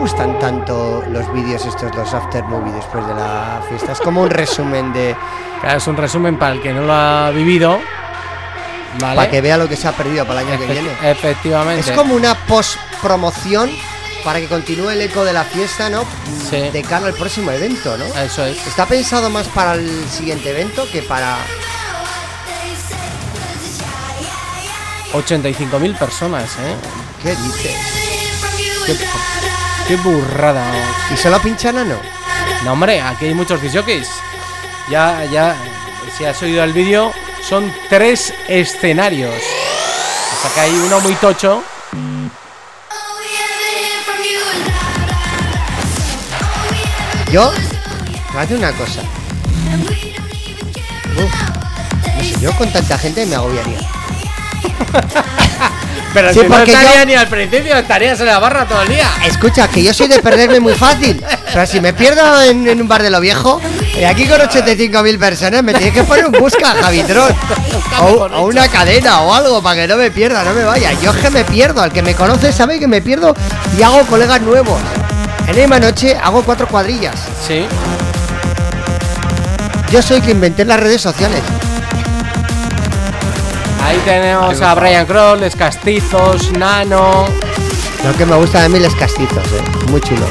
Gustan 0.00 0.38
tanto 0.38 1.04
los 1.10 1.30
vídeos 1.34 1.64
estos, 1.66 1.94
los 1.94 2.14
after 2.14 2.42
movie 2.44 2.72
después 2.72 3.06
de 3.06 3.14
la 3.14 3.62
fiesta? 3.68 3.92
Es 3.92 4.00
como 4.00 4.22
un 4.22 4.30
resumen 4.30 4.92
de... 4.94 5.14
Claro, 5.60 5.76
es 5.76 5.86
un 5.86 5.96
resumen 5.96 6.38
para 6.38 6.54
el 6.54 6.62
que 6.62 6.72
no 6.72 6.82
lo 6.82 6.92
ha 6.92 7.30
vivido. 7.30 7.78
¿Vale? 8.98 9.14
Para 9.14 9.30
que 9.30 9.40
vea 9.42 9.58
lo 9.58 9.68
que 9.68 9.76
se 9.76 9.86
ha 9.86 9.92
perdido 9.92 10.26
para 10.26 10.40
el 10.40 10.48
año 10.48 10.58
que 10.58 10.66
viene. 10.66 10.90
Efectivamente. 11.02 11.90
Es 11.90 11.96
como 11.96 12.14
una 12.14 12.34
post-promoción 12.34 13.70
para 14.24 14.40
que 14.40 14.46
continúe 14.46 14.90
el 14.90 15.02
eco 15.02 15.22
de 15.22 15.34
la 15.34 15.44
fiesta, 15.44 15.90
¿no? 15.90 16.04
Sí. 16.48 16.70
De 16.70 16.82
cara 16.82 17.06
al 17.06 17.14
próximo 17.14 17.50
evento, 17.50 17.96
¿no? 17.98 18.06
Eso 18.06 18.44
es. 18.46 18.66
Está 18.66 18.86
pensado 18.86 19.28
más 19.28 19.48
para 19.48 19.74
el 19.74 20.08
siguiente 20.08 20.50
evento 20.50 20.88
que 20.90 21.02
para... 21.02 21.36
85.000 25.12 25.98
personas, 25.98 26.50
¿eh? 26.54 26.74
¿Qué 27.22 27.30
dices? 27.30 28.00
Qué, 28.86 28.96
qué 29.90 29.96
burrada. 29.96 30.64
¿Y 31.12 31.16
solo 31.16 31.42
pincha 31.42 31.72
Nano? 31.72 31.96
No, 32.64 32.74
hombre, 32.74 33.00
aquí 33.00 33.24
hay 33.24 33.34
muchos 33.34 33.60
disjockeys. 33.60 34.08
Ya, 34.88 35.24
ya, 35.24 35.56
si 36.16 36.24
has 36.24 36.40
oído 36.42 36.62
el 36.62 36.72
vídeo, 36.72 37.12
son 37.48 37.72
tres 37.88 38.32
escenarios. 38.46 39.34
O 39.34 40.42
sea 40.42 40.54
que 40.54 40.60
hay 40.60 40.70
uno 40.76 41.00
muy 41.00 41.14
tocho. 41.14 41.64
Yo... 47.32 47.52
Decir 48.32 48.58
una 48.58 48.72
cosa. 48.72 49.02
Uf, 51.16 51.34
no 52.16 52.22
sé, 52.22 52.40
yo 52.40 52.52
con 52.52 52.72
tanta 52.72 52.96
gente 52.96 53.26
me 53.26 53.34
agobiaría. 53.34 53.80
Pero 56.12 56.32
Sí, 56.32 56.40
si 56.40 56.46
no 56.48 56.56
porque 56.56 56.72
estaría 56.72 57.00
yo- 57.00 57.06
ni 57.06 57.14
al 57.14 57.28
principio, 57.28 57.76
estarías 57.76 58.18
en 58.18 58.26
la 58.26 58.38
barra 58.40 58.66
todo 58.66 58.82
el 58.82 58.88
día. 58.88 59.08
Escucha, 59.24 59.68
que 59.68 59.82
yo 59.82 59.94
soy 59.94 60.08
de 60.08 60.18
perderme 60.18 60.58
muy 60.58 60.74
fácil. 60.74 61.22
O 61.48 61.52
sea, 61.52 61.66
si 61.66 61.80
me 61.80 61.92
pierdo 61.92 62.42
en, 62.42 62.66
en 62.68 62.80
un 62.80 62.88
bar 62.88 63.02
de 63.02 63.10
lo 63.10 63.20
viejo, 63.20 63.60
y 63.96 64.02
aquí 64.02 64.26
con 64.26 64.40
85.000 64.40 65.18
personas, 65.20 65.62
me 65.62 65.72
tienes 65.72 65.94
que 65.94 66.02
poner 66.02 66.26
un 66.26 66.32
busca, 66.32 66.74
Javitron. 66.82 67.32
O, 68.00 68.04
o 68.24 68.42
una 68.46 68.66
cadena 68.68 69.20
o 69.20 69.32
algo 69.34 69.62
para 69.62 69.82
que 69.82 69.86
no 69.88 69.96
me 69.96 70.10
pierda, 70.10 70.42
no 70.42 70.52
me 70.52 70.64
vaya. 70.64 70.90
Yo 71.00 71.12
es 71.12 71.16
que 71.18 71.30
me 71.30 71.44
pierdo. 71.44 71.80
Al 71.82 71.92
que 71.92 72.02
me 72.02 72.14
conoce 72.14 72.52
sabe 72.52 72.78
que 72.80 72.88
me 72.88 73.00
pierdo 73.02 73.36
y 73.78 73.82
hago 73.82 74.00
colegas 74.06 74.40
nuevos. 74.40 74.80
En 75.46 75.54
la 75.54 75.60
misma 75.62 75.78
noche 75.80 76.16
hago 76.20 76.42
cuatro 76.42 76.66
cuadrillas. 76.66 77.14
Sí. 77.46 77.66
Yo 79.92 80.02
soy 80.02 80.20
que 80.20 80.30
inventé 80.30 80.64
las 80.64 80.78
redes 80.80 81.00
sociales. 81.00 81.40
Ahí 83.84 83.98
tenemos 84.04 84.60
a 84.60 84.74
Brian 84.74 85.06
Kroll, 85.06 85.40
Les 85.40 85.56
Castizos, 85.56 86.52
Nano. 86.52 87.24
Lo 88.04 88.16
que 88.16 88.24
me 88.26 88.36
gusta 88.36 88.62
de 88.62 88.68
mí 88.68 88.78
es 88.78 88.94
castizos, 88.94 89.44
eh. 89.52 89.62
Muy 89.90 90.00
chulo. 90.00 90.24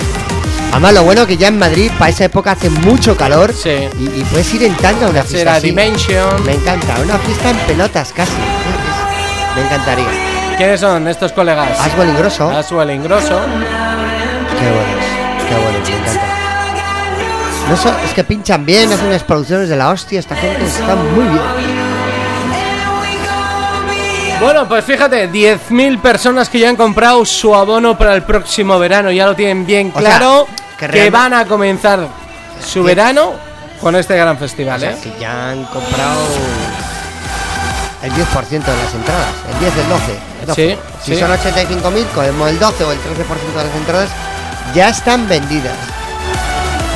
Además, 0.72 0.93
lo 0.93 1.04
bueno 1.04 1.26
que 1.28 1.36
ya 1.38 1.47
en 1.50 1.58
Madrid, 1.60 1.91
para 1.97 2.10
esa 2.10 2.26
época, 2.26 2.52
hace 2.52 2.70
mucho 2.70 3.16
calor. 3.18 3.54
Sí. 3.54 3.89
Y, 4.00 4.20
y 4.22 4.28
puedes 4.32 4.52
ir 4.54 4.64
en 4.64 4.76
tanga 4.76 5.08
a 5.08 5.10
una 5.10 5.22
fiesta. 5.24 5.38
Será 5.38 5.56
así. 5.56 5.68
Dimension. 5.68 6.43
Me 6.45 6.54
encanta, 6.54 6.95
una 7.04 7.18
fiesta 7.20 7.50
en 7.52 7.58
pelotas 7.60 8.12
casi. 8.14 8.32
Me 9.56 9.64
encantaría. 9.64 10.06
¿Quiénes 10.58 10.80
son 10.80 11.08
estos 11.08 11.32
colegas? 11.32 11.80
Aswell 11.80 12.10
Ingrosso. 12.10 12.50
Aswell 12.50 12.89
Ingrosso. 12.91 13.39
Qué 14.60 14.66
buenos, 14.66 15.06
qué 15.47 15.56
buenos, 15.56 15.89
me 15.89 15.95
encanta. 15.95 16.22
No 17.70 17.78
so- 17.78 17.95
es 18.06 18.14
que 18.14 18.24
pinchan 18.24 18.66
bien, 18.66 18.91
hacen 18.91 19.08
unas 19.08 19.24
producciones 19.24 19.70
de 19.70 19.76
la 19.76 19.89
hostia, 19.89 20.20
esta 20.20 20.36
gente 20.36 20.66
está 20.66 20.95
muy 20.95 21.24
bien. 21.26 21.79
Bueno, 24.40 24.70
pues 24.70 24.86
fíjate, 24.86 25.30
10.000 25.30 26.02
personas 26.02 26.48
que 26.48 26.60
ya 26.60 26.70
han 26.70 26.78
comprado 26.78 27.26
su 27.26 27.54
abono 27.54 27.98
para 27.98 28.16
el 28.16 28.24
próximo 28.24 28.80
verano. 28.80 29.12
Ya 29.12 29.26
lo 29.26 29.36
tienen 29.36 29.66
bien 29.66 29.92
O 29.94 30.00
sea, 30.00 30.18
claro 30.18 30.48
que 30.78 30.88
que, 30.88 31.10
van 31.10 31.34
a 31.34 31.46
comenzar 31.46 32.08
su 32.66 32.82
verano 32.82 33.34
con 33.82 33.96
este 33.96 34.16
gran 34.16 34.38
festival, 34.38 34.78
O 34.78 34.80
sea, 34.80 34.92
¿eh? 34.92 34.98
que 35.04 35.20
ya 35.20 35.50
han 35.50 35.66
comprado 35.66 36.22
el 38.02 38.12
10% 38.14 38.50
de 38.50 38.60
las 38.60 38.94
entradas, 38.94 39.34
el 39.52 39.60
10 39.60 39.76
del 39.76 39.90
12. 39.90 40.12
el 40.40 40.48
12. 40.48 40.70
Sí, 40.70 40.78
si 41.04 41.16
sí. 41.16 41.20
son 41.20 41.32
85.000, 41.32 42.32
como 42.32 42.48
el 42.48 42.58
12 42.58 42.84
o 42.86 42.92
el 42.94 42.98
13% 42.98 43.04
de 43.04 43.64
las 43.66 43.76
entradas 43.76 44.10
ya 44.74 44.90
están 44.90 45.28
vendidas. 45.28 45.76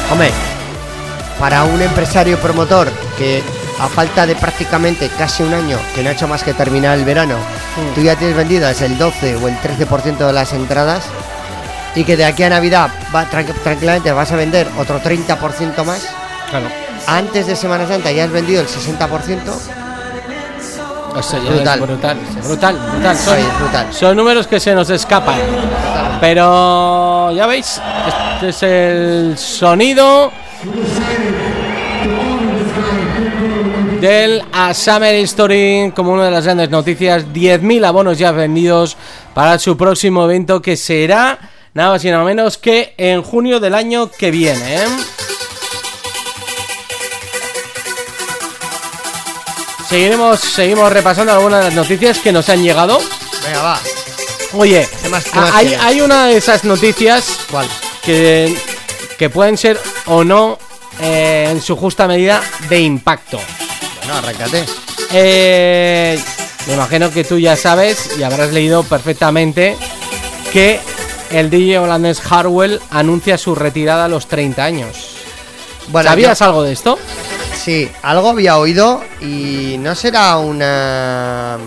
Hombre, 0.09 0.31
para 1.39 1.65
un 1.65 1.81
empresario 1.81 2.37
promotor 2.39 2.89
que 3.17 3.43
a 3.79 3.87
falta 3.87 4.25
de 4.25 4.35
prácticamente 4.35 5.09
casi 5.17 5.43
un 5.43 5.53
año, 5.53 5.77
que 5.95 6.03
no 6.03 6.09
ha 6.09 6.13
hecho 6.13 6.27
más 6.27 6.43
que 6.43 6.53
terminar 6.53 6.97
el 6.97 7.05
verano, 7.05 7.35
Mm. 7.37 7.95
tú 7.95 8.01
ya 8.01 8.15
tienes 8.15 8.35
vendidas 8.37 8.81
el 8.81 8.97
12 8.97 9.35
o 9.37 9.47
el 9.47 9.57
13% 9.59 10.27
de 10.27 10.33
las 10.33 10.53
entradas 10.53 11.03
y 11.95 12.03
que 12.03 12.15
de 12.17 12.25
aquí 12.25 12.43
a 12.43 12.49
Navidad 12.49 12.89
va, 13.13 13.25
tranqui- 13.29 13.53
tranquilamente 13.63 14.11
vas 14.11 14.31
a 14.31 14.35
vender 14.35 14.67
otro 14.77 14.99
30% 15.01 15.83
más. 15.83 16.07
Claro. 16.49 16.67
Antes 17.07 17.47
de 17.47 17.55
Semana 17.55 17.87
Santa 17.87 18.11
ya 18.11 18.23
has 18.25 18.31
vendido 18.31 18.61
el 18.61 18.67
60%. 18.67 19.51
Eso 21.19 21.37
ya 21.43 21.51
Brutal. 21.51 21.79
brutal, 21.81 22.17
brutal. 22.43 22.77
Son, 23.17 23.37
brutal. 23.59 23.87
son 23.93 24.17
números 24.17 24.47
que 24.47 24.59
se 24.59 24.73
nos 24.73 24.89
escapan. 24.89 25.35
Pero 26.19 27.31
ya 27.31 27.45
veis, 27.45 27.79
este 28.07 28.49
es 28.49 28.63
el 28.63 29.37
sonido 29.37 30.31
del 34.03 34.43
A 34.51 34.73
Summer 34.73 35.15
History 35.17 35.93
como 35.95 36.11
una 36.11 36.25
de 36.25 36.31
las 36.31 36.43
grandes 36.43 36.69
noticias. 36.69 37.23
10.000 37.27 37.85
abonos 37.85 38.17
ya 38.17 38.31
vendidos 38.33 38.97
para 39.33 39.57
su 39.59 39.77
próximo 39.77 40.25
evento 40.25 40.61
que 40.61 40.75
será 40.75 41.39
nada 41.73 41.91
más 41.91 42.03
y 42.03 42.11
nada 42.11 42.25
menos 42.25 42.57
que 42.57 42.93
en 42.97 43.23
junio 43.23 43.61
del 43.61 43.73
año 43.73 44.11
que 44.11 44.29
viene. 44.29 44.75
¿eh? 44.83 44.87
Seguiremos, 49.89 50.39
seguimos 50.39 50.91
repasando 50.91 51.31
algunas 51.33 51.59
de 51.59 51.65
las 51.67 51.75
noticias 51.75 52.19
que 52.19 52.31
nos 52.31 52.49
han 52.49 52.61
llegado. 52.63 52.99
Venga, 53.45 53.61
va. 53.61 53.79
Oye, 54.53 54.87
¿Qué 55.01 55.09
más- 55.09 55.23
qué 55.25 55.39
más 55.39 55.51
hay, 55.53 55.67
tienes? 55.67 55.85
hay 55.85 56.01
una 56.01 56.25
de 56.27 56.37
esas 56.37 56.63
noticias 56.63 57.25
¿Cuál? 57.49 57.67
que, 58.03 58.53
que 59.17 59.29
pueden 59.29 59.57
ser 59.57 59.79
o 60.07 60.23
no 60.23 60.57
eh, 60.99 61.47
en 61.51 61.61
su 61.61 61.75
justa 61.75 62.07
medida 62.07 62.41
de 62.69 62.81
impacto. 62.81 63.39
Bueno, 64.03 64.17
arráncate. 64.19 64.65
Eh, 65.11 66.21
me 66.67 66.73
imagino 66.73 67.09
que 67.11 67.23
tú 67.23 67.37
ya 67.39 67.55
sabes 67.55 68.11
y 68.17 68.23
habrás 68.23 68.51
leído 68.51 68.83
perfectamente 68.83 69.77
que 70.51 70.79
el 71.31 71.49
DJ 71.49 71.79
holandés 71.79 72.21
Harwell 72.29 72.79
anuncia 72.91 73.37
su 73.37 73.55
retirada 73.55 74.05
a 74.05 74.07
los 74.07 74.27
30 74.27 74.63
años. 74.63 75.15
Bueno, 75.87 76.09
¿Sabías 76.09 76.39
yo- 76.39 76.45
algo 76.45 76.63
de 76.63 76.73
esto? 76.73 76.97
Sí, 77.61 77.89
algo 78.01 78.29
había 78.29 78.57
oído 78.57 79.03
y 79.21 79.77
no 79.79 79.95
será 79.95 80.37
una 80.37 81.57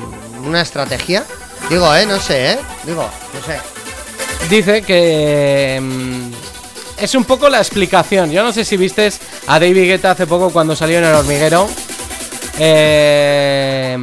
una 0.44 0.60
estrategia. 0.60 1.24
Digo, 1.70 1.92
eh, 1.94 2.06
no 2.06 2.20
sé, 2.20 2.52
eh. 2.52 2.58
Digo, 2.84 3.08
no 3.34 3.42
sé. 3.46 3.58
Dice 4.48 4.82
que 4.82 5.78
mm, 5.82 6.30
es 7.02 7.14
un 7.14 7.24
poco 7.24 7.48
la 7.48 7.58
explicación. 7.58 8.30
Yo 8.30 8.42
no 8.44 8.52
sé 8.52 8.64
si 8.64 8.76
vistes 8.76 9.20
a 9.48 9.58
David 9.58 9.86
Guetta 9.88 10.12
hace 10.12 10.26
poco 10.26 10.50
cuando 10.50 10.76
salió 10.76 10.98
en 10.98 11.04
el 11.04 11.14
hormiguero. 11.14 11.68
Eh, 12.58 13.98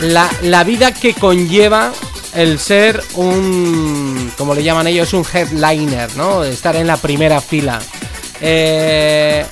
la, 0.00 0.30
la 0.42 0.64
vida 0.64 0.92
que 0.92 1.14
conlleva 1.14 1.92
el 2.34 2.58
ser 2.58 3.02
un, 3.16 4.32
como 4.38 4.54
le 4.54 4.62
llaman 4.62 4.86
ellos, 4.86 5.12
un 5.12 5.24
headliner, 5.32 6.16
¿no? 6.16 6.44
Estar 6.44 6.76
en 6.76 6.86
la 6.86 6.96
primera 6.96 7.40
fila. 7.40 7.80
Eh, 8.40 9.44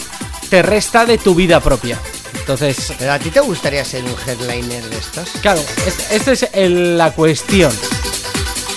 te 0.48 0.62
resta 0.62 1.04
de 1.04 1.18
tu 1.18 1.34
vida 1.34 1.60
propia. 1.60 1.98
Entonces, 2.38 2.92
¿Pero 2.98 3.12
a 3.12 3.18
ti 3.18 3.30
te 3.30 3.40
gustaría 3.40 3.84
ser 3.84 4.04
un 4.04 4.14
headliner 4.26 4.82
de 4.88 4.96
estos? 4.96 5.28
Claro, 5.42 5.60
es- 5.86 6.10
esta 6.12 6.32
es 6.32 6.48
el- 6.52 6.96
la 6.96 7.12
cuestión. 7.12 7.70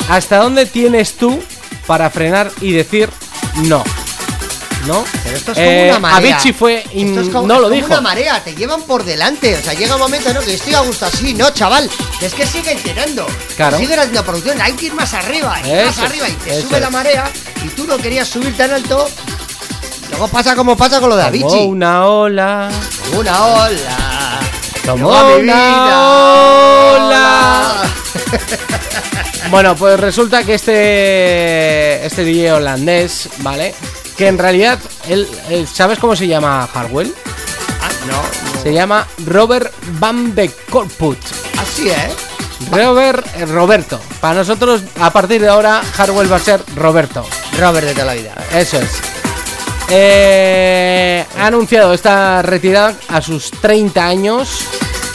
¿Hasta 0.10 0.38
dónde 0.40 0.66
tienes 0.66 1.14
tú 1.14 1.42
para 1.88 2.10
frenar 2.10 2.52
y 2.60 2.74
decir 2.74 3.10
no? 3.68 3.82
¿No? 4.88 5.06
Pero 5.24 5.38
esto 5.38 5.52
es 5.52 5.58
como 5.58 5.70
Eh, 5.70 5.88
una 5.92 6.00
marea. 6.00 6.36
Avicii 6.36 6.54
fue 6.54 6.84
y 6.94 7.08
Esto 7.10 7.22
es 7.22 7.30
como- 7.30 7.48
no 7.48 7.54
es 7.56 7.60
lo 7.60 7.66
como 7.68 7.76
dijo. 7.76 7.88
una 7.88 8.02
marea, 8.02 8.44
te 8.44 8.56
llevan 8.56 8.82
por 8.84 9.04
delante. 9.04 9.56
O 9.56 9.62
sea, 9.62 9.74
llega 9.74 9.94
un 9.96 10.02
momento, 10.02 10.34
¿no? 10.34 10.42
Que 10.42 10.56
estoy 10.56 10.74
a 10.74 10.80
gusto 10.80 11.06
así. 11.06 11.34
No, 11.36 11.50
chaval. 11.52 11.90
Es 12.22 12.34
que 12.34 12.46
siguen 12.48 12.78
tirando. 12.82 13.26
Claro. 13.56 13.78
Siguen 13.78 14.00
haciendo 14.00 14.24
producción. 14.26 14.60
Hay 14.62 14.74
que 14.74 14.88
ir 14.88 14.94
más 14.94 15.14
arriba. 15.14 15.60
y 15.64 15.70
Eso 15.72 15.86
más 15.86 16.00
arriba. 16.10 16.28
Y 16.30 16.34
te 16.34 16.58
eso 16.58 16.68
sube 16.68 16.80
la 16.80 16.90
marea. 16.90 17.30
Y 17.64 17.68
tú 17.70 17.86
no 17.86 17.98
querías 17.98 18.28
subir 18.28 18.56
tan 18.58 18.72
alto. 18.72 19.08
Luego 20.10 20.28
pasa 20.28 20.56
como 20.56 20.76
pasa 20.76 21.00
con 21.00 21.10
lo 21.10 21.16
de 21.16 21.24
Avicii. 21.24 21.66
una 21.68 22.06
ola. 22.08 22.70
Una 23.14 23.46
ola. 23.46 24.40
Mi 24.96 25.02
una 25.04 25.24
vida. 25.38 26.00
ola. 26.96 27.84
Bueno, 29.50 29.76
pues 29.76 30.00
resulta 30.00 30.44
que 30.46 30.54
este 30.54 32.06
este 32.06 32.24
DJ 32.24 32.54
holandés, 32.54 33.28
¿vale? 33.40 33.76
Que 34.22 34.28
en 34.28 34.38
realidad 34.38 34.78
él, 35.10 35.28
él- 35.50 35.68
¿sabes 35.68 35.98
cómo 35.98 36.16
se 36.16 36.28
llama 36.28 36.70
Harwell? 36.76 37.12
Ah, 37.82 37.90
no. 38.06 38.62
Se 38.62 38.72
llama 38.72 39.08
Robert 39.26 39.74
Van 40.00 40.36
de 40.36 40.52
Corput. 40.70 41.18
Así, 41.60 41.90
¿eh? 41.90 42.14
Robert 42.72 43.26
eh, 43.36 43.48
Roberto. 43.48 44.00
Para 44.20 44.36
nosotros, 44.36 44.82
a 45.00 45.10
partir 45.12 45.42
de 45.42 45.48
ahora, 45.50 45.82
Harwell 45.98 46.32
va 46.32 46.36
a 46.36 46.40
ser 46.40 46.62
Roberto. 46.76 47.26
Robert 47.60 47.88
de 47.88 47.94
toda 47.94 48.06
la 48.06 48.14
vida. 48.14 48.36
Eso 48.54 48.78
es. 48.78 48.92
Eh, 49.90 51.26
ha 51.40 51.48
anunciado 51.48 51.92
esta 51.92 52.44
retirada 52.44 52.94
a 53.08 53.24
sus 53.24 53.50
30 53.50 54.06
años. 54.06 54.60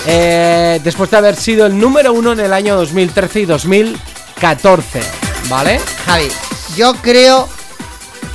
eh, 0.09 0.81
después 0.83 1.09
de 1.13 1.17
haber 1.17 1.37
sido 1.37 1.67
el 1.67 1.79
número 1.79 2.13
uno 2.13 2.33
en 2.33 2.41
el 2.41 2.53
año 2.53 2.75
2013 2.75 3.39
y 3.41 3.45
2014. 3.47 5.01
¿Vale? 5.49 5.81
Javi, 6.07 6.29
yo 6.77 6.93
creo. 6.97 7.49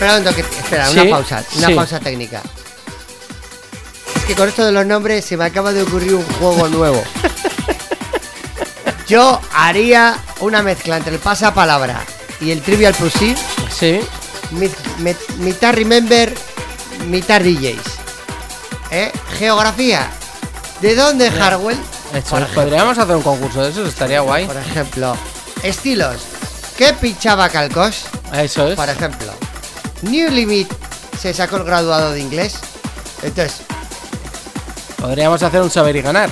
Espera, 0.02 0.18
un 0.18 0.24
toque- 0.24 0.42
espera, 0.42 0.90
una 0.90 1.02
Sí, 1.04 1.08
pausa, 1.10 1.44
una 1.58 1.68
sí. 1.68 1.74
pausa 1.76 2.00
técnica. 2.00 2.42
Es 4.16 4.24
que 4.26 4.34
con 4.34 4.50
esto 4.50 4.66
de 4.66 4.72
los 4.72 4.84
nombres 4.84 5.24
se 5.24 5.38
me 5.38 5.46
acaba 5.46 5.72
de 5.74 5.84
ocurrir 5.84 6.16
un 6.16 6.26
juego 6.40 6.68
nuevo. 6.70 7.04
Yo 9.08 9.40
haría 9.54 10.18
una 10.40 10.64
mezcla 10.64 10.98
entre 10.98 11.14
el 11.14 11.20
pasapalabra 11.20 12.02
y 12.40 12.50
el 12.50 12.62
Trivial 12.64 12.96
Pursuit. 12.96 13.38
Sí. 13.70 14.00
mi- 14.52 14.72
mi- 14.98 15.16
mitad 15.38 15.74
Remember, 15.76 16.34
mitad 17.08 17.40
DJs. 17.42 17.78
¿Eh? 18.90 19.12
Geografía. 19.38 20.10
¿De 20.82 20.96
dónde 20.96 21.30
Por 21.30 22.42
es, 22.42 22.50
Podríamos 22.50 22.98
hacer 22.98 23.16
un 23.16 23.22
concurso 23.22 23.62
de 23.64 23.70
eso, 23.70 23.86
estaría 23.86 24.22
guay. 24.22 24.48
Por 24.48 24.58
ejemplo, 24.58 25.16
estilos. 25.62 26.18
¿Qué 26.76 26.92
pinchaba 26.94 27.48
Calcos? 27.50 28.06
Eso 28.34 28.68
es. 28.68 28.76
Por 28.76 28.90
ejemplo, 28.90 29.32
New 30.04 30.30
Limit 30.32 30.72
se 31.20 31.34
sacó 31.34 31.58
el 31.58 31.64
graduado 31.64 32.12
de 32.14 32.20
inglés. 32.22 32.56
Entonces, 33.24 33.62
Podríamos 35.00 35.42
hacer 35.42 35.62
un 35.62 35.70
saber 35.72 35.96
y 35.96 36.02
ganar. 36.02 36.30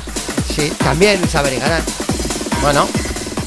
sí, 0.56 0.72
también 0.78 1.28
saber 1.28 1.54
y 1.54 1.58
ganar. 1.58 1.82
Bueno, 2.62 2.88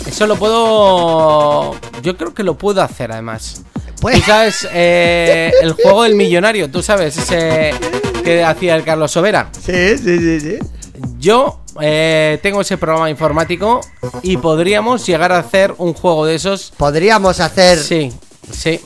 eso 0.07 0.27
lo 0.27 0.35
puedo. 0.37 1.77
Yo 2.03 2.16
creo 2.16 2.35
que 2.35 2.43
lo 2.43 2.59
puedo 2.59 2.83
hacer 2.83 3.12
además. 3.12 3.62
Pues- 4.01 4.16
Tú 4.16 4.23
sabes, 4.23 4.66
eh, 4.73 5.53
el 5.62 5.75
juego 5.75 6.03
del 6.03 6.16
millonario, 6.16 6.68
tú 6.70 6.83
sabes, 6.83 7.16
ese 7.16 7.73
que 8.25 8.43
hacía 8.43 8.75
el 8.75 8.83
Carlos 8.85 9.12
Sobera. 9.12 9.49
Sí, 9.64 9.97
sí, 9.97 10.18
sí, 10.18 10.41
sí. 10.41 10.59
Yo 11.18 11.61
eh, 11.81 12.41
tengo 12.43 12.61
ese 12.61 12.77
programa 12.77 13.09
informático 13.09 13.81
y 14.23 14.37
podríamos 14.39 15.07
llegar 15.07 15.31
a 15.31 15.39
hacer 15.39 15.73
un 15.79 15.95
juego 15.95 16.27
de 16.27 16.35
esos. 16.35 16.73
Podríamos 16.77 17.39
hacer. 17.39 17.79
Sí, 17.79 18.12
sí. 18.53 18.81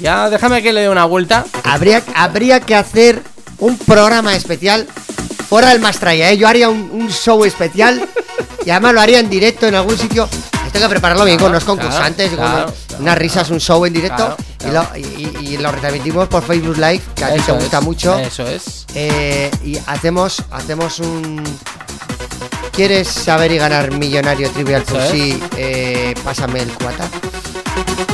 Ya 0.00 0.28
déjame 0.30 0.62
que 0.62 0.72
le 0.72 0.82
dé 0.82 0.88
una 0.88 1.04
vuelta. 1.04 1.44
Habría, 1.64 2.02
habría 2.14 2.60
que 2.60 2.74
hacer 2.74 3.22
un 3.58 3.76
programa 3.78 4.34
especial 4.34 4.86
fuera 5.48 5.70
del 5.70 5.80
Mastraya, 5.80 6.30
¿eh? 6.30 6.36
Yo 6.36 6.46
haría 6.48 6.68
un, 6.68 6.90
un 6.92 7.10
show 7.10 7.44
especial 7.44 8.06
y 8.66 8.70
además 8.70 8.94
lo 8.94 9.00
haría 9.00 9.18
en 9.20 9.30
directo 9.30 9.66
en 9.66 9.74
algún 9.74 9.96
sitio. 9.98 10.28
Tengo 10.72 10.86
que 10.86 10.90
prepararlo 10.90 11.24
bien 11.24 11.38
con 11.38 11.50
los 11.50 11.64
concursantes, 11.64 12.28
con 12.28 12.38
claro, 12.38 12.72
unas 13.00 13.16
risas, 13.18 13.48
un 13.50 13.58
show 13.58 13.84
en 13.86 13.92
directo. 13.94 14.36
Y, 14.68 14.70
lo, 14.70 14.86
y- 14.96 15.46
y 15.54 15.56
lo 15.56 15.72
retransmitimos 15.72 16.28
por 16.28 16.42
Facebook 16.42 16.76
Live, 16.76 17.00
que 17.16 17.24
a 17.24 17.32
ti 17.34 17.40
te 17.40 17.52
gusta 17.52 17.78
es, 17.78 17.84
mucho. 17.84 18.18
Eso 18.18 18.46
es. 18.46 18.84
Eh, 18.94 19.50
y 19.64 19.78
hacemos, 19.86 20.42
hacemos 20.50 20.98
un. 21.00 21.42
¿Quieres 22.72 23.08
saber 23.08 23.50
y 23.50 23.56
ganar 23.58 23.90
millonario 23.92 24.50
Trivial 24.50 24.82
Eso 24.82 24.94
Pursuit? 24.94 25.42
Eh, 25.56 26.14
pásame 26.22 26.60
el 26.60 26.68
cuata. 26.72 27.08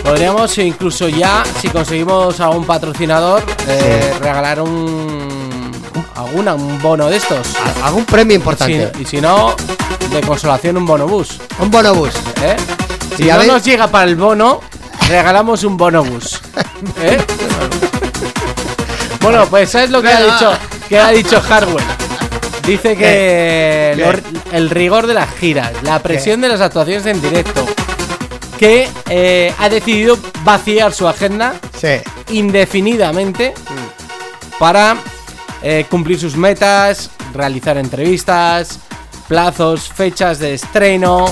Podríamos 0.03 0.57
incluso 0.59 1.09
ya, 1.09 1.43
si 1.61 1.69
conseguimos 1.69 2.39
algún 2.41 2.65
patrocinador, 2.67 3.43
eh, 3.69 4.15
regalar 4.21 4.61
un. 4.61 5.73
alguna, 6.15 6.55
un 6.55 6.81
bono 6.81 7.09
de 7.09 7.17
estos. 7.17 7.47
Algún 7.83 8.05
premio 8.05 8.37
importante. 8.37 8.91
Si- 8.95 9.03
y 9.03 9.07
si 9.07 9.21
no, 9.21 9.55
de 10.11 10.21
consolación 10.23 10.77
un 10.77 10.87
bonobús. 10.87 11.41
Un 11.59 11.71
bonobús. 11.71 12.11
¿eh? 12.43 12.57
Si 13.17 13.31
a 13.31 13.37
no 13.39 13.45
nos 13.45 13.65
llega 13.65 13.89
para 13.89 14.05
el 14.09 14.17
bono, 14.17 14.61
regalamos 15.09 15.65
un 15.65 15.77
bonobús. 15.77 16.41
¿eh? 17.03 17.19
bueno, 19.21 19.47
pues 19.47 19.71
¿sabes 19.71 19.91
lo 19.91 20.03
que 20.03 20.09
ha 20.09 20.21
dicho? 20.23 20.53
Que 20.89 20.99
ha 20.99 21.11
dicho 21.11 21.41
Hardwell. 21.41 21.85
Dice 22.67 22.97
que 22.97 23.95
¿Qué? 23.97 23.97
lo- 23.97 24.57
el 24.57 24.71
rigor 24.71 25.07
de 25.07 25.15
las 25.15 25.31
giras, 25.35 25.73
la 25.83 25.99
presión 26.01 26.41
de 26.41 26.49
las 26.49 26.61
actuaciones 26.61 27.05
en 27.07 27.21
directo, 27.21 27.67
que 28.59 28.89
eh, 29.09 29.53
ha 29.59 29.69
decidido 29.69 30.19
vaciar 30.43 30.93
su 30.93 31.07
agenda 31.09 31.55
Sí. 31.81 32.01
indefinidamente 32.31 33.55
para 34.59 34.97
eh, 35.63 35.87
cumplir 35.91 36.19
sus 36.21 36.37
metas, 36.37 37.11
realizar 37.33 37.77
entrevistas, 37.79 38.79
plazos, 39.29 39.89
fechas 39.89 40.39
de 40.39 40.55
estreno, 40.55 41.25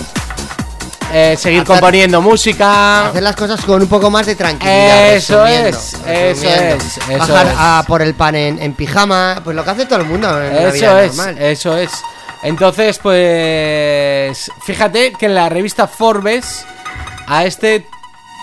eh, 1.12 1.36
seguir 1.38 1.60
Hacer- 1.62 1.66
componiendo 1.66 2.20
música. 2.22 3.08
Hacer 3.08 3.22
las 3.22 3.36
cosas 3.36 3.60
con 3.64 3.82
un 3.82 3.88
poco 3.88 4.10
más 4.10 4.26
de 4.26 4.34
tranquilidad. 4.34 5.14
Eso 5.14 5.46
es, 5.46 5.94
eso 6.06 6.48
es, 6.48 6.82
eso 6.98 7.18
Bajar 7.18 7.46
es. 7.46 7.54
a 7.56 7.84
por 7.86 8.00
el 8.02 8.14
pan 8.14 8.34
en, 8.34 8.60
en 8.62 8.72
pijama, 8.74 9.40
pues 9.44 9.54
lo 9.54 9.62
que 9.64 9.70
hace 9.70 9.86
todo 9.86 10.00
el 10.00 10.06
mundo 10.06 10.42
en 10.42 10.56
Eso 10.56 10.72
vida 10.72 11.04
es, 11.04 11.16
normal. 11.16 11.38
eso 11.42 11.76
es. 11.76 11.90
Entonces, 12.42 12.98
pues 12.98 14.50
fíjate 14.64 15.12
que 15.12 15.26
en 15.26 15.34
la 15.34 15.48
revista 15.48 15.86
Forbes 15.86 16.64
a 17.34 17.44
este 17.46 17.86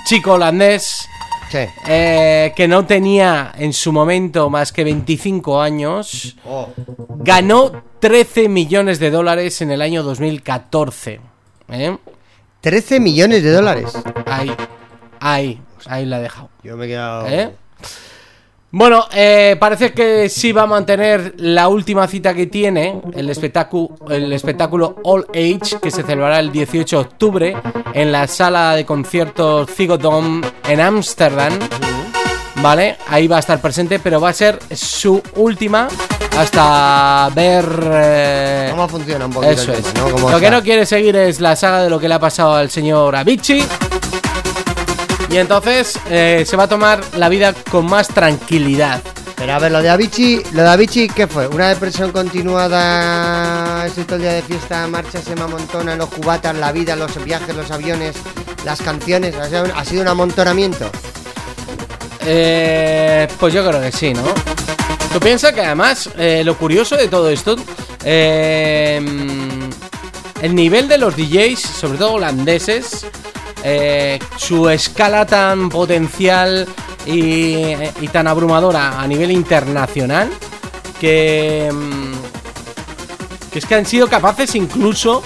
chico 0.05 0.33
holandés 0.33 1.07
Sí. 1.51 1.59
eh, 1.87 2.53
que 2.55 2.67
no 2.67 2.85
tenía 2.85 3.51
en 3.57 3.73
su 3.73 3.91
momento 3.91 4.49
más 4.49 4.71
que 4.71 4.83
25 4.83 5.59
años, 5.61 6.35
Oh. 6.45 6.69
ganó 7.17 7.71
13 7.99 8.47
millones 8.49 8.99
de 8.99 9.09
dólares 9.11 9.61
en 9.61 9.71
el 9.71 9.81
año 9.81 10.03
2014. 10.03 11.19
¿eh? 11.69 11.97
13 12.61 12.99
millones 12.99 13.41
de 13.43 13.51
dólares. 13.51 13.91
Ahí, 14.27 14.51
ahí, 15.19 15.61
ahí 15.87 16.05
la 16.05 16.19
he 16.19 16.21
dejado. 16.23 16.49
Yo 16.63 16.77
me 16.77 16.85
he 16.85 16.87
quedado. 16.89 17.27
¿eh? 17.27 17.55
Bueno, 18.71 19.05
eh, 19.13 19.57
parece 19.59 19.93
que 19.93 20.29
sí 20.29 20.51
va 20.51 20.61
a 20.63 20.67
mantener 20.67 21.33
la 21.37 21.67
última 21.69 22.07
cita 22.07 22.35
que 22.35 22.45
tiene, 22.45 23.01
el 23.13 23.27
espectáculo, 23.31 23.95
el 24.11 24.31
espectáculo 24.31 24.97
All 25.03 25.25
Age, 25.33 25.79
que 25.81 25.89
se 25.89 26.03
celebrará 26.03 26.39
el 26.39 26.51
18 26.51 26.95
de 26.97 27.01
octubre 27.01 27.57
en 27.93 28.11
la 28.11 28.27
sala 28.27 28.75
de 28.75 28.85
conciertos 28.85 29.71
Zigodome 29.71 30.45
en 30.67 30.81
Ámsterdam. 30.81 31.53
¿Vale? 32.61 32.97
Ahí 33.07 33.27
va 33.27 33.37
a 33.37 33.39
estar 33.39 33.59
presente, 33.59 33.99
pero 33.99 34.21
va 34.21 34.29
a 34.29 34.33
ser 34.33 34.59
su 34.75 35.19
última 35.37 35.87
hasta 36.37 37.29
ver... 37.33 37.65
eh, 37.91 38.67
¿Cómo 38.69 38.87
funciona 38.87 39.25
un 39.25 39.31
poquito 39.31 39.51
Eso 39.53 39.73
el 39.73 39.79
es. 39.79 39.93
¿no? 39.95 40.09
Lo 40.09 40.39
que 40.39 40.45
está. 40.45 40.51
no 40.51 40.61
quiere 40.61 40.85
seguir 40.85 41.15
es 41.15 41.39
la 41.39 41.55
saga 41.55 41.81
de 41.83 41.89
lo 41.89 41.99
que 41.99 42.07
le 42.07 42.13
ha 42.13 42.19
pasado 42.19 42.53
al 42.53 42.69
señor 42.69 43.15
Avicii. 43.15 43.63
Y 45.31 45.37
entonces 45.37 45.97
eh, 46.09 46.43
se 46.47 46.57
va 46.57 46.63
a 46.63 46.67
tomar 46.67 47.01
la 47.15 47.29
vida 47.29 47.53
con 47.71 47.85
más 47.85 48.07
tranquilidad. 48.07 49.01
Pero 49.35 49.53
a 49.53 49.59
ver, 49.59 49.71
lo 49.71 49.81
de 49.81 49.89
Avicii, 49.89 50.41
lo 50.53 50.63
de 50.63 50.69
Avicii, 50.69 51.07
¿qué 51.09 51.27
fue? 51.27 51.47
¿Una 51.47 51.69
depresión 51.69 52.11
continuada? 52.11 53.85
¿Estoy 53.85 54.03
todo 54.03 54.15
el 54.17 54.23
día 54.23 54.33
de 54.33 54.41
fiesta? 54.41 54.85
¿Marcha 54.87 55.21
se 55.21 55.35
me 55.35 55.43
amontona? 55.43 55.95
¿Los 55.95 56.09
cubatas? 56.09 56.55
¿La 56.57 56.71
vida? 56.73 56.95
¿Los 56.95 57.23
viajes? 57.23 57.55
¿Los 57.55 57.71
aviones? 57.71 58.15
¿Las 58.65 58.81
canciones? 58.81 59.35
¿Ha 59.35 59.47
sido 59.47 59.63
un- 59.63 59.71
¿Ha 59.71 59.85
sido 59.85 60.01
un 60.01 60.07
amontonamiento? 60.09 60.89
Eh, 62.25 63.27
pues 63.39 63.53
yo 63.53 63.65
creo 63.65 63.79
que 63.81 63.91
sí, 63.91 64.13
¿no? 64.13 64.23
Tú 65.13 65.19
piensas 65.19 65.53
que 65.53 65.61
además 65.61 66.09
eh, 66.17 66.43
lo 66.43 66.57
curioso 66.57 66.95
de 66.97 67.07
todo 67.07 67.29
esto, 67.29 67.55
eh, 68.03 68.99
el 70.41 70.53
nivel 70.55 70.87
de 70.87 70.97
los 70.97 71.15
DJs, 71.15 71.59
sobre 71.61 71.97
todo 71.97 72.13
holandeses, 72.13 73.05
eh, 73.63 74.19
su 74.37 74.69
escala 74.69 75.25
tan 75.25 75.69
potencial 75.69 76.67
y, 77.05 77.73
y 78.01 78.07
tan 78.11 78.27
abrumadora 78.27 78.99
a 79.01 79.07
nivel 79.07 79.31
internacional, 79.31 80.29
que, 80.99 81.69
mm, 81.73 82.13
que 83.51 83.59
es 83.59 83.65
que 83.65 83.75
han 83.75 83.85
sido 83.85 84.07
capaces 84.07 84.55
incluso 84.55 85.23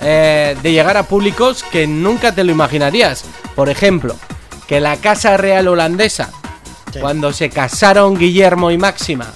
eh, 0.00 0.56
de 0.62 0.72
llegar 0.72 0.96
a 0.96 1.02
públicos 1.04 1.64
que 1.70 1.86
nunca 1.86 2.32
te 2.32 2.44
lo 2.44 2.52
imaginarías. 2.52 3.24
Por 3.54 3.68
ejemplo, 3.68 4.16
que 4.66 4.80
la 4.80 4.96
Casa 4.96 5.36
Real 5.36 5.68
holandesa, 5.68 6.30
cuando 7.00 7.32
se 7.32 7.50
casaron 7.50 8.16
Guillermo 8.18 8.70
y 8.70 8.78
Máxima, 8.78 9.26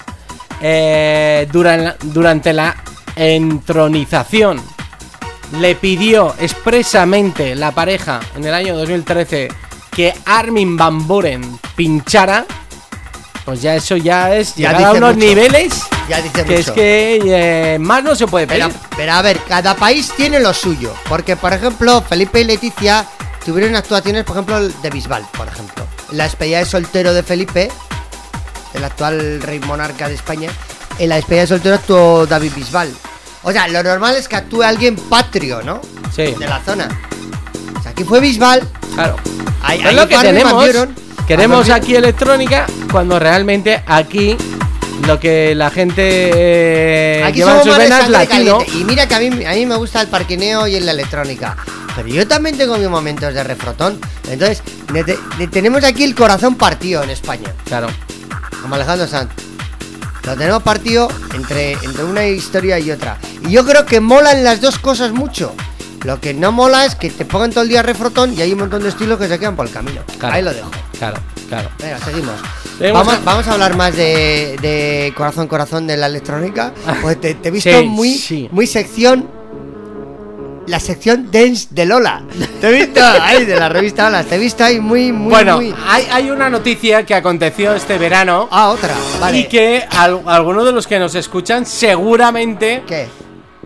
eh, 0.61 1.49
duran- 1.53 1.97
durante 2.03 2.53
la 2.53 2.77
entronización, 3.17 4.61
le 5.53 5.75
pidió 5.75 6.35
expresamente 6.39 7.55
la 7.55 7.73
pareja 7.73 8.21
en 8.37 8.45
el 8.45 8.55
año 8.55 8.77
2013 8.77 9.49
que 9.95 10.15
Armin 10.27 10.77
Van 10.77 11.07
Buren 11.09 11.59
pinchara, 11.75 12.45
pues 13.45 13.63
ya 13.63 13.75
eso 13.75 13.97
ya 13.97 14.35
es 14.35 14.55
Ya 14.55 14.73
llegar 14.73 14.85
a 14.85 14.93
unos 14.93 15.15
mucho. 15.17 15.27
niveles 15.27 15.73
Ya 16.09 16.21
dice 16.23 16.45
que 16.45 16.59
es 16.61 16.71
que 16.71 17.21
eh, 17.75 17.79
más 17.79 18.05
no 18.05 18.15
se 18.15 18.27
puede 18.27 18.47
pedir. 18.47 18.65
Pero, 18.67 18.79
pero 18.97 19.13
a 19.13 19.23
ver, 19.23 19.39
cada 19.49 19.75
país 19.75 20.13
tiene 20.17 20.39
lo 20.41 20.53
suyo. 20.55 20.93
Porque, 21.09 21.37
por 21.37 21.53
ejemplo, 21.53 22.03
Felipe 22.03 22.41
y 22.41 22.45
Leticia 22.45 23.07
tuvieron 23.45 23.75
actuaciones, 23.75 24.25
por 24.25 24.37
ejemplo, 24.37 24.61
de 24.69 24.91
Bisbal, 24.91 25.27
por 25.37 25.49
ejemplo. 25.49 25.85
En 26.11 26.19
la 26.19 26.25
despedida 26.25 26.59
de 26.59 26.65
soltero 26.67 27.13
de 27.15 27.23
Felipe, 27.23 27.71
el 28.75 28.85
actual 28.85 29.41
rey 29.43 29.59
monarca 29.61 30.09
de 30.09 30.15
España, 30.15 30.51
en 30.99 31.09
la 31.09 31.17
despedida 31.17 31.43
de 31.43 31.47
soltero 31.49 31.75
actuó 31.77 32.27
David 32.27 32.53
Bisbal. 32.55 32.93
O 33.49 33.53
sea, 33.53 33.67
lo 33.69 33.83
normal 33.83 34.15
es 34.17 34.29
que 34.29 34.37
actúe 34.37 34.63
alguien 34.63 34.95
patrio, 34.95 35.63
¿no? 35.63 35.81
Sí. 36.15 36.35
De 36.39 36.47
la 36.47 36.61
zona. 36.61 36.87
O 37.79 37.83
sea, 37.83 37.93
aquí 37.93 38.05
fue 38.05 38.21
Bisbal. 38.21 38.63
Claro. 38.95 39.17
Ahí, 39.63 39.81
Es 39.85 39.95
lo 39.95 40.07
que 40.07 40.19
tenemos. 40.19 40.65
Queremos 41.27 41.71
aquí 41.71 41.95
electrónica 41.95 42.67
cuando 42.93 43.19
realmente 43.19 43.83
aquí 43.87 44.37
lo 45.07 45.19
que 45.19 45.55
la 45.55 45.71
gente 45.71 46.03
eh, 46.35 47.23
Aquí 47.25 47.39
lleva 47.39 47.59
en 47.59 47.65
sus 47.65 47.77
venas 47.77 48.09
latino. 48.11 48.59
Y 48.75 48.85
mira 48.85 49.07
que 49.09 49.15
a 49.15 49.21
mí, 49.21 49.45
a 49.45 49.53
mí 49.53 49.65
me 49.67 49.77
gusta 49.77 50.01
el 50.03 50.09
parquineo 50.09 50.67
y 50.67 50.79
la 50.81 50.93
electrónica. 50.93 51.57
Pero 51.97 52.09
yo 52.09 52.29
también 52.29 52.57
tengo 52.59 52.77
mis 52.77 52.89
momentos 52.89 53.33
de 53.33 53.43
refrotón. 53.45 53.99
Entonces, 54.31 54.63
ne- 54.93 55.05
te- 55.05 55.19
ne- 55.39 55.49
tenemos 55.49 55.85
aquí 55.85 56.05
el 56.05 56.15
corazón 56.15 56.55
partido 56.55 57.03
en 57.03 57.11
España. 57.11 57.53
Claro. 57.65 57.89
Como 58.63 58.75
Alejandro 58.75 59.07
Sanz. 59.07 59.31
Lo 60.25 60.37
tenemos 60.37 60.63
partido 60.63 61.09
entre, 61.35 61.73
entre 61.73 62.05
una 62.05 62.27
historia 62.27 62.79
y 62.79 62.91
otra. 62.91 63.19
Y 63.47 63.51
yo 63.53 63.65
creo 63.65 63.87
que 63.87 64.01
molan 64.01 64.45
las 64.45 64.61
dos 64.61 64.79
cosas 64.79 65.13
mucho. 65.13 65.55
Lo 66.05 66.21
que 66.21 66.33
no 66.35 66.53
mola 66.53 66.85
es 66.85 66.95
que 66.95 67.11
te 67.11 67.25
pongan 67.25 67.51
todo 67.51 67.63
el 67.63 67.69
día 67.69 67.83
refrotón 67.83 68.35
y 68.37 68.43
hay 68.43 68.53
un 68.53 68.61
montón 68.61 68.83
de 68.83 68.89
estilos 68.91 69.19
que 69.19 69.27
se 69.27 69.39
quedan 69.39 69.57
por 69.57 69.67
el 69.67 69.73
camino. 69.73 70.01
Claro. 70.19 70.35
Ahí 70.35 70.43
lo 70.43 70.53
dejo. 70.55 70.71
Claro, 70.99 71.17
claro. 71.49 71.71
Venga, 71.81 71.99
seguimos. 71.99 72.35
Vamos, 72.81 73.13
a- 73.15 73.21
vamos 73.25 73.47
a 73.49 73.53
hablar 73.55 73.77
más 73.77 73.97
de, 73.97 74.57
de 74.63 75.13
corazón, 75.17 75.49
corazón 75.49 75.87
de 75.89 75.97
la 75.97 76.07
electrónica. 76.07 76.73
Pues 77.03 77.21
te, 77.21 77.35
te 77.35 77.49
he 77.49 77.51
visto 77.51 77.71
Sí, 77.71 77.85
muy, 77.87 78.15
sí. 78.17 78.49
muy 78.53 78.67
sección. 78.69 79.29
La 80.69 80.79
sección 80.81 81.31
dance 81.33 81.69
de 81.71 81.87
Lola. 81.87 82.23
Te 82.61 82.69
he 82.69 82.73
visto 82.87 83.01
ahí 83.03 83.45
de 83.45 83.57
la 83.57 83.69
revista 83.69 84.05
Lola. 84.11 84.23
Te 84.25 84.35
he 84.35 84.39
visto 84.39 84.63
ahí 84.65 84.79
muy, 84.81 85.13
muy. 85.13 85.31
bueno, 85.31 85.57
muy- 85.57 85.75
Hay, 85.87 86.07
hay 86.11 86.31
una 86.31 86.51
noticia 86.51 87.05
que 87.07 87.15
aconteció 87.15 87.75
este 87.75 87.97
verano 87.99 88.49
Ah, 88.51 88.69
otra. 88.69 88.95
Vale. 89.21 89.39
y 89.39 89.45
que 89.49 89.85
al- 89.91 90.21
algunos 90.27 90.65
de 90.67 90.73
los 90.73 90.87
que 90.87 90.99
nos 90.99 91.15
escuchan 91.15 91.65
seguramente 91.67 92.83
¿Qué? 92.87 93.07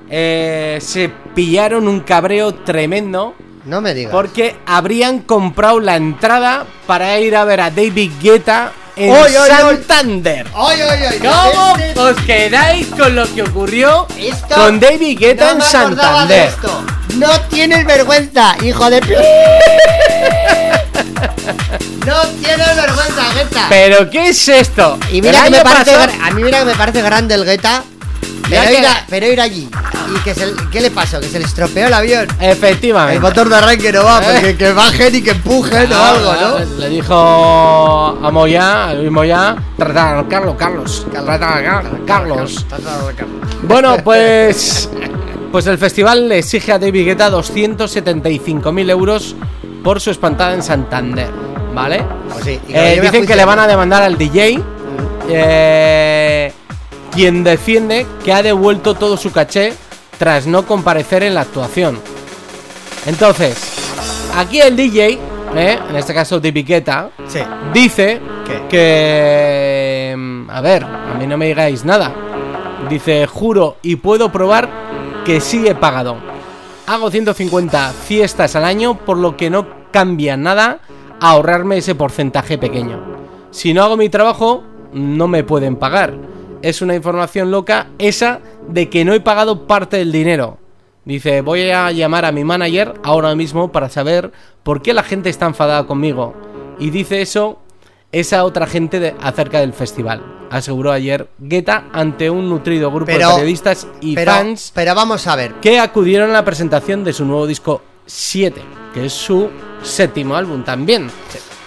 eh, 0.09 0.78
se 0.80 1.11
pillaron 1.34 1.88
un 1.88 2.00
cabreo 2.00 2.55
tremendo 2.55 3.34
No 3.64 3.80
me 3.80 3.94
digas. 3.94 4.12
porque 4.12 4.57
habrían 4.66 5.20
comprado 5.20 5.80
la 5.80 5.96
entrada 5.96 6.66
para 6.86 7.18
ir 7.18 7.34
a 7.36 7.44
ver 7.44 7.61
a 7.62 7.70
David 7.70 8.12
Guetta 8.22 8.72
en 8.97 9.11
¡Oy, 9.11 9.18
oy, 9.20 9.36
oy! 9.36 9.49
Santander. 9.49 10.47
¡Ay, 10.55 10.80
ay, 10.82 11.01
ay! 11.11 11.18
¿Cómo 11.18 11.76
os 12.09 12.16
quedáis 12.26 12.86
con 12.88 13.14
lo 13.16 13.32
que 13.34 13.43
ocurrió 13.43 14.07
Esto- 14.18 14.55
con 14.55 14.78
David 14.80 15.18
Guetta 15.18 15.55
no 15.55 15.64
en 15.64 15.70
Santander? 15.70 16.49
esto. 16.49 16.84
No 17.16 17.40
tienes 17.43 17.84
vergüenza, 17.86 18.55
hijo 18.62 18.88
de. 18.90 19.01
pi- 19.03 19.14
no 22.07 22.20
tienes 22.43 22.76
vergüenza, 22.76 23.32
Guetta. 23.34 23.66
¿Pero 23.68 24.11
qué 24.11 24.28
es 24.30 24.49
esto? 24.49 24.99
Y 25.11 25.20
mira 25.22 25.45
que 25.45 25.51
me 25.51 25.61
parece, 25.61 25.93
pasado- 25.93 26.12
a 26.24 26.30
mí 26.30 26.43
mira 26.43 26.61
que 26.61 26.64
me 26.66 26.74
parece 26.74 27.03
grande 27.03 27.34
el 27.34 27.45
Guetta, 27.45 27.82
Ya 28.51 28.61
Pero 28.64 28.70
que- 28.72 28.78
ir, 28.80 28.86
a- 28.86 29.07
pero 29.09 29.26
ir 29.26 29.40
allí. 29.40 29.68
¿Y 30.14 30.18
que 30.24 30.34
se, 30.34 30.53
qué 30.70 30.80
le 30.80 30.90
pasó? 30.90 31.20
¿Que 31.20 31.28
se 31.28 31.38
le 31.38 31.45
estropeó 31.47 31.86
el 31.86 31.93
avión? 31.95 32.26
Efectivamente. 32.40 33.14
El 33.16 33.22
motor 33.22 33.49
de 33.49 33.57
arranque 33.57 33.93
no 33.93 34.05
va, 34.05 34.20
porque 34.20 34.57
que 34.57 34.72
bajen 34.72 35.14
y 35.14 35.22
que 35.22 35.30
empujen 35.30 35.90
o 35.93 35.97
Ah, 35.97 36.11
algo, 36.11 36.34
¿no? 36.59 36.78
Le 36.78 36.88
dijo 36.90 37.14
a 38.22 38.30
Moya, 38.30 38.88
a 38.90 38.95
Luis 38.95 39.11
Moya, 39.11 39.57
trata 39.78 40.18
a 40.18 40.28
Carlos, 40.28 40.57
Carlos, 40.59 41.07
Carlos. 42.07 42.66
Bueno, 43.62 43.97
pues 44.05 44.90
pues 45.51 45.66
el 45.66 45.78
festival 45.78 46.28
le 46.28 46.38
exige 46.38 46.72
a 46.72 46.78
David 46.78 47.05
Guetta 47.07 47.30
275.000 47.30 48.90
euros 48.90 49.36
por 49.84 50.01
su 50.01 50.11
espantada 50.11 50.55
en 50.55 50.62
Santander, 50.62 51.28
¿vale? 51.74 52.03
Pues 52.32 52.45
sí, 52.45 52.61
y 52.68 52.72
Eh, 52.74 52.99
dicen 53.03 53.26
que 53.26 53.36
le 53.36 53.45
van 53.45 53.59
a 53.59 53.66
demandar 53.66 54.03
al 54.03 54.16
DJ, 54.18 54.61
eh, 55.28 56.53
quien 57.15 57.45
defiende 57.45 58.07
que 58.25 58.33
ha 58.33 58.43
devuelto 58.43 58.95
todo 58.95 59.17
su 59.17 59.31
caché 59.33 59.73
tras 60.19 60.47
no 60.47 60.67
comparecer 60.67 61.23
en 61.23 61.35
la 61.35 61.43
actuación. 61.43 61.99
Entonces, 63.07 63.57
aquí 64.37 64.61
el 64.61 64.77
DJ, 64.77 65.19
eh, 65.57 65.79
en 65.91 65.97
este 65.97 66.15
caso 66.15 66.41
Sí. 66.41 67.41
dice 67.75 68.21
¿Qué? 68.47 68.63
que... 68.71 70.15
mm, 70.17 70.51
A 70.51 70.61
ver, 70.61 70.85
a 70.85 71.15
mí 71.19 71.27
no 71.27 71.37
me 71.37 71.47
digáis 71.47 71.85
nada. 71.85 72.13
Dice, 72.89 73.27
juro 73.27 73.77
y 73.83 73.97
puedo 73.97 74.31
probar 74.33 74.69
que 75.25 75.41
sí 75.41 75.67
he 75.67 75.75
pagado. 75.75 76.17
Hago 76.87 77.11
150 77.11 77.93
fiestas 78.07 78.57
al 78.57 78.65
año, 78.65 78.99
por 78.99 79.17
lo 79.17 79.37
que 79.37 79.51
no 79.51 79.67
cambia 79.93 80.37
nada 80.37 80.81
ahorrarme 81.21 81.79
ese 81.79 81.95
porcentaje 81.95 82.59
pequeño. 82.59 83.01
Si 83.51 83.73
no 83.73 83.83
hago 83.85 83.97
mi 83.97 84.09
trabajo, 84.09 84.65
no 84.93 85.29
me 85.29 85.45
pueden 85.45 85.77
pagar. 85.77 86.15
Es 86.63 86.81
una 86.83 86.95
información 86.95 87.51
loca 87.51 87.89
esa 87.99 88.41
de 88.69 88.89
que 88.89 89.05
no 89.05 89.13
he 89.15 89.21
pagado 89.21 89.67
parte 89.67 89.97
del 89.99 90.13
dinero. 90.13 90.59
Dice, 91.05 91.41
voy 91.41 91.69
a 91.71 91.91
llamar 91.91 92.25
a 92.25 92.31
mi 92.33 92.45
manager 92.45 92.95
ahora 93.03 93.35
mismo 93.35 93.73
para 93.73 93.89
saber 93.89 94.31
por 94.63 94.83
qué 94.83 94.95
la 94.95 95.03
gente 95.03 95.29
está 95.31 95.47
enfadada 95.47 95.87
conmigo. 95.87 96.35
Y 96.79 96.91
dice 96.91 97.21
eso 97.23 97.59
esa 98.13 98.45
otra 98.45 98.67
gente 98.67 99.01
de- 99.01 99.15
acerca 99.21 99.59
del 99.61 99.73
festival. 99.73 100.23
Aseguró 100.51 100.93
ayer 100.93 101.29
Guetta 101.39 101.85
ante 101.93 102.31
un 102.31 102.49
nutrido 102.49 102.91
grupo 102.91 103.07
Pero- 103.07 103.29
de 103.29 103.35
periodistas 103.35 103.87
y 104.01 104.15
pero, 104.15 104.31
fans 104.33 104.71
pero 104.75 104.95
vamos 104.95 105.27
a 105.27 105.35
ver. 105.35 105.55
que 105.55 105.81
acudieron 105.81 106.31
a 106.31 106.35
la 106.35 106.45
presentación 106.45 107.03
de 107.03 107.13
su 107.13 107.25
nuevo 107.25 107.47
disco 107.47 107.83
7, 108.07 108.61
que 108.95 109.07
es 109.07 109.13
su 109.13 109.49
séptimo 109.83 110.37
álbum 110.37 110.63
también. 110.63 111.11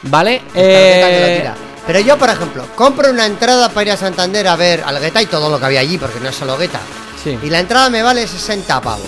¿Vale? 0.04 0.42
Que 0.54 0.60
lo 0.60 0.64
Eh, 0.64 1.38
tira. 1.42 1.56
Pero 1.88 2.00
yo, 2.00 2.18
por 2.18 2.30
ejemplo, 2.30 2.66
compro 2.76 3.12
una 3.12 3.26
entrada 3.26 3.70
para 3.70 3.84
ir 3.84 3.92
a 3.92 3.98
Santander 3.98 4.48
a 4.48 4.56
ver 4.56 4.84
al 4.86 5.00
Guetta 5.00 5.22
y 5.22 5.28
todo 5.28 5.50
lo 5.50 5.60
que 5.60 5.66
había 5.66 5.82
allí, 5.82 5.98
porque 5.98 6.20
no 6.20 6.30
es 6.30 6.36
solo 6.36 6.58
Guetta. 6.58 6.80
sí. 7.24 7.38
Y 7.44 7.50
la 7.50 7.60
entrada 7.60 7.90
me 7.90 8.02
vale 8.04 8.28
60 8.28 8.82
pavos, 8.82 9.08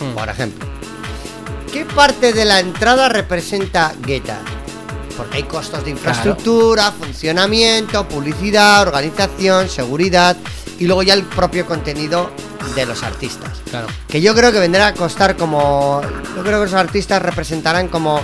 Mm. 0.00 0.14
por 0.14 0.28
ejemplo. 0.28 0.66
¿Qué 1.72 1.84
parte 1.86 2.32
de 2.32 2.44
la 2.44 2.60
entrada 2.60 3.08
representa 3.08 3.92
Guetta? 4.00 4.38
Porque 5.16 5.38
hay 5.38 5.42
costos 5.44 5.84
de 5.84 5.90
infraestructura, 5.90 6.90
funcionamiento, 6.92 8.06
publicidad, 8.08 8.82
organización, 8.82 9.68
seguridad 9.68 10.36
y 10.78 10.86
luego 10.86 11.02
ya 11.02 11.14
el 11.14 11.22
propio 11.24 11.66
contenido 11.66 12.30
de 12.74 12.86
los 12.86 13.02
artistas. 13.02 13.50
Claro. 13.70 13.86
Que 14.08 14.20
yo 14.22 14.34
creo 14.34 14.50
que 14.52 14.58
vendrá 14.58 14.88
a 14.88 14.94
costar 14.94 15.36
como. 15.36 16.00
Yo 16.36 16.42
creo 16.42 16.58
que 16.60 16.70
los 16.70 16.74
artistas 16.74 17.20
representarán 17.22 17.88
como 17.88 18.20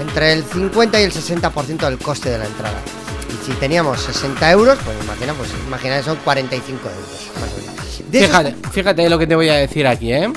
entre 0.00 0.32
el 0.32 0.44
50 0.44 1.00
y 1.00 1.04
el 1.04 1.12
60% 1.12 1.78
del 1.78 1.98
coste 1.98 2.30
de 2.30 2.38
la 2.38 2.46
entrada. 2.46 2.78
Y 3.28 3.44
si 3.46 3.52
teníamos 3.58 4.00
60 4.00 4.50
euros, 4.52 4.78
pues 4.84 4.96
imagina, 5.04 5.34
pues 5.34 5.50
imagina 5.66 6.02
son 6.02 6.16
45 6.24 6.80
euros. 6.88 7.40
más 7.40 7.50
o 7.52 7.56
menos. 7.60 8.10
De 8.10 8.18
esos- 8.24 8.28
Fíjate, 8.30 8.54
fíjate 8.72 9.08
lo 9.10 9.18
que 9.18 9.26
te 9.26 9.34
voy 9.34 9.48
a 9.48 9.54
decir 9.54 9.86
aquí, 9.86 10.12
¿eh? 10.12 10.30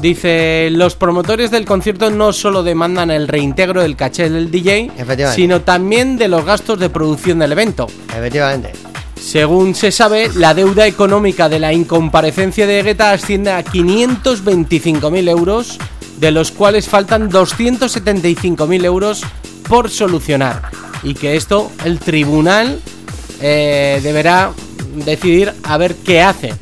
Dice, 0.00 0.68
los 0.72 0.94
promotores 0.94 1.50
del 1.50 1.64
concierto 1.64 2.10
no 2.10 2.32
solo 2.34 2.62
demandan 2.62 3.10
el 3.10 3.26
reintegro 3.28 3.80
del 3.82 3.96
caché 3.96 4.28
del 4.28 4.50
DJ, 4.50 4.90
sino 5.34 5.62
también 5.62 6.18
de 6.18 6.28
los 6.28 6.44
gastos 6.44 6.78
de 6.78 6.90
producción 6.90 7.38
del 7.38 7.52
evento. 7.52 7.86
Efectivamente. 8.14 8.72
Según 9.18 9.74
se 9.74 9.90
sabe, 9.90 10.30
la 10.34 10.52
deuda 10.52 10.86
económica 10.86 11.48
de 11.48 11.58
la 11.58 11.72
incomparecencia 11.72 12.66
de 12.66 12.82
Guetta 12.82 13.12
asciende 13.12 13.50
a 13.50 13.64
525.000 13.64 15.28
euros, 15.28 15.78
de 16.18 16.30
los 16.30 16.50
cuales 16.52 16.88
faltan 16.88 17.30
275.000 17.30 18.84
euros 18.84 19.22
por 19.68 19.90
solucionar. 19.90 20.70
Y 21.02 21.14
que 21.14 21.36
esto 21.36 21.70
el 21.84 21.98
tribunal 21.98 22.80
eh, 23.40 24.00
deberá 24.02 24.50
decidir 25.04 25.52
a 25.62 25.76
ver 25.76 25.94
qué 25.96 26.22
hace. 26.22 26.54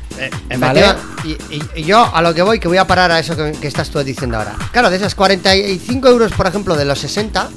¿Vale? 0.57 0.85
Y, 1.23 1.31
y- 1.55 1.61
y 1.75 1.83
yo 1.83 1.99
a 2.13 2.21
lo 2.21 2.33
que 2.33 2.41
voy, 2.41 2.59
que 2.59 2.67
voy 2.67 2.77
a 2.77 2.85
parar 2.87 3.11
a 3.11 3.19
eso 3.19 3.35
que, 3.35 3.51
que 3.53 3.67
estás 3.67 3.89
tú 3.89 3.99
diciendo 4.03 4.37
ahora. 4.37 4.55
Claro, 4.71 4.89
de 4.89 4.97
esas 4.97 5.15
45 5.15 6.07
euros, 6.07 6.31
por 6.33 6.47
ejemplo, 6.47 6.75
de 6.75 6.85
los 6.85 6.99
60, 6.99 7.49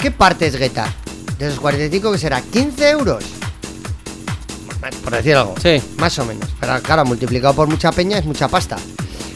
¿qué 0.00 0.10
parte 0.10 0.46
es 0.48 0.56
Guetta? 0.56 0.92
De 1.38 1.46
esos 1.48 1.60
45, 1.60 2.12
que 2.12 2.18
será? 2.18 2.42
¿15 2.42 2.80
euros? 2.90 3.24
Por 5.02 5.12
decir 5.16 5.34
algo. 5.34 5.54
Sí. 5.60 5.80
Más 5.96 6.16
o 6.18 6.24
menos. 6.24 6.48
Pero 6.60 6.80
claro, 6.82 7.04
multiplicado 7.04 7.54
por 7.54 7.66
mucha 7.68 7.90
peña 7.92 8.18
es 8.18 8.24
mucha 8.24 8.46
pasta. 8.48 8.76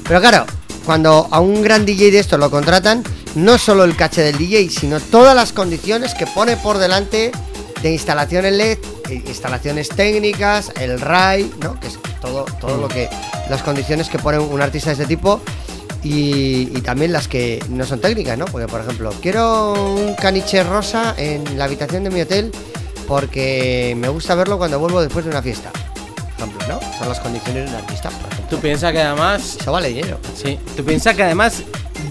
Pero 0.07 0.21
claro, 0.21 0.47
cuando 0.85 1.29
a 1.31 1.41
un 1.41 1.63
gran 1.63 1.85
DJ 1.85 2.11
de 2.11 2.19
estos 2.19 2.39
lo 2.39 2.51
contratan, 2.51 3.05
no 3.35 3.59
solo 3.59 3.85
el 3.85 3.97
caché 3.97 4.23
del 4.23 4.39
DJ, 4.39 4.71
sino 4.71 5.01
todas 5.01 5.35
las 5.35 5.53
condiciones 5.53 6.15
que 6.15 6.27
pone 6.27 6.57
por 6.57 6.79
delante 6.79 7.33
de 7.83 7.93
instalaciones 7.93 8.53
LED, 8.53 8.79
eh, 9.09 9.23
instalaciones 9.27 9.89
técnicas, 9.89 10.73
el 10.81 11.01
RAI, 11.01 11.51
¿no? 11.61 11.79
Que 11.81 11.89
es 11.89 11.99
todo, 12.21 12.45
todo 12.61 12.77
lo 12.77 12.89
que. 12.89 13.09
las 13.49 13.63
condiciones 13.63 14.09
que 14.09 14.19
pone 14.19 14.39
un 14.39 14.61
artista 14.61 14.91
de 14.91 14.95
este 14.95 15.07
tipo. 15.07 15.41
Y, 16.03 16.71
y 16.75 16.81
también 16.81 17.13
las 17.13 17.29
que 17.29 17.63
no 17.69 17.85
son 17.85 18.01
técnicas, 18.01 18.39
¿no? 18.39 18.47
Porque, 18.47 18.67
por 18.67 18.81
ejemplo, 18.81 19.13
quiero 19.21 19.75
un 19.95 20.15
caniche 20.15 20.63
rosa 20.63 21.15
en 21.19 21.59
la 21.59 21.65
habitación 21.65 22.05
de 22.05 22.11
mi 22.11 22.23
hotel 22.23 22.51
porque 23.11 23.95
me 23.99 24.09
gusta 24.09 24.37
verlo 24.37 24.57
cuando 24.57 24.79
vuelvo 24.79 25.03
después 25.03 25.25
de 25.25 25.33
una 25.33 25.43
fiesta. 25.43 25.73
Ejemplo, 26.41 26.67
¿no? 26.69 26.81
Son 26.99 27.09
las 27.09 27.21
condiciones 27.21 27.65
de 27.65 27.71
un 27.71 27.83
artista. 27.83 28.11
Tú 28.49 28.59
piensas 28.59 28.93
que 28.93 29.01
además 29.01 29.59
Eso 29.61 29.73
vale 29.73 29.89
dinero. 29.89 30.19
Sí, 30.35 30.59
tú 30.77 30.85
piensas 30.85 31.15
que 31.15 31.23
además 31.23 31.63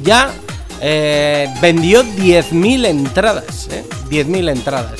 ya 0.03 0.29
eh, 0.81 1.47
vendió 1.61 2.03
10.000 2.03 2.85
entradas, 2.85 3.67
¿eh? 3.71 3.83
10.000 4.09 4.51
entradas. 4.51 4.99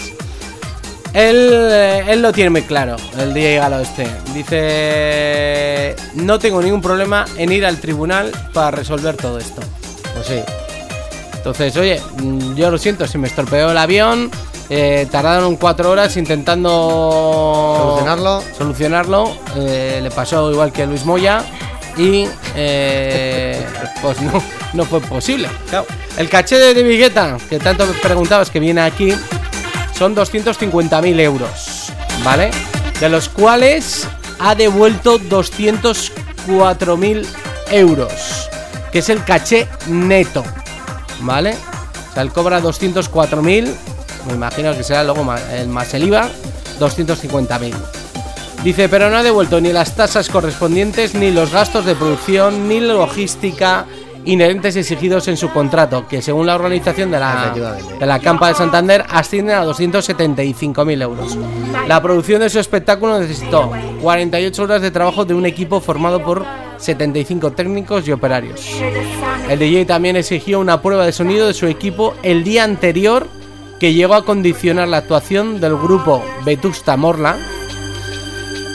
Él, 1.13 1.49
eh, 1.53 2.05
él 2.07 2.21
lo 2.21 2.31
tiene 2.31 2.49
muy 2.49 2.63
claro, 2.63 2.95
el 3.17 3.33
DJ 3.33 3.57
Galo 3.57 3.79
este. 3.79 4.07
Dice, 4.33 5.95
no 6.15 6.39
tengo 6.39 6.61
ningún 6.61 6.81
problema 6.81 7.25
en 7.37 7.51
ir 7.51 7.65
al 7.65 7.77
tribunal 7.79 8.31
para 8.53 8.71
resolver 8.71 9.15
todo 9.15 9.37
esto. 9.39 9.61
Pues 10.13 10.25
sí. 10.25 10.39
Entonces, 11.35 11.75
oye, 11.77 12.01
mm, 12.17 12.55
yo 12.55 12.69
lo 12.69 12.77
siento, 12.77 13.07
si 13.07 13.17
me 13.17 13.27
estropeó 13.27 13.71
el 13.71 13.77
avión, 13.77 14.29
eh, 14.69 15.07
tardaron 15.11 15.55
cuatro 15.55 15.91
horas 15.91 16.15
intentando 16.17 17.75
Solucionarlo. 17.79 18.43
solucionarlo, 18.57 19.33
eh, 19.55 19.99
le 20.01 20.11
pasó 20.11 20.51
igual 20.51 20.71
que 20.71 20.83
a 20.83 20.85
Luis 20.85 21.05
Moya 21.05 21.43
y 21.97 22.27
eh, 22.55 23.65
pues 24.01 24.21
no, 24.21 24.41
no 24.73 24.85
fue 24.85 24.99
posible. 25.01 25.49
Claro. 25.69 25.85
El 26.17 26.29
caché 26.29 26.57
de 26.59 26.73
David 26.73 26.99
Guetta, 26.99 27.37
que 27.49 27.59
tanto 27.59 27.85
me 27.87 27.93
preguntabas 27.93 28.49
que 28.49 28.59
viene 28.59 28.81
aquí, 28.81 29.13
son 29.97 30.15
250.000 30.15 31.19
euros, 31.19 31.91
¿vale? 32.23 32.51
De 32.99 33.09
los 33.09 33.29
cuales 33.29 34.07
ha 34.39 34.55
devuelto 34.55 35.19
204.000 35.19 37.25
euros, 37.71 38.49
que 38.91 38.99
es 38.99 39.09
el 39.09 39.23
caché 39.23 39.67
neto, 39.87 40.43
¿vale? 41.21 41.55
O 42.11 42.13
sea, 42.13 42.23
él 42.23 42.31
cobra 42.31 42.61
204.000, 42.61 43.73
me 44.27 44.33
imagino 44.33 44.75
que 44.75 44.83
será 44.83 45.03
luego 45.03 45.23
ma- 45.23 45.39
el 45.53 45.67
más 45.67 45.93
el 45.93 46.03
IVA, 46.03 46.29
250.000. 46.79 47.73
Dice, 48.63 48.89
pero 48.89 49.09
no 49.09 49.17
ha 49.17 49.23
devuelto 49.23 49.61
ni 49.61 49.71
las 49.71 49.95
tasas 49.95 50.27
correspondientes, 50.29 51.15
ni 51.15 51.31
los 51.31 51.51
gastos 51.51 51.85
de 51.85 51.95
producción, 51.95 52.67
ni 52.67 52.79
logística 52.81 53.85
inherentes 54.25 54.75
exigidos 54.75 55.29
en 55.29 55.37
su 55.37 55.49
contrato, 55.49 56.05
que 56.07 56.21
según 56.21 56.45
la 56.45 56.55
organización 56.55 57.09
de 57.09 57.19
la, 57.21 57.53
de 57.99 58.05
la 58.05 58.19
Campa 58.19 58.49
de 58.49 58.55
Santander 58.55 59.05
ascienden 59.09 59.55
a 59.55 59.63
275.000 59.65 61.01
euros. 61.01 61.37
La 61.87 62.01
producción 62.01 62.41
de 62.41 62.49
su 62.49 62.59
espectáculo 62.59 63.17
necesitó 63.17 63.71
48 64.01 64.61
horas 64.63 64.81
de 64.81 64.91
trabajo 64.91 65.23
de 65.23 65.33
un 65.33 65.45
equipo 65.45 65.79
formado 65.79 66.21
por 66.21 66.45
75 66.77 67.51
técnicos 67.53 68.07
y 68.07 68.11
operarios. 68.11 68.61
El 69.49 69.57
DJ 69.57 69.85
también 69.85 70.17
exigió 70.17 70.59
una 70.59 70.81
prueba 70.81 71.05
de 71.05 71.13
sonido 71.13 71.47
de 71.47 71.53
su 71.53 71.67
equipo 71.67 72.13
el 72.21 72.43
día 72.43 72.65
anterior 72.65 73.27
que 73.79 73.93
llegó 73.93 74.15
a 74.15 74.25
condicionar 74.25 74.87
la 74.87 74.97
actuación 74.97 75.61
del 75.61 75.75
grupo 75.75 76.23
Vetusta 76.45 76.97
Morla. 76.97 77.37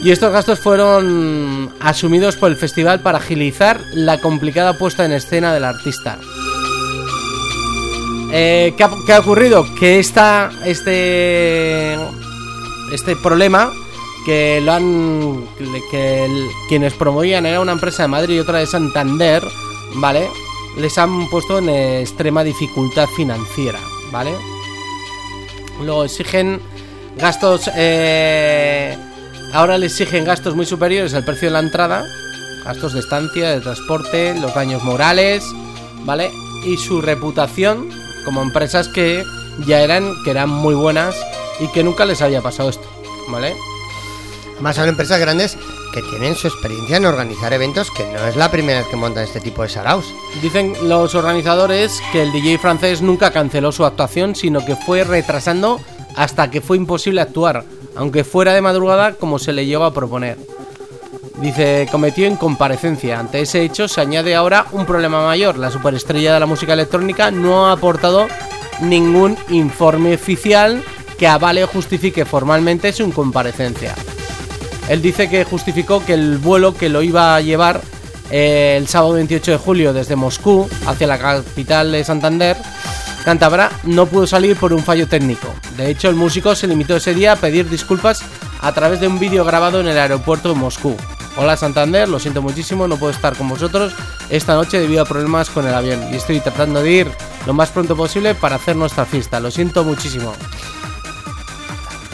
Y 0.03 0.11
estos 0.11 0.33
gastos 0.33 0.61
fueron 0.61 1.73
asumidos 1.81 2.37
por 2.37 2.51
el 2.51 2.57
festival 2.57 3.01
para 3.01 3.19
agilizar 3.19 3.81
la 3.95 4.21
complicada 4.21 4.77
puesta 4.77 5.05
en 5.05 5.13
escena 5.13 5.53
del 5.55 5.65
artista. 5.65 6.19
Eh, 8.33 8.75
¿qué, 8.77 9.13
ha, 9.13 9.21
ocurrido? 9.21 9.65
Que 9.79 9.99
esta, 10.01 10.51
este, 10.65 11.95
este 12.93 13.17
problema 13.23 13.73
que 14.27 14.61
lo 14.63 14.73
han. 14.73 15.47
que 15.91 16.49
quienes 16.69 16.95
promovían 16.95 17.47
era 17.47 17.61
una 17.61 17.73
empresa 17.73 18.03
de 18.03 18.09
Madrid 18.09 18.37
y 18.37 18.41
otra 18.41 18.59
de 18.59 18.67
Santander, 18.67 19.43
¿vale? 19.97 20.29
Les 20.79 20.99
han 20.99 21.29
puesto 21.31 21.59
en 21.59 21.69
extrema 21.69 22.43
dificultad 22.43 23.07
financiera, 23.17 23.79
¿vale? 24.11 24.33
Luego 25.81 26.05
exigen 26.05 26.61
gastos. 27.17 27.71
eh, 27.75 28.97
ahora 29.53 29.79
le 29.79 29.87
exigen 29.87 30.25
gastos 30.25 30.55
muy 30.55 30.67
superiores 30.67 31.15
al 31.15 31.25
precio 31.25 31.49
de 31.49 31.53
la 31.53 31.61
entrada. 31.61 32.05
Gastos 32.65 32.95
de 32.95 33.01
estancia, 33.01 33.51
de 33.51 33.61
transporte, 33.61 34.35
los 34.41 34.55
daños 34.55 34.83
morales, 34.83 35.45
¿vale? 36.05 36.31
Y 36.65 36.79
su 36.79 37.03
reputación 37.03 37.91
como 38.25 38.41
empresas 38.41 38.89
que 38.89 39.23
ya 39.67 39.83
eran, 39.83 40.15
que 40.25 40.31
eran 40.31 40.49
muy 40.49 40.75
buenas 40.75 41.15
y 41.61 41.69
que 41.69 41.85
nunca 41.85 42.07
les 42.07 42.23
había 42.23 42.41
pasado 42.41 42.71
esto, 42.71 42.89
¿vale? 43.29 43.55
Además 44.55 44.77
son 44.77 44.89
empresas 44.89 45.21
grandes 45.21 45.59
que 45.95 46.03
tienen 46.03 46.35
su 46.35 46.49
experiencia 46.49 46.97
en 46.97 47.07
organizar 47.07 47.53
eventos, 47.53 47.93
que 47.93 48.05
no 48.05 48.27
es 48.27 48.35
la 48.35 48.51
primera 48.51 48.81
vez 48.81 48.89
que 48.89 48.97
montan 48.97 49.23
este 49.23 49.41
tipo 49.41 49.63
de 49.63 49.69
saraos. 49.69 50.13
Dicen 50.43 50.75
los 50.89 51.15
organizadores 51.15 52.03
que 52.11 52.23
el 52.23 52.33
DJ 52.33 52.59
francés 52.59 53.01
nunca 53.01 53.31
canceló 53.31 53.71
su 53.71 53.85
actuación, 53.85 54.35
sino 54.35 54.65
que 54.65 54.75
fue 54.75 55.05
retrasando 55.05 55.81
hasta 56.17 56.51
que 56.51 56.61
fue 56.61 56.79
imposible 56.79 57.21
actuar, 57.21 57.65
aunque 57.95 58.25
fuera 58.25 58.55
de 58.55 58.61
madrugada 58.61 59.13
como 59.15 59.39
se 59.39 59.53
le 59.53 59.67
llegó 59.67 59.85
a 59.85 59.95
proponer. 59.95 60.37
Dice, 61.37 61.89
cometió 61.91 62.27
incomparecencia. 62.27 63.21
Ante 63.21 63.41
ese 63.41 63.63
hecho 63.63 63.87
se 63.87 64.01
añade 64.01 64.35
ahora 64.35 64.67
un 64.73 64.87
problema 64.87 65.25
mayor. 65.25 65.59
La 65.59 65.71
superestrella 65.71 66.35
de 66.35 66.41
la 66.41 66.47
música 66.47 66.73
electrónica 66.73 67.31
no 67.31 67.67
ha 67.67 67.73
aportado 67.73 68.27
ningún 68.81 69.37
informe 69.49 70.15
oficial 70.15 70.83
que 71.19 71.29
avale 71.29 71.63
o 71.63 71.69
justifique 71.69 72.25
formalmente 72.25 72.93
su 72.93 73.05
incomparecencia. 73.05 73.95
Él 74.89 75.01
dice 75.01 75.29
que 75.29 75.45
justificó 75.45 76.05
que 76.05 76.15
el 76.15 76.39
vuelo 76.39 76.75
que 76.75 76.89
lo 76.89 77.03
iba 77.03 77.35
a 77.35 77.41
llevar 77.41 77.81
eh, 78.31 78.77
el 78.77 78.87
sábado 78.89 79.15
28 79.15 79.53
de 79.53 79.57
julio 79.59 79.93
desde 79.93 80.17
Moscú 80.17 80.69
hacia 80.87 81.07
la 81.07 81.19
capital 81.19 81.93
de 81.93 82.05
Santander, 82.05 82.57
Cantabria, 83.25 83.71
no 83.85 84.05
pudo 84.07 84.27
salir 84.27 84.57
por 84.57 84.75
un 84.75 84.83
fallo 84.83 85.09
técnico. 85.09 85.49
De 85.79 85.89
hecho, 85.89 86.11
el 86.11 86.15
músico 86.15 86.55
se 86.55 86.67
limitó 86.67 86.97
ese 86.97 87.15
día 87.15 87.33
a 87.33 87.37
pedir 87.37 87.71
disculpas 87.71 88.23
a 88.61 88.73
través 88.73 89.01
de 89.01 89.07
un 89.07 89.19
vídeo 89.19 89.45
grabado 89.45 89.81
en 89.81 89.89
el 89.89 89.99
aeropuerto 89.99 90.51
de 90.51 90.55
Moscú. 90.55 90.95
Hola 91.37 91.57
Santander, 91.57 92.09
lo 92.09 92.21
siento 92.21 92.43
muchísimo, 92.43 92.87
no 92.87 92.97
puedo 92.97 93.13
estar 93.13 93.37
con 93.37 93.49
vosotros 93.49 93.93
esta 94.31 94.55
noche 94.55 94.79
debido 94.79 95.03
a 95.03 95.07
problemas 95.07 95.51
con 95.51 95.67
el 95.67 95.75
avión 95.75 96.01
y 96.13 96.17
estoy 96.17 96.39
tratando 96.41 96.81
de 96.81 96.93
ir 96.93 97.11
lo 97.47 97.53
más 97.55 97.71
pronto 97.71 97.97
posible 97.97 98.35
para 98.35 98.57
hacer 98.57 98.77
nuestra 98.77 99.05
fiesta. 99.05 99.41
Lo 99.41 99.51
siento 99.51 99.85
muchísimo. 99.85 100.33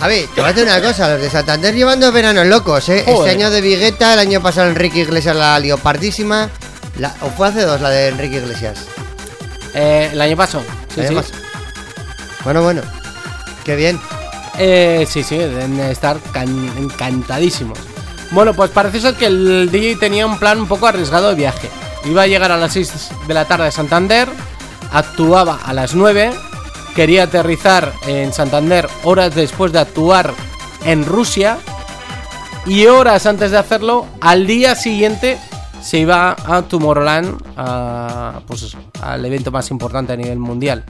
A 0.01 0.09
ver, 0.09 0.27
te 0.35 0.41
voy 0.41 0.51
a 0.51 0.53
decir 0.55 0.65
una 0.71 0.81
cosa, 0.81 1.09
los 1.11 1.21
de 1.21 1.29
Santander 1.31 1.75
llevan 1.75 2.01
dos 2.01 2.13
veranos 2.13 2.47
locos, 2.47 2.89
¿eh? 2.89 3.03
Joder. 3.05 3.19
Este 3.29 3.31
año 3.43 3.51
de 3.51 3.61
Vigueta, 3.61 4.15
el 4.15 4.21
año 4.21 4.41
pasado 4.41 4.69
Enrique 4.69 5.01
Iglesias 5.01 5.37
la 5.37 5.59
lió 5.59 5.77
pardísima, 5.77 6.49
la- 6.99 7.15
o 7.21 7.29
fue 7.31 7.49
hace 7.49 7.63
dos 7.63 7.81
la 7.83 7.91
de 7.91 8.09
Enrique 8.09 8.37
Iglesias. 8.37 8.79
Eh, 9.75 10.09
el 10.13 10.21
año 10.21 10.37
pasado. 10.37 10.65
Sí, 10.95 11.01
El 11.01 11.09
sí. 11.09 11.15
pasado. 11.15 11.39
Bueno, 12.45 12.63
bueno, 12.63 12.81
qué 13.65 13.77
bien. 13.77 14.01
Eh, 14.59 15.07
sí, 15.09 15.23
sí, 15.23 15.37
deben 15.37 15.77
de 15.77 15.91
estar 15.91 16.19
can- 16.33 16.73
encantadísimos. 16.79 17.79
Bueno, 18.31 18.55
pues 18.55 18.71
parece 18.71 19.01
ser 19.01 19.15
que 19.17 19.27
el 19.27 19.71
DJ 19.71 19.97
tenía 19.97 20.25
un 20.27 20.39
plan 20.39 20.59
un 20.61 20.67
poco 20.69 20.87
arriesgado 20.87 21.29
de 21.29 21.35
viaje. 21.35 21.69
Iba 22.07 22.23
a 22.23 22.27
llegar 22.27 22.51
a 22.53 22.57
las 22.57 22.73
6 22.73 23.11
de 23.29 23.35
la 23.35 23.45
tarde 23.45 23.67
a 23.67 23.71
Santander, 23.71 24.29
actuaba 24.93 25.61
a 25.63 25.75
las 25.75 25.95
9, 25.95 26.33
quería 26.95 27.25
aterrizar 27.25 27.93
en 28.07 28.33
Santander 28.33 28.89
horas 29.05 29.35
después 29.35 29.73
de 29.73 29.81
actuar 29.81 30.33
en 30.85 31.05
Rusia 31.05 31.59
y 32.67 32.87
horas 32.87 33.27
antes 33.27 33.51
de 33.51 33.59
hacerlo, 33.59 34.07
al 34.21 34.47
día 34.47 34.75
siguiente 34.75 35.39
se 35.83 35.99
iba 35.99 36.37
a 36.45 36.63
Tomorrowland, 36.63 37.43
a, 37.57 38.41
pues 38.47 38.77
al 39.01 39.25
evento 39.25 39.51
más 39.51 39.71
importante 39.71 40.13
a 40.13 40.17
nivel 40.17 40.39
mundial. 40.39 40.85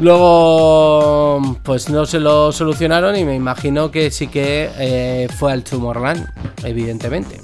Luego, 0.00 1.58
pues 1.64 1.88
no 1.88 2.06
se 2.06 2.20
lo 2.20 2.52
solucionaron 2.52 3.16
y 3.16 3.24
me 3.24 3.34
imagino 3.34 3.90
que 3.90 4.12
sí 4.12 4.28
que 4.28 4.70
eh, 4.78 5.28
fue 5.38 5.52
al 5.52 5.64
Tomorrowland, 5.64 6.24
evidentemente. 6.62 7.40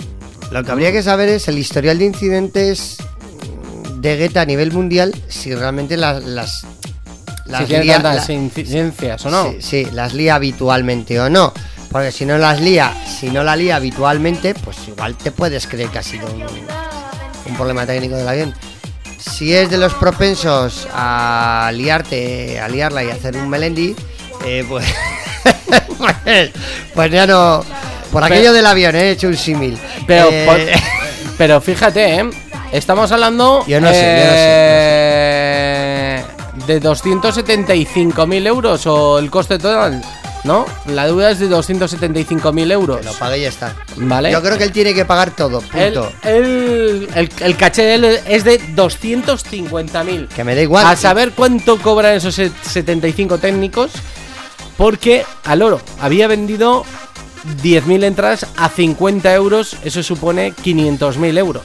Lo 0.52 0.62
que 0.62 0.70
habría 0.70 0.92
que 0.92 1.02
saber 1.02 1.28
es 1.28 1.48
el 1.48 1.58
historial 1.58 1.98
de 1.98 2.04
incidentes 2.04 2.98
de 3.96 4.16
Guetta 4.16 4.42
a 4.42 4.46
nivel 4.46 4.70
mundial, 4.70 5.12
si 5.28 5.52
realmente 5.52 5.96
las 5.96 6.64
si 7.58 7.64
tiene 7.66 7.86
tantas 7.86 8.28
la- 8.28 8.34
incidencias 8.34 9.24
o 9.26 9.30
no. 9.30 9.50
Sí, 9.52 9.56
sí, 9.60 9.86
las 9.92 10.14
lía 10.14 10.34
habitualmente 10.36 11.18
o 11.20 11.28
no. 11.28 11.52
Porque 11.90 12.10
si 12.10 12.26
no 12.26 12.38
las 12.38 12.60
lía, 12.60 12.92
si 13.20 13.30
no 13.30 13.44
la 13.44 13.54
lía 13.54 13.76
habitualmente, 13.76 14.54
pues 14.54 14.76
igual 14.88 15.16
te 15.16 15.30
puedes 15.30 15.66
creer 15.66 15.90
que 15.90 15.98
ha 15.98 16.02
sido 16.02 16.26
un, 16.26 16.42
un 16.42 17.56
problema 17.56 17.86
técnico 17.86 18.16
del 18.16 18.26
avión. 18.28 18.54
Si 19.18 19.54
es 19.54 19.70
de 19.70 19.78
los 19.78 19.94
propensos 19.94 20.88
a 20.92 21.70
liarte, 21.72 22.58
a 22.60 22.68
liarla 22.68 23.04
y 23.04 23.10
hacer 23.10 23.36
un 23.36 23.48
melendi, 23.48 23.94
eh, 24.44 24.64
pues, 24.68 24.84
pues, 26.24 26.50
pues 26.94 27.10
ya 27.12 27.26
no. 27.26 27.64
Por 28.10 28.22
Pero- 28.22 28.26
aquello 28.34 28.52
del 28.52 28.66
avión, 28.66 28.94
he 28.96 29.10
hecho 29.10 29.28
un 29.28 29.36
símil. 29.36 29.78
Pero, 30.06 30.28
Eh, 30.30 30.72
pero 31.38 31.60
fíjate, 31.60 32.16
¿eh? 32.16 32.30
Estamos 32.72 33.12
hablando 33.12 33.64
Yo 33.68 33.80
no 33.80 33.88
sé, 33.88 33.94
yo 33.94 34.00
no 34.00 34.30
sé, 34.32 34.36
eh, 34.36 35.13
de 36.66 36.80
275.000 36.80 38.46
euros 38.46 38.86
o 38.86 39.18
el 39.18 39.30
coste 39.30 39.58
total, 39.58 40.02
¿no? 40.44 40.66
La 40.86 41.06
deuda 41.06 41.30
es 41.30 41.38
de 41.38 41.48
275.000 41.50 42.72
euros. 42.72 43.04
lo 43.04 43.12
pague 43.14 43.38
y 43.38 43.42
ya 43.42 43.48
está. 43.48 43.74
¿Vale? 43.96 44.30
Yo 44.32 44.42
creo 44.42 44.56
que 44.58 44.64
él 44.64 44.72
tiene 44.72 44.94
que 44.94 45.04
pagar 45.04 45.30
todo, 45.32 45.60
punto. 45.60 46.12
el, 46.22 47.08
el- 47.14 47.30
el 47.40 47.56
caché 47.56 47.82
de 47.82 47.94
él 47.94 48.04
es 48.26 48.44
de 48.44 48.60
250.000. 48.74 50.28
Que 50.28 50.44
me 50.44 50.54
da 50.54 50.62
igual. 50.62 50.86
A 50.86 50.96
saber 50.96 51.32
cuánto 51.32 51.78
cobran 51.78 52.14
esos 52.14 52.34
set- 52.34 52.52
75 52.62 53.38
técnicos. 53.38 53.90
Porque 54.76 55.24
al 55.44 55.62
oro 55.62 55.80
había 56.00 56.26
vendido 56.26 56.84
10.000 57.62 58.02
entradas 58.04 58.46
a 58.56 58.68
50 58.68 59.32
euros. 59.34 59.76
Eso 59.84 60.02
supone 60.02 60.52
500.000 60.52 61.38
euros. 61.38 61.62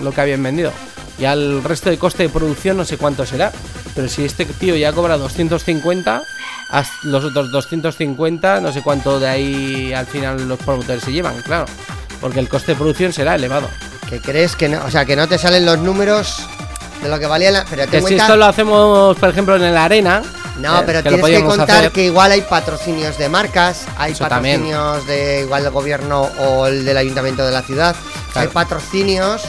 Lo 0.00 0.10
que 0.12 0.20
habían 0.22 0.42
vendido. 0.42 0.72
Y 1.18 1.24
al 1.24 1.64
resto 1.64 1.88
de 1.90 1.98
coste 1.98 2.24
de 2.24 2.28
producción 2.28 2.76
no 2.76 2.84
sé 2.84 2.98
cuánto 2.98 3.24
será. 3.24 3.50
Pero 3.94 4.08
si 4.08 4.24
este 4.24 4.44
tío 4.44 4.76
ya 4.76 4.92
cobra 4.92 5.16
250, 5.16 6.22
haz- 6.70 6.90
los 7.04 7.24
otros 7.24 7.50
250, 7.50 8.60
no 8.60 8.72
sé 8.72 8.82
cuánto 8.82 9.18
de 9.18 9.28
ahí 9.28 9.92
al 9.94 10.06
final 10.06 10.46
los 10.48 10.58
promotores 10.58 11.02
se 11.02 11.12
llevan, 11.12 11.40
claro. 11.42 11.64
Porque 12.20 12.40
el 12.40 12.48
coste 12.48 12.72
de 12.72 12.76
producción 12.76 13.12
será 13.12 13.34
elevado. 13.34 13.68
Que 14.10 14.20
crees 14.20 14.54
que 14.56 14.68
no, 14.68 14.84
o 14.84 14.90
sea, 14.90 15.04
que 15.04 15.16
no 15.16 15.26
te 15.26 15.38
salen 15.38 15.64
los 15.64 15.78
números 15.78 16.46
de 17.02 17.08
lo 17.08 17.18
que 17.18 17.26
valía 17.26 17.50
la. 17.50 17.64
Pero 17.64 17.86
Que 17.90 17.96
si 17.98 18.02
cuenta- 18.02 18.24
esto 18.24 18.36
lo 18.36 18.44
hacemos, 18.46 19.16
por 19.16 19.28
ejemplo, 19.30 19.56
en 19.56 19.74
la 19.74 19.84
arena. 19.84 20.22
No, 20.58 20.80
eh, 20.80 20.82
pero 20.86 21.02
tienes 21.02 21.24
que 21.24 21.44
contar 21.44 21.70
hacer. 21.78 21.92
que 21.92 22.04
igual 22.04 22.32
hay 22.32 22.40
patrocinios 22.42 23.18
de 23.18 23.28
marcas, 23.28 23.82
hay 23.98 24.12
Eso 24.12 24.26
también. 24.26 24.60
patrocinios 24.62 25.06
de 25.06 25.40
igual 25.42 25.62
del 25.62 25.72
gobierno 25.72 26.22
o 26.38 26.66
el 26.66 26.84
del 26.84 26.96
ayuntamiento 26.96 27.44
de 27.44 27.52
la 27.52 27.62
ciudad. 27.62 27.94
Claro. 28.32 28.48
Hay 28.48 28.54
patrocinios 28.54 29.42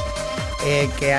eh, 0.65 0.89
que 0.99 1.15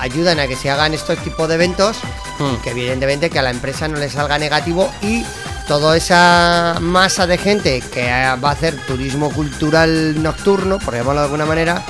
ayudan 0.00 0.40
a 0.40 0.46
que 0.46 0.56
se 0.56 0.70
hagan 0.70 0.94
estos 0.94 1.18
tipos 1.18 1.48
de 1.48 1.54
eventos, 1.54 1.96
Hmm. 2.38 2.56
que 2.62 2.70
evidentemente 2.70 3.28
que 3.28 3.38
a 3.38 3.42
la 3.42 3.50
empresa 3.50 3.86
no 3.86 3.98
le 3.98 4.08
salga 4.08 4.38
negativo 4.38 4.90
y 5.02 5.24
toda 5.68 5.94
esa 5.96 6.78
masa 6.80 7.26
de 7.26 7.36
gente 7.36 7.82
que 7.92 8.06
va 8.42 8.48
a 8.48 8.52
hacer 8.52 8.74
turismo 8.86 9.30
cultural 9.30 10.20
nocturno, 10.22 10.78
por 10.78 10.94
llamarlo 10.94 11.20
de 11.20 11.24
alguna 11.26 11.44
manera, 11.44 11.84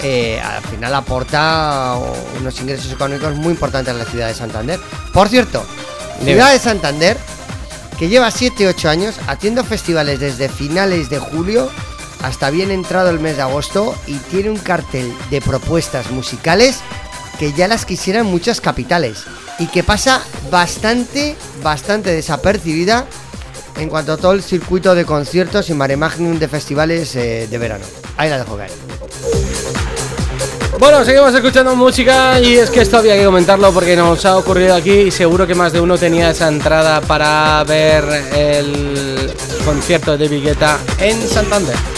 eh, 0.00 0.40
al 0.40 0.62
final 0.62 0.94
aporta 0.94 1.96
unos 2.38 2.60
ingresos 2.60 2.92
económicos 2.92 3.34
muy 3.36 3.52
importantes 3.52 3.94
a 3.94 3.96
la 3.96 4.04
ciudad 4.04 4.28
de 4.28 4.34
Santander. 4.34 4.78
Por 5.12 5.28
cierto, 5.28 5.64
ciudad 6.22 6.52
de 6.52 6.58
Santander, 6.58 7.16
que 7.98 8.08
lleva 8.08 8.30
7-8 8.30 8.88
años 8.88 9.16
haciendo 9.26 9.64
festivales 9.64 10.20
desde 10.20 10.48
finales 10.48 11.08
de 11.08 11.18
julio 11.18 11.70
hasta 12.22 12.50
bien 12.50 12.70
entrado 12.70 13.10
el 13.10 13.20
mes 13.20 13.36
de 13.36 13.42
agosto 13.42 13.94
y 14.06 14.14
tiene 14.14 14.50
un 14.50 14.58
cartel 14.58 15.12
de 15.30 15.40
propuestas 15.40 16.10
musicales 16.10 16.80
que 17.38 17.52
ya 17.52 17.68
las 17.68 17.84
quisieran 17.84 18.26
muchas 18.26 18.60
capitales 18.60 19.24
y 19.58 19.66
que 19.66 19.82
pasa 19.82 20.22
bastante, 20.50 21.36
bastante 21.62 22.10
desapercibida 22.10 23.06
en 23.76 23.88
cuanto 23.88 24.12
a 24.12 24.16
todo 24.16 24.32
el 24.32 24.42
circuito 24.42 24.94
de 24.94 25.04
conciertos 25.04 25.70
y 25.70 25.74
mare 25.74 25.96
de 25.96 26.48
festivales 26.48 27.14
eh, 27.16 27.46
de 27.48 27.58
verano. 27.58 27.84
Ahí 28.16 28.28
la 28.28 28.38
dejo 28.38 28.56
caer. 28.56 28.72
Bueno, 30.78 31.04
seguimos 31.04 31.34
escuchando 31.34 31.74
música 31.74 32.40
y 32.40 32.56
es 32.56 32.70
que 32.70 32.82
esto 32.82 32.98
había 32.98 33.16
que 33.16 33.24
comentarlo 33.24 33.72
porque 33.72 33.96
nos 33.96 34.24
ha 34.24 34.36
ocurrido 34.36 34.74
aquí 34.74 34.92
y 34.92 35.10
seguro 35.10 35.46
que 35.46 35.54
más 35.54 35.72
de 35.72 35.80
uno 35.80 35.98
tenía 35.98 36.30
esa 36.30 36.48
entrada 36.48 37.00
para 37.00 37.64
ver 37.64 38.04
el 38.32 39.32
concierto 39.64 40.16
de 40.16 40.28
Vigueta 40.28 40.78
en 41.00 41.20
Santander. 41.28 41.97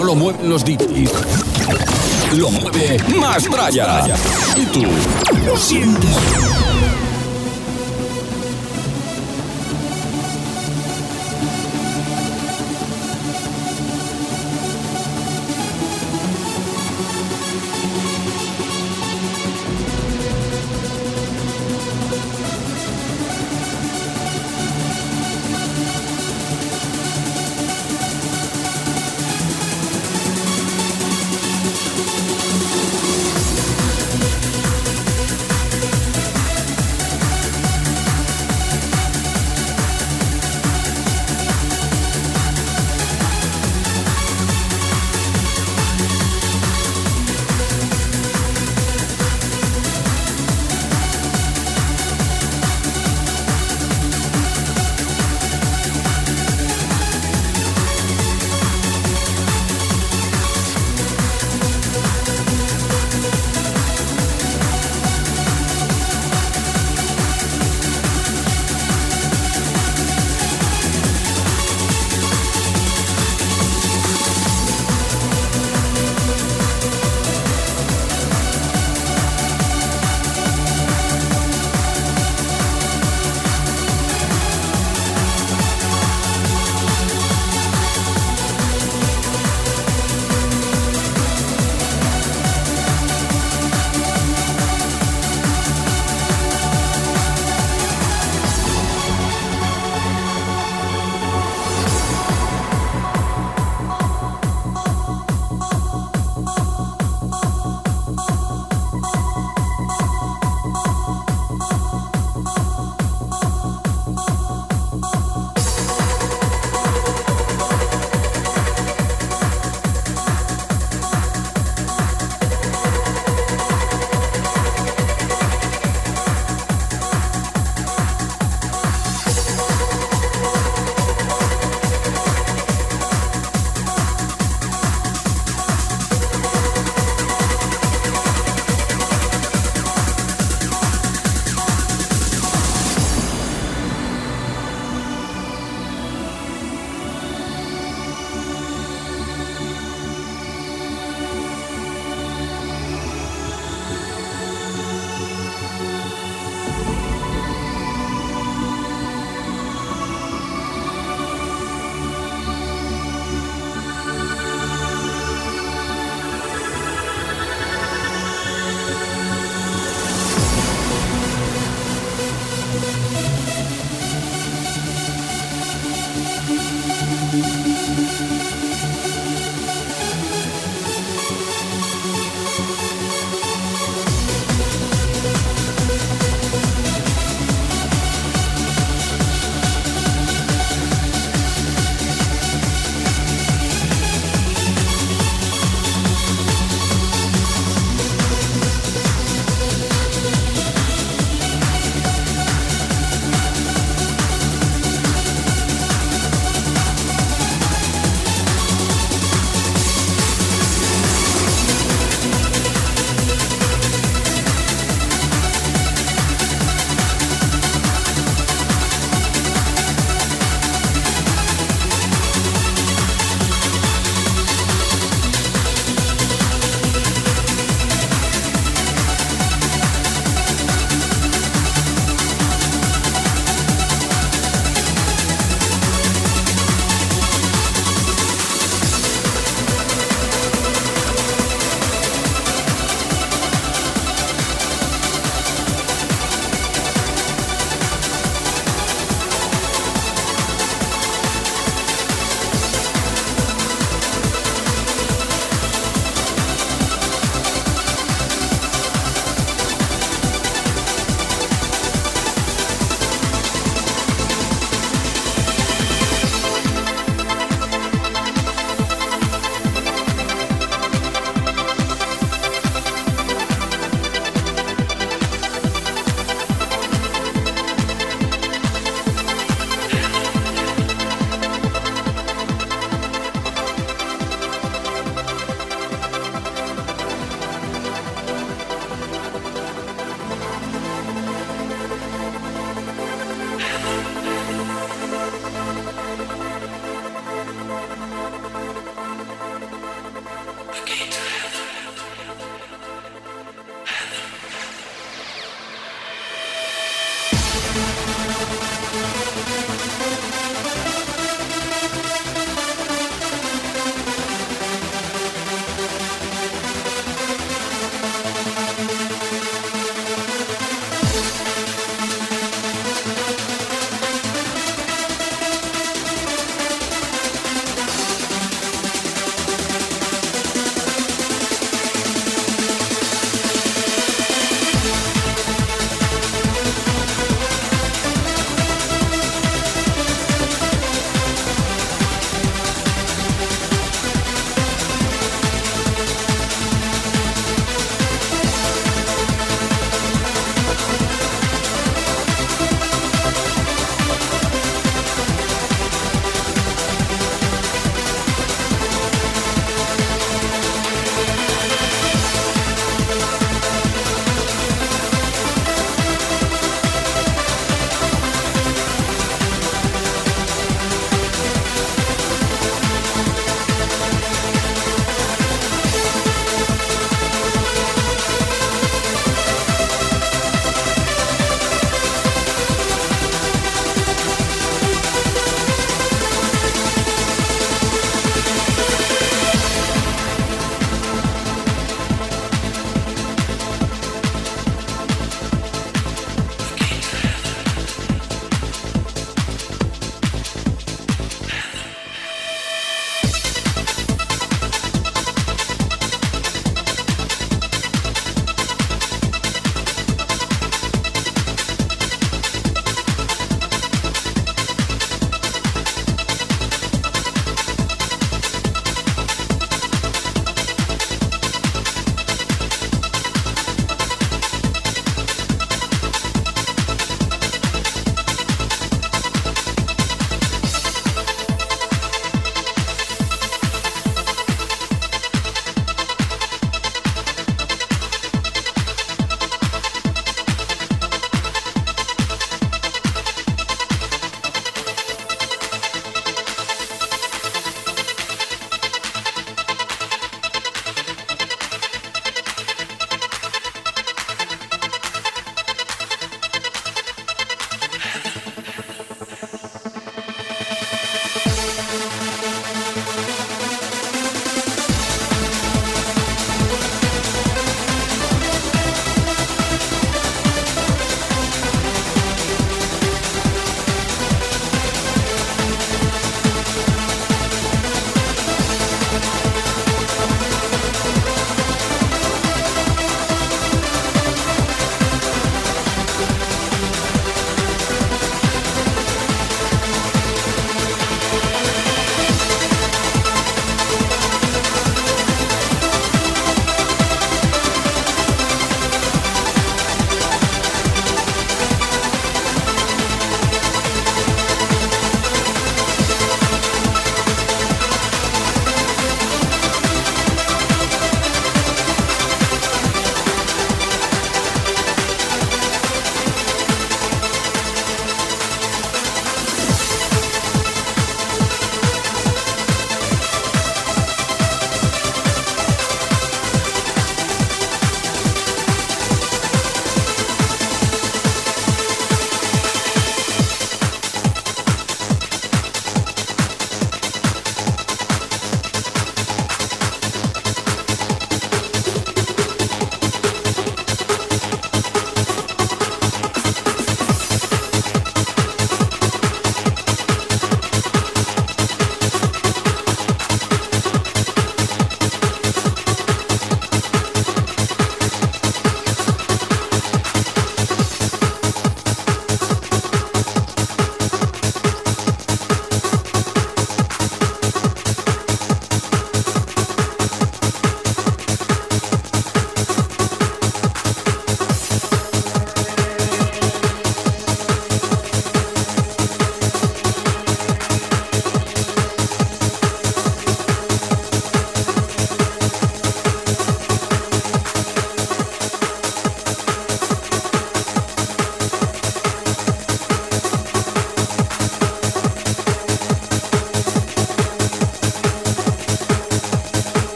No 0.00 0.06
lo 0.06 0.14
mueven 0.14 0.48
los 0.48 0.64
DJs. 0.64 1.12
Lo 2.38 2.50
mueve 2.50 2.96
Mastraya. 3.20 4.06
Y 4.56 4.64
tú 4.66 4.82
lo 5.44 5.56
sientes. 5.58 6.16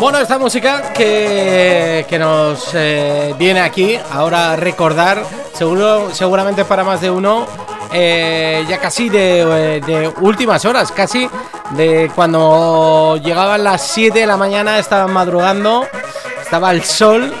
Bueno, 0.00 0.20
esta 0.20 0.38
música 0.38 0.92
que, 0.92 2.06
que 2.08 2.20
nos 2.20 2.70
eh, 2.72 3.34
viene 3.36 3.58
aquí 3.58 3.98
ahora 4.12 4.54
recordar, 4.54 5.24
seguro, 5.54 6.14
seguramente 6.14 6.64
para 6.64 6.84
más 6.84 7.00
de 7.00 7.10
uno, 7.10 7.46
eh, 7.92 8.64
ya 8.68 8.78
casi 8.78 9.08
de, 9.08 9.40
eh, 9.40 9.80
de 9.80 10.08
últimas 10.20 10.64
horas, 10.64 10.92
casi 10.92 11.28
de 11.70 12.12
cuando 12.14 13.16
llegaban 13.16 13.64
las 13.64 13.88
7 13.88 14.20
de 14.20 14.26
la 14.26 14.36
mañana, 14.36 14.78
estaban 14.78 15.12
madrugando, 15.12 15.84
estaba 16.40 16.70
el 16.70 16.84
sol 16.84 17.34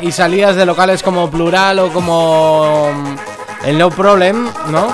y 0.00 0.10
salías 0.10 0.56
de 0.56 0.64
locales 0.64 1.02
como 1.02 1.30
Plural 1.30 1.78
o 1.78 1.92
como 1.92 2.90
mm, 2.90 3.66
el 3.66 3.76
No 3.76 3.90
Problem, 3.90 4.50
¿no? 4.68 4.88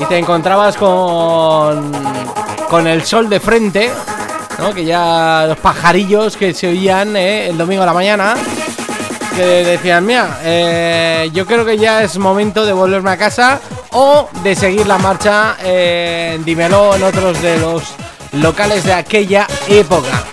Y 0.00 0.04
te 0.04 0.18
encontrabas 0.18 0.76
con, 0.76 1.90
con 2.68 2.86
el 2.86 3.04
sol 3.06 3.30
de 3.30 3.40
frente, 3.40 3.90
Que 4.74 4.84
ya 4.84 5.46
los 5.48 5.58
pajarillos 5.58 6.36
que 6.36 6.52
se 6.52 6.68
oían 6.68 7.16
eh, 7.16 7.48
el 7.48 7.56
domingo 7.56 7.84
a 7.84 7.86
la 7.86 7.94
mañana 7.94 8.34
que 9.34 9.64
decían, 9.64 10.04
mira, 10.04 10.40
eh, 10.42 11.30
yo 11.32 11.46
creo 11.46 11.64
que 11.64 11.78
ya 11.78 12.02
es 12.02 12.18
momento 12.18 12.66
de 12.66 12.72
volverme 12.72 13.10
a 13.10 13.16
casa 13.16 13.60
o 13.92 14.28
de 14.42 14.56
seguir 14.56 14.86
la 14.86 14.98
marcha 14.98 15.56
eh, 15.62 16.40
Dímelo 16.44 16.96
en 16.96 17.04
otros 17.04 17.40
de 17.40 17.56
los 17.58 17.84
locales 18.32 18.82
de 18.82 18.94
aquella 18.94 19.46
época. 19.68 20.24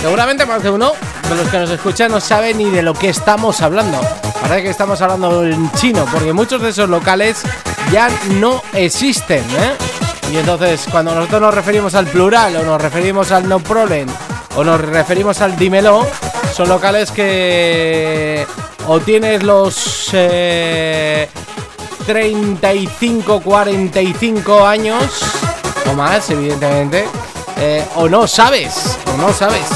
Seguramente 0.00 0.46
más 0.46 0.62
de 0.62 0.70
uno 0.70 0.92
de 1.28 1.34
los 1.34 1.48
que 1.48 1.58
nos 1.58 1.70
escuchan 1.70 2.10
no 2.10 2.18
sabe 2.18 2.54
ni 2.54 2.70
de 2.70 2.82
lo 2.82 2.94
que 2.94 3.10
estamos 3.10 3.60
hablando. 3.60 4.00
Parece 4.40 4.62
que 4.62 4.70
estamos 4.70 5.00
hablando 5.02 5.44
en 5.44 5.70
chino, 5.72 6.06
porque 6.10 6.32
muchos 6.32 6.62
de 6.62 6.70
esos 6.70 6.88
locales 6.88 7.42
ya 7.92 8.08
no 8.40 8.62
existen, 8.72 9.44
¿eh? 9.44 9.72
Y 10.32 10.36
entonces, 10.36 10.86
cuando 10.90 11.14
nosotros 11.14 11.40
nos 11.40 11.54
referimos 11.54 11.94
al 11.94 12.06
plural 12.06 12.56
o 12.56 12.62
nos 12.64 12.80
referimos 12.80 13.30
al 13.32 13.48
no 13.48 13.60
problem 13.60 14.08
o 14.56 14.64
nos 14.64 14.80
referimos 14.80 15.40
al 15.40 15.56
dímelo, 15.56 16.06
son 16.54 16.68
locales 16.68 17.10
que 17.10 18.46
o 18.88 19.00
tienes 19.00 19.42
los 19.42 20.10
eh, 20.12 21.28
35, 22.06 23.40
45 23.40 24.66
años 24.66 25.22
o 25.90 25.94
más, 25.94 26.30
evidentemente, 26.30 27.04
eh, 27.58 27.84
o 27.96 28.08
no 28.08 28.26
sabes, 28.26 28.98
o 29.12 29.16
no 29.16 29.32
sabes 29.32 29.66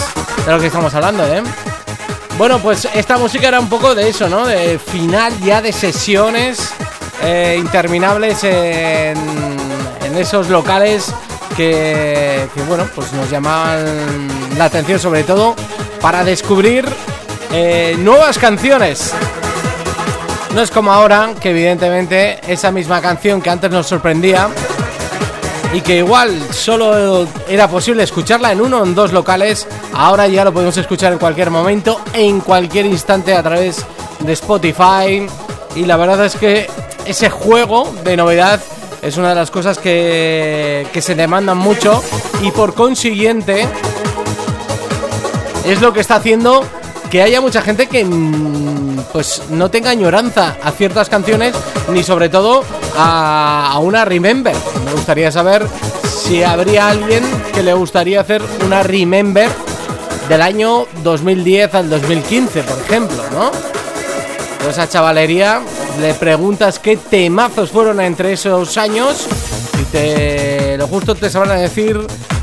de 0.45 0.53
lo 0.53 0.61
que 0.61 0.67
estamos 0.67 0.95
hablando, 0.95 1.25
¿eh? 1.27 1.43
Bueno, 2.39 2.59
pues 2.59 2.89
esta 2.95 3.19
música 3.19 3.49
era 3.49 3.61
un 3.61 3.69
poco 3.69 3.95
de 3.95 4.09
eso, 4.09 4.29
¿no? 4.29 4.47
De 4.47 4.79
final 4.79 5.39
ya 5.41 5.61
de 5.61 5.73
sesiones 5.73 6.73
eh, 7.23 7.57
interminables 7.59 8.43
en, 8.45 9.17
en 10.11 10.19
esos 10.19 10.49
locales 10.49 11.13
que, 11.57 12.49
bueno, 12.67 12.89
pues 12.95 13.13
nos 13.13 13.31
llamaban 13.31 14.29
la 14.57 14.65
atención 14.65 14.99
sobre 14.99 15.25
todo 15.25 15.55
para 16.01 16.25
descubrir 16.25 16.87
eh, 17.53 17.97
nuevas 17.99 18.39
canciones. 18.39 19.13
No 20.55 20.63
es 20.63 20.71
como 20.71 20.93
ahora, 20.93 21.31
que 21.41 21.51
evidentemente 21.51 22.41
esa 22.51 22.71
misma 22.71 23.01
canción 23.01 23.41
que 23.41 23.51
antes 23.51 23.71
nos 23.71 23.87
sorprendía 23.87 24.49
y 25.73 25.81
que 25.83 25.99
igual 25.99 26.41
solo 26.53 27.29
era 27.49 27.69
posible 27.69 28.03
escucharla 28.03 28.51
en 28.53 28.61
uno 28.61 28.81
o 28.81 28.85
en 28.85 28.95
dos 28.95 29.13
locales, 29.13 29.69
ahora 29.95 30.27
ya 30.27 30.45
lo 30.45 30.53
podemos 30.53 30.77
escuchar 30.77 31.13
en 31.13 31.19
cualquier 31.19 31.51
momento, 31.51 32.01
en 32.15 32.41
cualquier 32.41 32.87
instante 32.87 33.35
a 33.35 33.43
través 33.43 33.85
de 34.21 34.33
Spotify. 34.33 35.27
Y 35.77 35.85
la 35.85 35.97
verdad 35.97 36.25
es 36.25 36.35
que 36.37 36.69
ese 37.05 37.31
juego 37.31 37.93
de 38.03 38.17
novedad 38.17 38.61
es 39.03 39.17
una 39.17 39.31
de 39.31 39.35
las 39.35 39.51
cosas 39.51 39.79
que, 39.79 40.87
que 40.93 41.03
se 41.03 41.15
demandan 41.15 41.59
mucho 41.59 42.03
y 42.43 42.51
por 42.51 42.75
consiguiente 42.75 43.67
es 45.65 45.81
lo 45.81 45.93
que 45.93 46.01
está 46.01 46.17
haciendo 46.17 46.65
que 47.11 47.23
haya 47.23 47.41
mucha 47.41 47.61
gente 47.61 47.89
que 47.89 48.05
mm, 48.05 49.05
pues 49.13 49.43
no 49.51 49.71
tenga 49.71 49.91
añoranza 49.91 50.57
a 50.63 50.71
ciertas 50.71 51.09
canciones 51.09 51.55
ni 51.93 52.03
sobre 52.03 52.29
todo 52.29 52.65
a, 52.97 53.73
a 53.73 53.79
una 53.81 54.05
remember. 54.05 54.55
Me 54.85 54.93
gustaría 54.93 55.33
saber 55.33 55.67
si 56.05 56.45
habría 56.45 56.89
alguien 56.89 57.25
que 57.53 57.63
le 57.63 57.73
gustaría 57.73 58.21
hacer 58.21 58.43
una 58.65 58.83
remember 58.83 59.49
del 60.29 60.43
año 60.43 60.87
2010 61.03 61.75
al 61.75 61.91
2015, 61.91 62.63
por 62.63 62.79
ejemplo, 62.79 63.25
¿no? 63.33 63.51
Esa 64.69 64.89
chavalería 64.89 65.61
le 66.01 66.15
preguntas 66.15 66.79
qué 66.79 66.97
temazos 66.97 67.71
fueron 67.71 68.01
entre 68.01 68.33
esos 68.33 68.79
años 68.79 69.27
y 69.81 69.85
te 69.85 70.79
lo 70.79 70.87
justo 70.89 71.15
te 71.15 71.29
sabrán 71.29 71.59
decir 71.61 71.99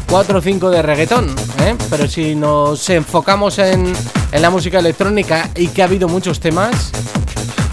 4 0.10 0.38
o 0.38 0.42
5 0.42 0.70
de 0.70 0.82
reggaetón, 0.84 1.36
¿eh? 1.62 1.76
pero 1.90 2.08
si 2.08 2.36
nos 2.36 2.88
enfocamos 2.90 3.58
en, 3.58 3.94
en, 4.32 4.42
la 4.42 4.50
música 4.52 4.78
electrónica 4.80 5.50
y 5.56 5.70
que 5.70 5.82
ha 5.82 5.86
habido 5.86 6.08
muchos 6.08 6.40
temas, 6.40 6.92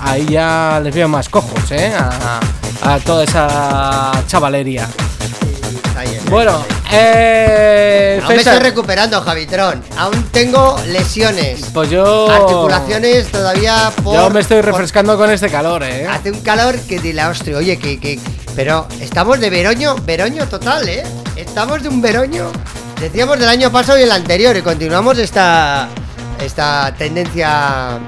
ahí 0.01 0.27
ya 0.27 0.81
les 0.83 0.95
veo 0.95 1.09
más 1.09 1.29
cojos 1.29 1.71
¿eh? 1.71 1.93
a, 1.95 2.41
a 2.83 2.99
toda 3.01 3.25
esa 3.25 4.13
chavalería. 4.27 4.89
Bueno, 6.31 6.65
eh, 6.95 8.21
Aún 8.23 8.37
me 8.37 8.43
estoy 8.43 8.59
recuperando, 8.59 9.21
Javitrón. 9.21 9.83
Aún 9.97 10.25
tengo 10.31 10.79
lesiones. 10.89 11.67
Pues 11.73 11.91
yo. 11.91 12.31
Articulaciones 12.31 13.31
todavía 13.31 13.93
por. 14.03 14.15
Yo 14.15 14.31
me 14.31 14.41
estoy 14.41 14.61
refrescando 14.61 15.13
por, 15.13 15.27
con 15.27 15.35
este 15.35 15.49
calor, 15.49 15.83
eh. 15.83 16.07
Hace 16.07 16.31
un 16.31 16.41
calor 16.41 16.79
que 16.81 17.01
de 17.01 17.13
la 17.13 17.29
hostia. 17.29 17.57
Oye, 17.57 17.79
que, 17.79 18.01
que. 18.01 18.19
Pero 18.57 18.87
estamos 19.01 19.41
de 19.41 19.51
veroño, 19.51 19.97
veroño 20.05 20.47
total, 20.47 20.89
eh. 20.89 21.03
Estamos 21.37 21.83
de 21.83 21.89
un 21.89 22.01
veroño. 22.01 22.51
Decíamos 23.01 23.39
del 23.39 23.49
año 23.49 23.71
pasado 23.71 23.99
y 23.99 24.03
el 24.03 24.13
anterior. 24.13 24.57
Y 24.57 24.63
continuamos 24.63 25.19
esta. 25.19 25.89
Esta 26.41 26.95
tendencia. 26.97 27.99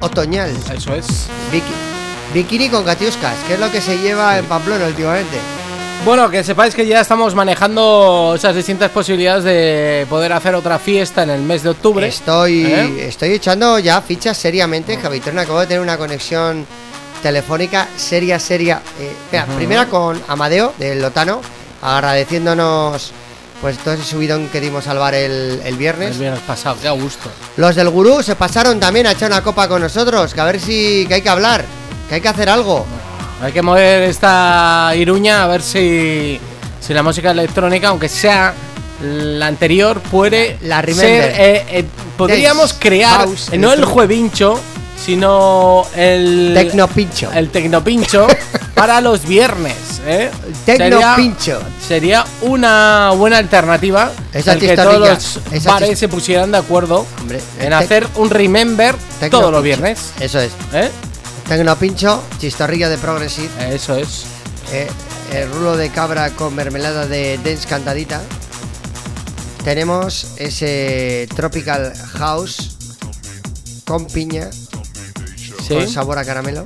Otoñal. 0.00 0.50
Eso 0.72 0.94
es. 0.94 1.06
Biki, 1.50 1.72
bikini 2.34 2.68
con 2.68 2.84
gatiuscas, 2.84 3.34
que 3.46 3.54
es 3.54 3.60
lo 3.60 3.70
que 3.70 3.80
se 3.80 3.98
lleva 3.98 4.38
en 4.38 4.44
Pamplona 4.44 4.86
últimamente. 4.86 5.38
Bueno, 6.04 6.30
que 6.30 6.42
sepáis 6.42 6.74
que 6.74 6.86
ya 6.86 7.00
estamos 7.00 7.34
manejando 7.34 8.32
esas 8.34 8.54
distintas 8.54 8.90
posibilidades 8.90 9.44
de 9.44 10.06
poder 10.08 10.32
hacer 10.32 10.54
otra 10.54 10.78
fiesta 10.78 11.22
en 11.22 11.30
el 11.30 11.42
mes 11.42 11.62
de 11.62 11.70
octubre. 11.70 12.06
Estoy, 12.06 12.64
¿Eh? 12.64 13.08
estoy 13.08 13.32
echando 13.32 13.78
ya 13.78 14.00
fichas 14.00 14.36
seriamente. 14.38 14.96
Javitrón, 14.96 15.38
acabo 15.38 15.60
de 15.60 15.66
tener 15.66 15.82
una 15.82 15.98
conexión 15.98 16.64
telefónica 17.22 17.88
seria, 17.96 18.38
seria. 18.38 18.80
Eh, 18.98 19.12
espera, 19.24 19.44
uh 19.46 19.52
-huh. 19.52 19.56
primera 19.56 19.86
con 19.86 20.22
Amadeo 20.28 20.72
del 20.78 21.02
Lotano, 21.02 21.42
agradeciéndonos 21.82 23.12
pues 23.60 23.76
todo 23.78 23.94
ese 23.94 24.04
subidón 24.04 24.48
que 24.48 24.60
dimos 24.60 24.86
al 24.86 24.98
bar 24.98 25.14
el, 25.14 25.60
el 25.64 25.76
viernes. 25.76 26.12
El 26.12 26.20
viernes 26.20 26.40
pasado, 26.46 26.76
qué 26.80 26.88
gusto. 26.90 27.28
Los 27.56 27.74
del 27.74 27.90
gurú 27.90 28.22
se 28.22 28.36
pasaron 28.36 28.78
también 28.80 29.06
a 29.08 29.12
echar 29.12 29.30
una 29.30 29.42
copa 29.42 29.68
con 29.68 29.82
nosotros, 29.82 30.32
que 30.32 30.40
a 30.40 30.44
ver 30.44 30.60
si 30.60 31.04
que 31.06 31.14
hay 31.14 31.22
que 31.22 31.28
hablar, 31.28 31.64
que 32.08 32.14
hay 32.14 32.20
que 32.20 32.28
hacer 32.28 32.48
algo. 32.48 32.86
Hay 33.40 33.52
que 33.52 33.62
mover 33.62 34.02
esta 34.04 34.92
iruña 34.96 35.44
a 35.44 35.46
ver 35.46 35.62
si, 35.62 36.40
si 36.80 36.94
la 36.94 37.02
música 37.02 37.30
electrónica, 37.30 37.88
aunque 37.88 38.08
sea 38.08 38.52
la 39.02 39.46
anterior, 39.46 40.00
puede 40.00 40.58
la 40.62 40.82
ser. 40.82 41.34
Eh, 41.36 41.64
eh, 41.70 41.84
podríamos 42.16 42.70
Dance, 42.70 42.80
crear 42.80 43.20
house, 43.20 43.50
no 43.56 43.72
el 43.72 43.84
juevincho, 43.84 44.60
sino 45.00 45.86
el 45.94 46.52
tecnopincho. 46.54 47.30
El 47.32 47.50
tecnopincho 47.50 48.26
para 48.74 49.00
los 49.00 49.24
viernes. 49.26 49.76
¿eh? 50.04 50.30
Tecnopincho. 50.64 51.60
Sería, 51.86 52.24
sería, 52.24 52.24
una 52.42 53.12
buena 53.16 53.38
alternativa 53.38 54.10
esa 54.32 54.54
el 54.54 54.60
que 54.60 54.76
todos 54.76 54.98
los 54.98 55.40
esa 55.52 55.72
bares 55.72 55.98
se 55.98 56.08
pusieran 56.08 56.50
de 56.50 56.58
acuerdo 56.58 57.06
Hombre, 57.20 57.40
en 57.60 57.72
hacer 57.72 58.06
un 58.16 58.30
remember 58.30 58.96
todos 59.30 59.52
los 59.52 59.62
viernes. 59.62 60.12
Eso 60.18 60.40
es. 60.40 60.52
¿Eh? 60.72 60.90
Tecnopincho, 61.48 62.22
chistorrillo 62.38 62.90
de 62.90 62.98
Progressive. 62.98 63.48
Eso 63.74 63.96
es. 63.96 64.26
Eh, 64.70 64.86
el 65.32 65.50
rulo 65.50 65.78
de 65.78 65.88
cabra 65.88 66.28
con 66.30 66.54
mermelada 66.54 67.06
de 67.06 67.38
Dance 67.38 67.66
cantadita. 67.66 68.20
Tenemos 69.64 70.34
ese 70.36 71.26
Tropical 71.34 71.94
House 72.18 72.76
con 73.86 74.06
piña. 74.08 74.50
¿Sí? 75.66 75.74
Con 75.74 75.88
sabor 75.88 76.18
a 76.18 76.24
caramelo. 76.26 76.64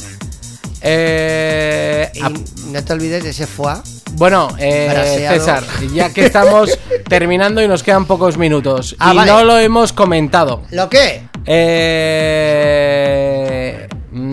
Eh, 0.80 2.10
y 2.14 2.70
no 2.72 2.84
te 2.84 2.92
olvides 2.92 3.22
de 3.22 3.30
ese 3.30 3.46
foie. 3.46 3.76
Bueno, 4.14 4.48
eh, 4.58 5.28
César, 5.30 5.62
ya 5.94 6.12
que 6.12 6.26
estamos 6.26 6.76
terminando 7.08 7.62
y 7.62 7.68
nos 7.68 7.84
quedan 7.84 8.04
pocos 8.04 8.36
minutos. 8.36 8.96
Ah, 8.98 9.12
y 9.12 9.16
vale. 9.16 9.30
no 9.30 9.44
lo 9.44 9.58
hemos 9.58 9.92
comentado. 9.92 10.62
¿Lo 10.70 10.90
qué? 10.90 11.28
Eh, 11.46 13.21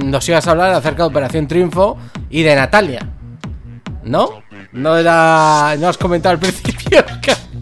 nos 0.10 0.28
ibas 0.30 0.48
a 0.48 0.52
hablar 0.52 0.74
acerca 0.74 1.04
de 1.04 1.10
Operación 1.10 1.48
Triunfo 1.48 1.98
y 2.30 2.44
de 2.44 2.56
Natalia. 2.56 3.08
¿No? 4.04 4.42
No 4.74 4.98
era. 4.98 5.76
No 5.80 5.90
has 5.90 5.98
comentado 5.98 6.34
al 6.34 6.40
principio. 6.40 7.04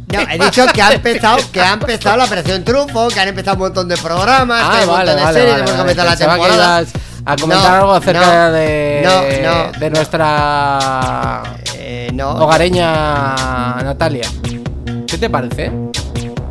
No, 0.10 0.22
he 0.22 0.40
dicho 0.40 0.66
que 0.74 0.82
ha 0.82 0.94
empezado, 0.94 1.38
que 1.52 1.60
ha 1.60 1.74
empezado 1.74 2.16
la 2.16 2.24
Operación 2.24 2.64
Triunfo, 2.64 3.10
que 3.10 3.20
han 3.20 3.28
empezado 3.28 3.58
un 3.58 3.64
montón 3.64 3.90
de 3.90 3.98
programas, 3.98 4.62
Ah, 4.64 4.70
que 4.72 4.78
hay 4.78 4.84
un 4.88 4.94
vale, 4.94 5.12
montón 5.12 5.18
de 5.18 5.24
vale, 5.26 5.40
series, 5.40 5.60
vale, 5.60 5.92
hemos 5.92 5.96
la 6.06 6.16
temporada. 6.16 6.84
a 7.26 7.36
comentar 7.36 7.70
No, 7.72 7.76
algo 7.78 7.92
acerca 7.92 8.46
no, 8.48 8.52
de, 8.54 9.02
no, 9.04 9.72
no. 9.74 9.80
de 9.80 9.90
nuestra 9.90 11.44
Eh, 11.76 12.18
hogareña 12.24 13.36
Natalia. 13.84 14.30
¿Qué 15.06 15.18
te 15.18 15.30
parece? 15.30 15.72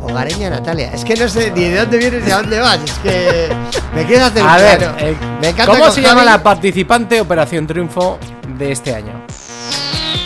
Hogareña 0.09 0.49
Natalia. 0.49 0.91
Es 0.93 1.03
que 1.03 1.15
no 1.15 1.27
sé 1.27 1.51
ni 1.51 1.65
de 1.65 1.79
dónde 1.79 1.97
vienes 1.97 2.23
ni 2.23 2.31
a 2.31 2.37
dónde 2.37 2.59
vas. 2.59 2.79
Es 2.83 2.91
que 2.99 3.49
me 3.93 4.05
quieres 4.05 4.25
hacer 4.27 4.43
un 4.43 4.49
A 4.49 4.57
ver, 4.57 4.93
eh, 4.99 5.15
Me 5.41 5.49
encanta 5.49 5.71
¿cómo 5.77 5.91
se 5.91 6.01
llama 6.01 6.21
Javi. 6.21 6.25
la 6.31 6.43
participante 6.43 7.21
Operación 7.21 7.67
Triunfo 7.67 8.17
de 8.57 8.71
este 8.71 8.95
año? 8.95 9.25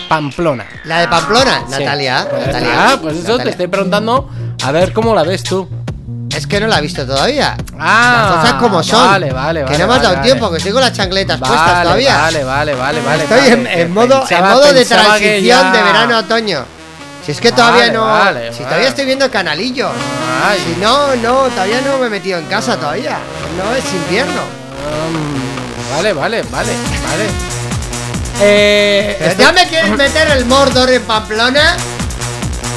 Pamplona. 0.08 0.66
La 0.86 0.99
de 0.99 1.08
Pamplona, 1.08 1.64
Sí. 1.68 1.72
Natalia. 1.80 2.28
Pues 2.30 2.48
Natalia. 2.48 2.70
está, 2.86 3.02
pues 3.02 3.18
eso 3.18 3.38
te 3.38 3.49
estoy 3.49 3.68
preguntando 3.68 4.30
a 4.64 4.72
ver 4.72 4.91
cómo 4.94 5.16
la 5.16 5.24
ves 5.24 5.44
tú. 5.44 5.68
Es 6.36 6.48
que 6.48 6.60
no 6.62 6.68
la 6.68 6.80
he 6.80 6.82
visto 6.82 7.06
todavía. 7.06 7.58
Ah, 7.78 8.28
Las 8.30 8.38
cosas 8.41 8.53
como 8.62 8.84
son. 8.84 9.06
Vale, 9.08 9.32
vale, 9.32 9.60
Que 9.62 9.66
vale. 9.66 9.78
no 9.80 9.88
me 9.88 9.94
has 9.95 10.02
dado 10.02 10.16
vale, 10.16 10.26
tiempo, 10.28 10.45
vale. 10.45 10.52
que 10.53 10.58
estoy 10.60 10.72
con 10.72 10.82
las 10.82 10.94
chancletas 10.94 11.38
puestas 11.40 11.66
Vale, 11.68 11.84
todavía. 11.84 12.18
Vale, 12.18 12.44
vale, 12.44 12.74
vale, 12.76 13.02
vale. 13.02 13.24
Estoy 13.24 13.48
en, 13.52 13.64
que 13.66 13.82
en 13.82 13.91
modo, 13.94 14.22
en 14.22 14.28
pensaba- 14.28 14.49
modo 14.53 14.74
de 14.74 14.80
que 14.80 14.86
transición 14.86 15.44
ya- 15.44 15.72
de 15.72 15.84
verano 15.84 16.16
a 16.16 16.20
otoño. 16.20 16.66
Si 17.32 17.38
es 17.38 17.41
que 17.41 17.52
todavía 17.53 17.84
Vale, 17.84 17.94
no. 17.94 18.06
vale, 18.06 18.41
si 18.52 18.58
vale. 18.58 18.66
todavía 18.66 18.90
estoy 18.90 19.06
viendo 19.06 19.32
canalillo. 19.32 19.90
Ay. 20.45 20.60
Si 20.66 20.82
no, 20.82 21.16
no, 21.16 21.44
todavía 21.49 21.80
no 21.80 21.98
me 21.98 22.08
he 22.08 22.10
metido 22.10 22.38
en 22.40 22.45
casa 22.48 22.76
todavía. 22.76 23.20
No 23.58 23.74
es 23.74 23.86
invierno. 23.94 24.41
Mm, 24.41 25.95
Vale, 25.95 26.12
vale, 26.14 26.41
vale, 26.44 26.72
vale. 27.10 27.24
Eh, 28.41 29.18
esto- 29.22 29.41
ya 29.44 29.52
me 29.53 29.66
quieres 29.68 29.91
meter 29.91 30.28
el 30.32 30.45
Mordor 30.45 30.90
en 30.91 31.03
Pamplona. 31.03 31.76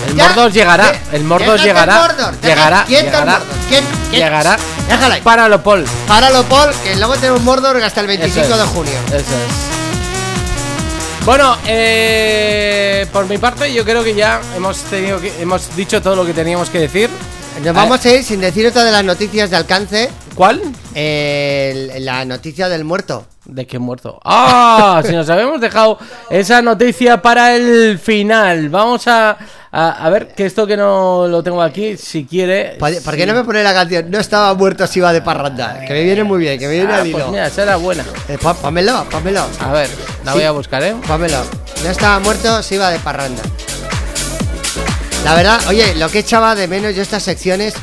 el 0.08 0.14
ya. 0.14 0.28
Mordor 0.28 0.52
llegará. 0.52 0.92
De- 0.92 1.16
El 1.16 1.24
Mordor 1.24 1.58
llegará. 1.60 1.94
Mordor, 1.96 2.40
Llegará. 2.40 2.82
el 2.82 2.88
Llegará. 2.88 3.24
Mordor, 3.32 3.46
quiet- 3.68 3.82
quiet- 4.10 4.22
Llegará. 4.22 4.56
Déjala 4.88 5.14
ahí. 5.16 5.20
Páralo, 5.22 5.62
Paul. 5.64 5.84
Páralo, 6.06 6.44
Paul, 6.44 6.70
que 6.84 6.94
luego 6.96 7.14
tenemos 7.16 7.40
Mordor 7.42 7.82
hasta 7.82 8.00
el 8.02 8.06
25 8.06 8.44
Eso 8.46 8.54
es, 8.54 8.60
de 8.60 8.66
junio. 8.66 8.98
Eso 9.08 9.16
es. 9.16 9.73
Bueno, 11.24 11.56
eh, 11.66 13.06
por 13.10 13.26
mi 13.26 13.38
parte, 13.38 13.72
yo 13.72 13.82
creo 13.82 14.04
que 14.04 14.14
ya 14.14 14.42
hemos 14.54 14.82
tenido 14.82 15.18
que, 15.18 15.32
hemos 15.40 15.74
dicho 15.74 16.02
todo 16.02 16.16
lo 16.16 16.26
que 16.26 16.34
teníamos 16.34 16.68
que 16.68 16.80
decir. 16.80 17.08
Nos 17.64 17.74
vamos 17.74 18.04
a 18.04 18.12
ir 18.12 18.22
sin 18.22 18.40
decir 18.40 18.66
otra 18.66 18.84
de 18.84 18.92
las 18.92 19.04
noticias 19.04 19.48
de 19.48 19.56
alcance. 19.56 20.10
¿Cuál? 20.34 20.60
Eh, 20.94 21.96
la 22.00 22.26
noticia 22.26 22.68
del 22.68 22.84
muerto. 22.84 23.26
¿De 23.46 23.66
qué 23.66 23.78
muerto? 23.78 24.18
¡Ah! 24.24 25.02
si 25.04 25.12
nos 25.12 25.28
habíamos 25.28 25.60
dejado 25.60 25.98
esa 26.30 26.62
noticia 26.62 27.20
para 27.20 27.54
el 27.54 27.98
final. 27.98 28.70
Vamos 28.70 29.06
a, 29.06 29.36
a, 29.70 29.90
a 30.06 30.08
ver, 30.10 30.28
que 30.34 30.46
esto 30.46 30.66
que 30.66 30.78
no 30.78 31.26
lo 31.28 31.42
tengo 31.42 31.60
aquí, 31.60 31.98
si 31.98 32.24
quiere. 32.24 32.76
¿Por, 32.78 32.90
por 33.02 33.14
qué 33.14 33.20
sí. 33.22 33.26
no 33.26 33.34
me 33.34 33.44
pone 33.44 33.62
la 33.62 33.74
canción? 33.74 34.10
No 34.10 34.18
estaba 34.18 34.54
muerto 34.54 34.86
si 34.86 35.00
iba 35.00 35.12
de 35.12 35.20
parranda. 35.20 35.80
Que 35.86 35.92
me 35.92 36.04
viene 36.04 36.24
muy 36.24 36.38
bien, 36.38 36.58
que 36.58 36.66
me 36.68 36.72
viene 36.74 36.90
Ah, 36.92 36.96
al 37.00 37.06
hilo. 37.06 37.18
pues 37.18 37.30
mira, 37.30 37.46
esa 37.46 37.64
era 37.64 37.76
buena. 37.76 38.02
Eh, 38.28 38.38
pá- 38.40 38.54
pámelo, 38.54 39.04
pámelo. 39.10 39.44
A 39.60 39.72
ver, 39.72 39.90
la 40.24 40.32
Sí. 40.32 40.38
voy 40.38 40.46
a 40.46 40.50
buscar, 40.52 40.82
¿eh? 40.82 40.96
Pámelo. 41.06 41.36
No 41.84 41.90
estaba 41.90 42.18
muerto 42.20 42.62
si 42.62 42.76
iba 42.76 42.88
de 42.90 42.98
parranda. 42.98 43.42
La 45.24 45.34
verdad, 45.34 45.60
oye, 45.68 45.94
lo 45.96 46.08
que 46.08 46.20
echaba 46.20 46.54
de 46.54 46.66
menos 46.66 46.94
yo 46.94 47.02
estas 47.02 47.22
secciones. 47.22 47.74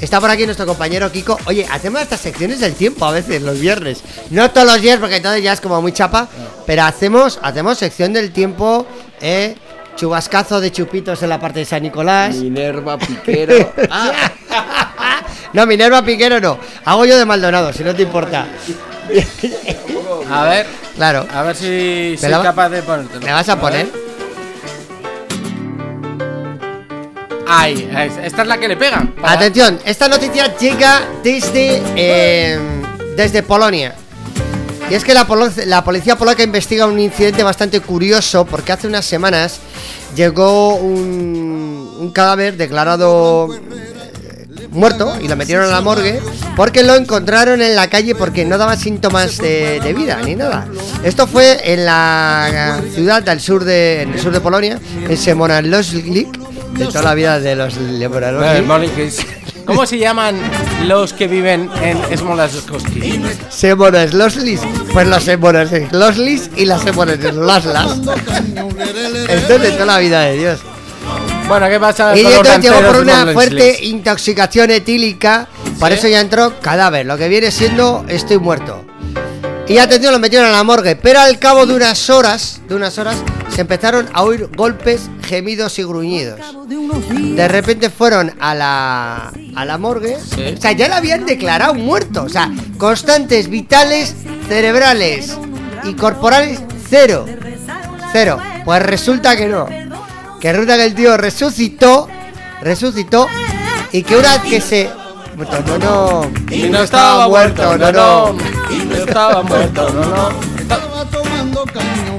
Está 0.00 0.20
por 0.20 0.30
aquí 0.30 0.44
nuestro 0.44 0.66
compañero 0.66 1.10
Kiko. 1.10 1.38
Oye, 1.46 1.66
hacemos 1.70 2.02
estas 2.02 2.20
secciones 2.20 2.60
del 2.60 2.74
tiempo 2.74 3.04
a 3.06 3.12
veces, 3.12 3.42
los 3.42 3.58
viernes. 3.58 4.02
No 4.30 4.50
todos 4.50 4.66
los 4.66 4.80
días, 4.80 4.98
porque 4.98 5.16
entonces 5.16 5.42
ya 5.42 5.52
es 5.52 5.60
como 5.60 5.80
muy 5.80 5.92
chapa. 5.92 6.28
Pero 6.66 6.82
hacemos, 6.84 7.38
hacemos 7.42 7.78
sección 7.78 8.12
del 8.12 8.30
tiempo, 8.32 8.86
eh. 9.20 9.56
Chubascazo 9.96 10.60
de 10.60 10.70
chupitos 10.70 11.22
en 11.22 11.30
la 11.30 11.40
parte 11.40 11.60
de 11.60 11.64
San 11.64 11.82
Nicolás. 11.82 12.34
Minerva 12.36 12.98
Piquero. 12.98 13.72
Ah, 13.90 14.28
No, 15.54 15.64
Minerva 15.66 16.02
Piquero 16.02 16.38
no. 16.40 16.58
Hago 16.84 17.06
yo 17.06 17.16
de 17.16 17.24
Maldonado, 17.24 17.72
si 17.72 17.82
no 17.82 17.94
te 17.94 18.02
importa. 18.02 18.46
A 20.30 20.44
ver, 20.44 20.66
Claro. 20.96 21.26
a 21.32 21.42
ver 21.42 21.54
si 21.56 22.16
¿Me 22.20 22.30
soy 22.30 22.42
capaz 22.42 22.68
de 22.70 22.82
ponértelo. 22.82 23.20
¿Me 23.24 23.32
vas 23.32 23.48
a 23.48 23.58
poner? 23.60 23.86
ver. 23.86 24.05
Es- 28.06 28.16
esta 28.24 28.42
es 28.42 28.48
la 28.48 28.58
que 28.58 28.68
le 28.68 28.76
pega. 28.76 29.06
Atención, 29.22 29.78
esta 29.84 30.08
noticia 30.08 30.56
llega 30.58 31.02
desde, 31.22 31.82
eh, 31.96 32.58
desde 33.16 33.42
Polonia. 33.42 33.94
Y 34.90 34.94
es 34.94 35.02
que 35.04 35.14
la, 35.14 35.26
polo- 35.26 35.50
la 35.66 35.82
policía 35.82 36.16
polaca 36.16 36.42
investiga 36.44 36.86
un 36.86 36.98
incidente 37.00 37.42
bastante 37.42 37.80
curioso 37.80 38.44
porque 38.44 38.70
hace 38.72 38.86
unas 38.86 39.04
semanas 39.04 39.58
llegó 40.14 40.76
un, 40.76 42.12
cadáver 42.14 42.56
declarado 42.56 43.52
eh, 43.52 44.68
muerto 44.70 45.16
y 45.20 45.26
lo 45.26 45.34
metieron 45.36 45.64
a 45.64 45.68
la 45.68 45.80
morgue 45.80 46.20
porque 46.54 46.84
lo 46.84 46.94
encontraron 46.94 47.60
en 47.62 47.74
la 47.74 47.90
calle 47.90 48.14
porque 48.14 48.44
no 48.44 48.58
daba 48.58 48.76
síntomas 48.76 49.38
de, 49.38 49.92
vida 49.96 50.20
ni 50.24 50.36
nada. 50.36 50.68
Esto 51.02 51.26
fue 51.26 51.72
en 51.72 51.84
la 51.84 52.80
ciudad 52.94 53.22
del 53.24 53.40
sur 53.40 53.64
de, 53.64 54.08
sur 54.22 54.32
de 54.32 54.40
Polonia, 54.40 54.78
en 55.08 55.16
Semonaloslik, 55.16 56.38
de 56.76 56.86
toda 56.86 57.02
la 57.02 57.14
vida 57.14 57.38
de 57.40 57.56
los. 57.56 57.78
Monikis. 58.66 59.26
¿Cómo 59.66 59.84
se 59.84 59.98
llaman 59.98 60.38
los 60.84 61.12
que 61.12 61.26
viven 61.26 61.68
en 61.82 61.98
Smolaskowski? 62.16 63.20
Semonesloslis. 63.48 64.60
Pues 64.92 65.08
los 65.08 65.24
Semonesloslis 65.24 66.50
y 66.56 66.66
las 66.66 66.82
Semonesloslas. 66.82 67.98
Esto 69.28 69.54
es 69.54 69.60
de 69.62 69.70
toda 69.72 69.86
la 69.86 69.98
vida 69.98 70.20
de 70.20 70.38
Dios. 70.38 70.60
Bueno, 71.48 71.68
¿qué 71.68 71.78
pasa 71.78 72.16
Y 72.16 72.26
entonces 72.26 72.60
llegó 72.60 72.80
por 72.80 73.00
una 73.00 73.26
fuerte 73.32 73.84
intoxicación 73.84 74.70
etílica. 74.70 75.48
Por 75.78 75.88
¿Sí? 75.88 75.94
eso 75.94 76.08
ya 76.08 76.20
entró 76.20 76.60
cadáver. 76.60 77.06
Lo 77.06 77.16
que 77.16 77.28
viene 77.28 77.50
siendo 77.50 78.04
estoy 78.08 78.38
muerto. 78.38 78.84
Y 79.68 79.78
atención, 79.78 80.12
lo 80.12 80.20
metieron 80.20 80.48
a 80.48 80.52
la 80.52 80.62
morgue. 80.62 80.94
Pero 80.94 81.18
al 81.20 81.38
cabo 81.40 81.66
de 81.66 81.74
unas 81.74 82.08
horas, 82.08 82.60
de 82.68 82.74
unas 82.76 82.96
horas, 82.98 83.16
se 83.52 83.62
empezaron 83.62 84.08
a 84.12 84.22
oír 84.22 84.48
golpes, 84.56 85.02
gemidos 85.24 85.78
y 85.80 85.82
gruñidos. 85.82 86.38
De 87.08 87.48
repente 87.48 87.90
fueron 87.90 88.32
a 88.38 88.54
la, 88.54 89.32
a 89.56 89.64
la 89.64 89.78
morgue. 89.78 90.18
Sí. 90.20 90.54
O 90.56 90.60
sea, 90.60 90.70
ya 90.72 90.88
lo 90.88 90.94
habían 90.94 91.26
declarado 91.26 91.74
muerto. 91.74 92.22
O 92.22 92.28
sea, 92.28 92.52
constantes 92.78 93.48
vitales, 93.48 94.14
cerebrales 94.48 95.36
y 95.82 95.94
corporales, 95.94 96.60
cero. 96.88 97.26
Cero. 98.12 98.38
Pues 98.64 98.82
resulta 98.82 99.36
que 99.36 99.48
no. 99.48 99.66
Que 100.40 100.52
resulta 100.52 100.76
que 100.76 100.84
el 100.84 100.94
tío 100.94 101.16
resucitó. 101.16 102.08
Resucitó. 102.62 103.26
Y 103.90 104.04
que 104.04 104.16
una 104.16 104.38
vez 104.38 104.42
que 104.42 104.60
se. 104.60 104.90
No, 105.36 105.78
no. 105.78 106.30
Y 106.50 106.62
no 106.70 106.80
estaba 106.82 107.28
muerto, 107.28 107.76
no, 107.76 107.92
no. 107.92 108.36
Y 108.70 108.84
no 108.86 108.96
estaba 108.96 109.42
muerto, 109.42 109.90
no, 109.90 110.04
no. 110.04 110.56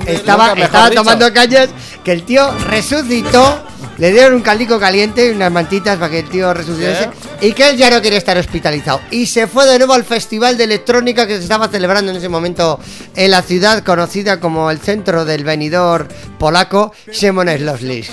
Estaba, 0.06 0.44
Nunca 0.50 0.56
mejor 0.56 0.66
estaba 0.66 0.90
dicho. 0.90 1.02
tomando 1.02 1.34
cañas. 1.34 1.70
Que 2.04 2.12
el 2.14 2.24
tío 2.24 2.50
resucitó. 2.70 3.64
Le 3.98 4.12
dieron 4.12 4.36
un 4.36 4.42
calico 4.42 4.80
caliente 4.80 5.26
y 5.28 5.32
unas 5.32 5.52
mantitas 5.52 5.98
para 5.98 6.12
que 6.12 6.20
el 6.20 6.30
tío 6.30 6.54
resucitase. 6.54 7.10
Y 7.42 7.54
que 7.54 7.70
él 7.70 7.78
ya 7.78 7.90
no 7.90 8.00
quería 8.00 8.20
estar 8.20 8.38
hospitalizado. 8.38 9.02
Y 9.10 9.26
se 9.26 9.48
fue 9.48 9.66
de 9.66 9.80
nuevo 9.80 9.94
al 9.94 10.04
festival 10.04 10.56
de 10.56 10.66
electrónica 10.66 11.26
que 11.26 11.38
se 11.38 11.44
estaba 11.44 11.68
celebrando 11.68 12.12
en 12.12 12.18
ese 12.18 12.30
momento 12.30 12.80
en 13.16 13.32
la 13.32 13.42
ciudad 13.42 13.84
conocida 13.84 14.40
como 14.40 14.70
el 14.70 14.78
centro 14.80 15.26
del 15.26 15.44
venidor 15.44 16.08
polaco, 16.38 16.94
Semonesloslis. 17.12 18.12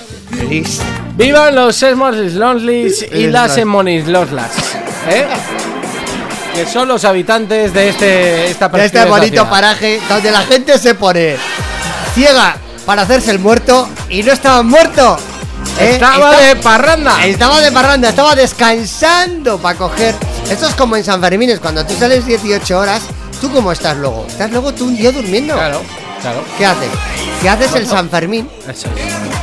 Lis. 0.48 0.80
Vivan 1.16 1.54
los 1.54 1.76
Smolanslis 1.76 3.02
y 3.12 3.24
Los- 3.24 3.32
las 3.32 3.54
Smolanslas. 3.54 4.52
¿Eh? 5.08 5.26
Que 6.54 6.66
son 6.66 6.88
los 6.88 7.04
habitantes 7.04 7.72
de 7.72 7.88
este, 7.88 8.50
esta 8.50 8.68
de 8.68 8.86
este 8.86 9.04
bonito 9.06 9.32
ciudad. 9.32 9.50
paraje 9.50 10.00
donde 10.08 10.30
la 10.30 10.42
gente 10.42 10.78
se 10.78 10.94
pone 10.94 11.36
ciega 12.14 12.56
para 12.86 13.02
hacerse 13.02 13.32
el 13.32 13.38
muerto 13.40 13.88
y 14.08 14.22
no 14.22 14.32
estaba 14.32 14.62
muerto. 14.62 15.16
¿eh? 15.80 15.90
Estaba 15.94 16.36
de 16.36 16.56
parranda. 16.56 17.24
Estaba 17.24 17.60
de 17.60 17.72
parranda, 17.72 18.08
estaba 18.08 18.34
descansando 18.36 19.58
para 19.58 19.76
coger. 19.76 20.14
Esto 20.48 20.68
es 20.68 20.74
como 20.74 20.96
en 20.96 21.04
San 21.04 21.20
Fermín, 21.20 21.50
es 21.50 21.58
cuando 21.58 21.84
tú 21.84 21.94
sales 21.94 22.24
18 22.24 22.78
horas, 22.78 23.02
¿tú 23.40 23.50
cómo 23.50 23.72
estás 23.72 23.96
luego? 23.96 24.24
¿Estás 24.28 24.50
luego 24.50 24.72
tú 24.72 24.84
un 24.84 24.96
día 24.96 25.10
durmiendo? 25.10 25.54
Claro, 25.54 25.82
claro. 26.20 26.44
¿Qué 26.56 26.66
haces? 26.66 26.90
¿Qué 27.42 27.48
haces 27.48 27.74
el 27.74 27.86
San 27.86 28.08
Fermín? 28.10 28.48
Eso 28.68 28.88
es. 28.96 29.34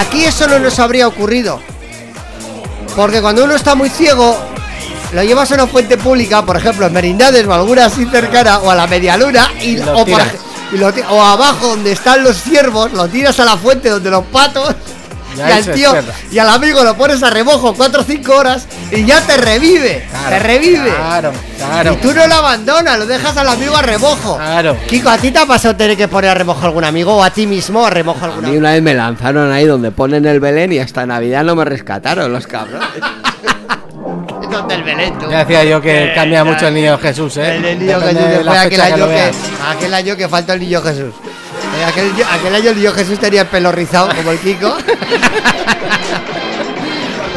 Aquí 0.00 0.24
eso 0.24 0.48
no 0.48 0.58
nos 0.58 0.78
habría 0.78 1.06
ocurrido. 1.06 1.60
Porque 2.96 3.20
cuando 3.20 3.44
uno 3.44 3.54
está 3.54 3.74
muy 3.74 3.88
ciego, 3.88 4.36
lo 5.12 5.22
llevas 5.22 5.50
a 5.50 5.54
una 5.54 5.66
fuente 5.66 5.96
pública, 5.96 6.44
por 6.44 6.56
ejemplo, 6.56 6.86
en 6.86 6.92
Merindades 6.92 7.46
o 7.46 7.52
alguna 7.54 7.86
así 7.86 8.04
cercana, 8.06 8.58
o 8.60 8.70
a 8.70 8.74
la 8.74 8.86
media 8.86 9.16
luna, 9.16 9.48
y, 9.60 9.76
Lo 9.78 9.92
o, 9.92 9.96
por- 9.96 10.04
tiras. 10.06 10.28
y 10.72 10.76
lo 10.78 10.88
o 11.10 11.22
abajo 11.22 11.68
donde 11.68 11.92
están 11.92 12.22
los 12.22 12.40
ciervos, 12.42 12.92
lo 12.92 13.08
tiras 13.08 13.38
a 13.40 13.44
la 13.44 13.56
fuente 13.56 13.88
donde 13.88 14.10
los 14.10 14.24
patos. 14.26 14.74
Ya 15.36 15.48
y 15.48 15.52
al 15.52 15.64
tío 15.70 15.94
y 16.32 16.38
al 16.40 16.48
amigo 16.48 16.82
lo 16.82 16.96
pones 16.96 17.22
a 17.22 17.30
remojo 17.30 17.72
4 17.72 18.00
o 18.00 18.04
5 18.04 18.34
horas 18.34 18.66
y 18.90 19.04
ya 19.04 19.20
te 19.20 19.36
revive. 19.36 20.04
Claro, 20.10 20.28
te 20.28 20.38
revive. 20.40 20.90
Claro, 20.92 21.32
claro. 21.56 21.92
Y 21.92 21.96
tú 21.98 22.12
no 22.12 22.26
lo 22.26 22.34
abandonas, 22.34 22.98
lo 22.98 23.06
dejas 23.06 23.36
al 23.36 23.48
amigo 23.48 23.76
a 23.76 23.80
remojo. 23.82 24.36
Claro. 24.38 24.76
Kiko, 24.88 25.08
¿a 25.08 25.18
ti 25.18 25.30
te 25.30 25.38
ha 25.38 25.46
pasado 25.46 25.76
tener 25.76 25.96
que 25.96 26.08
poner 26.08 26.30
a 26.30 26.34
remojo 26.34 26.62
a 26.62 26.64
algún 26.66 26.82
amigo 26.82 27.14
o 27.14 27.22
a 27.22 27.30
ti 27.30 27.46
mismo 27.46 27.86
a 27.86 27.90
remojo 27.90 28.18
a 28.18 28.22
a 28.22 28.26
algún 28.26 28.40
mí 28.42 28.46
amigo? 28.48 28.58
una 28.60 28.72
vez 28.72 28.82
me 28.82 28.92
lanzaron 28.92 29.52
ahí 29.52 29.66
donde 29.66 29.92
ponen 29.92 30.26
el 30.26 30.40
Belén 30.40 30.72
y 30.72 30.80
hasta 30.80 31.06
Navidad 31.06 31.44
no 31.44 31.54
me 31.54 31.64
rescataron 31.64 32.32
los 32.32 32.48
cabrones. 32.48 32.88
¿Dónde 34.50 34.74
el 34.74 34.82
Belén, 34.82 35.18
tú? 35.18 35.30
Ya 35.30 35.38
decía 35.44 35.64
yo 35.64 35.80
que 35.80 36.12
cambia 36.14 36.44
mucho 36.44 36.66
el 36.68 36.74
niño 36.74 36.98
Jesús, 36.98 37.36
¿eh? 37.36 37.56
El, 37.56 37.64
el 37.64 37.78
niño 37.78 38.00
Depende 38.00 38.22
Jesús 38.22 38.46
fue 38.46 38.58
aquel 38.58 38.76
que 38.76 38.82
año 38.82 39.06
que, 39.06 39.12
veas. 39.12 39.36
aquel 39.68 39.94
año 39.94 40.16
que 40.16 40.28
faltó 40.28 40.52
el 40.54 40.60
niño 40.60 40.82
Jesús. 40.82 41.14
Eh, 41.78 41.84
aquel, 41.84 42.12
aquel 42.30 42.54
año 42.54 42.70
el 42.70 42.76
niño 42.76 42.92
Jesús 42.92 43.18
tenía 43.18 43.42
el 43.42 43.46
pelo 43.46 43.70
rizado 43.72 44.08
como 44.14 44.30
el 44.32 44.38
Kiko. 44.38 44.76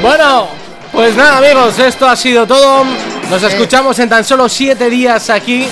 Bueno, 0.01 0.47
Pues 0.91 1.15
nada, 1.15 1.37
amigos, 1.37 1.79
esto 1.79 2.07
ha 2.07 2.15
sido 2.15 2.45
todo. 2.45 2.83
Nos 3.29 3.41
escuchamos 3.43 3.97
en 3.99 4.09
tan 4.09 4.23
solo 4.25 4.47
siete 4.49 4.89
días 4.89 5.29
aquí 5.29 5.65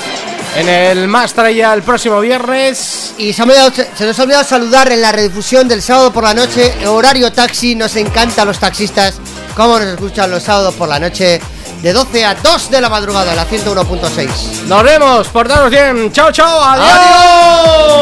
en 0.56 0.68
el 0.70 1.08
Mastraya 1.08 1.74
el 1.74 1.84
próximo 1.84 2.20
viernes. 2.22 3.14
Y 3.18 3.34
se, 3.34 3.44
olvidado- 3.44 3.72
se 3.96 4.06
nos 4.06 4.18
ha 4.20 4.24
olvidado 4.24 4.44
saludar 4.46 4.92
en 4.92 5.02
la 5.02 5.12
redifusión 5.12 5.68
del 5.68 5.82
sábado 5.82 6.12
por 6.14 6.24
la 6.24 6.34
noche, 6.34 6.74
horario 6.88 7.32
taxi, 7.32 7.76
nos 7.76 7.96
encanta 7.98 8.42
a 8.44 8.46
los 8.46 8.58
taxistas, 8.58 9.20
cómo 9.56 9.80
nos 9.80 9.88
escuchan 9.88 10.32
los 10.32 10.44
sábados 10.44 10.74
por 10.76 10.88
la 10.90 11.00
noche, 11.00 11.42
de 11.82 11.94
12 11.94 12.26
a 12.26 12.36
2 12.36 12.72
de 12.72 12.82
la 12.82 12.90
madrugada, 12.90 13.32
en 13.32 13.38
la 13.38 13.48
101.6. 13.48 14.64
Nos 14.68 14.84
vemos, 14.84 15.28
portaros 15.30 15.70
bien. 15.70 16.12
Chao, 16.12 16.32
chao, 16.32 16.62
adiós. 16.64 18.02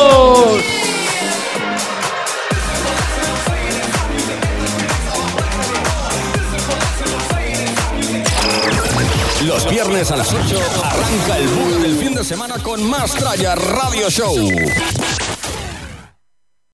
Los 9.46 9.70
viernes 9.70 10.12
a 10.12 10.18
las 10.18 10.32
8 10.32 10.60
arranca 10.84 11.38
el 11.38 11.48
boom 11.48 11.82
del 11.82 11.98
fin 11.98 12.14
de 12.14 12.24
semana 12.24 12.56
con 12.62 12.84
más 12.84 13.14
Tralla 13.14 13.56
Radio 13.56 14.10
Show. 14.10 14.36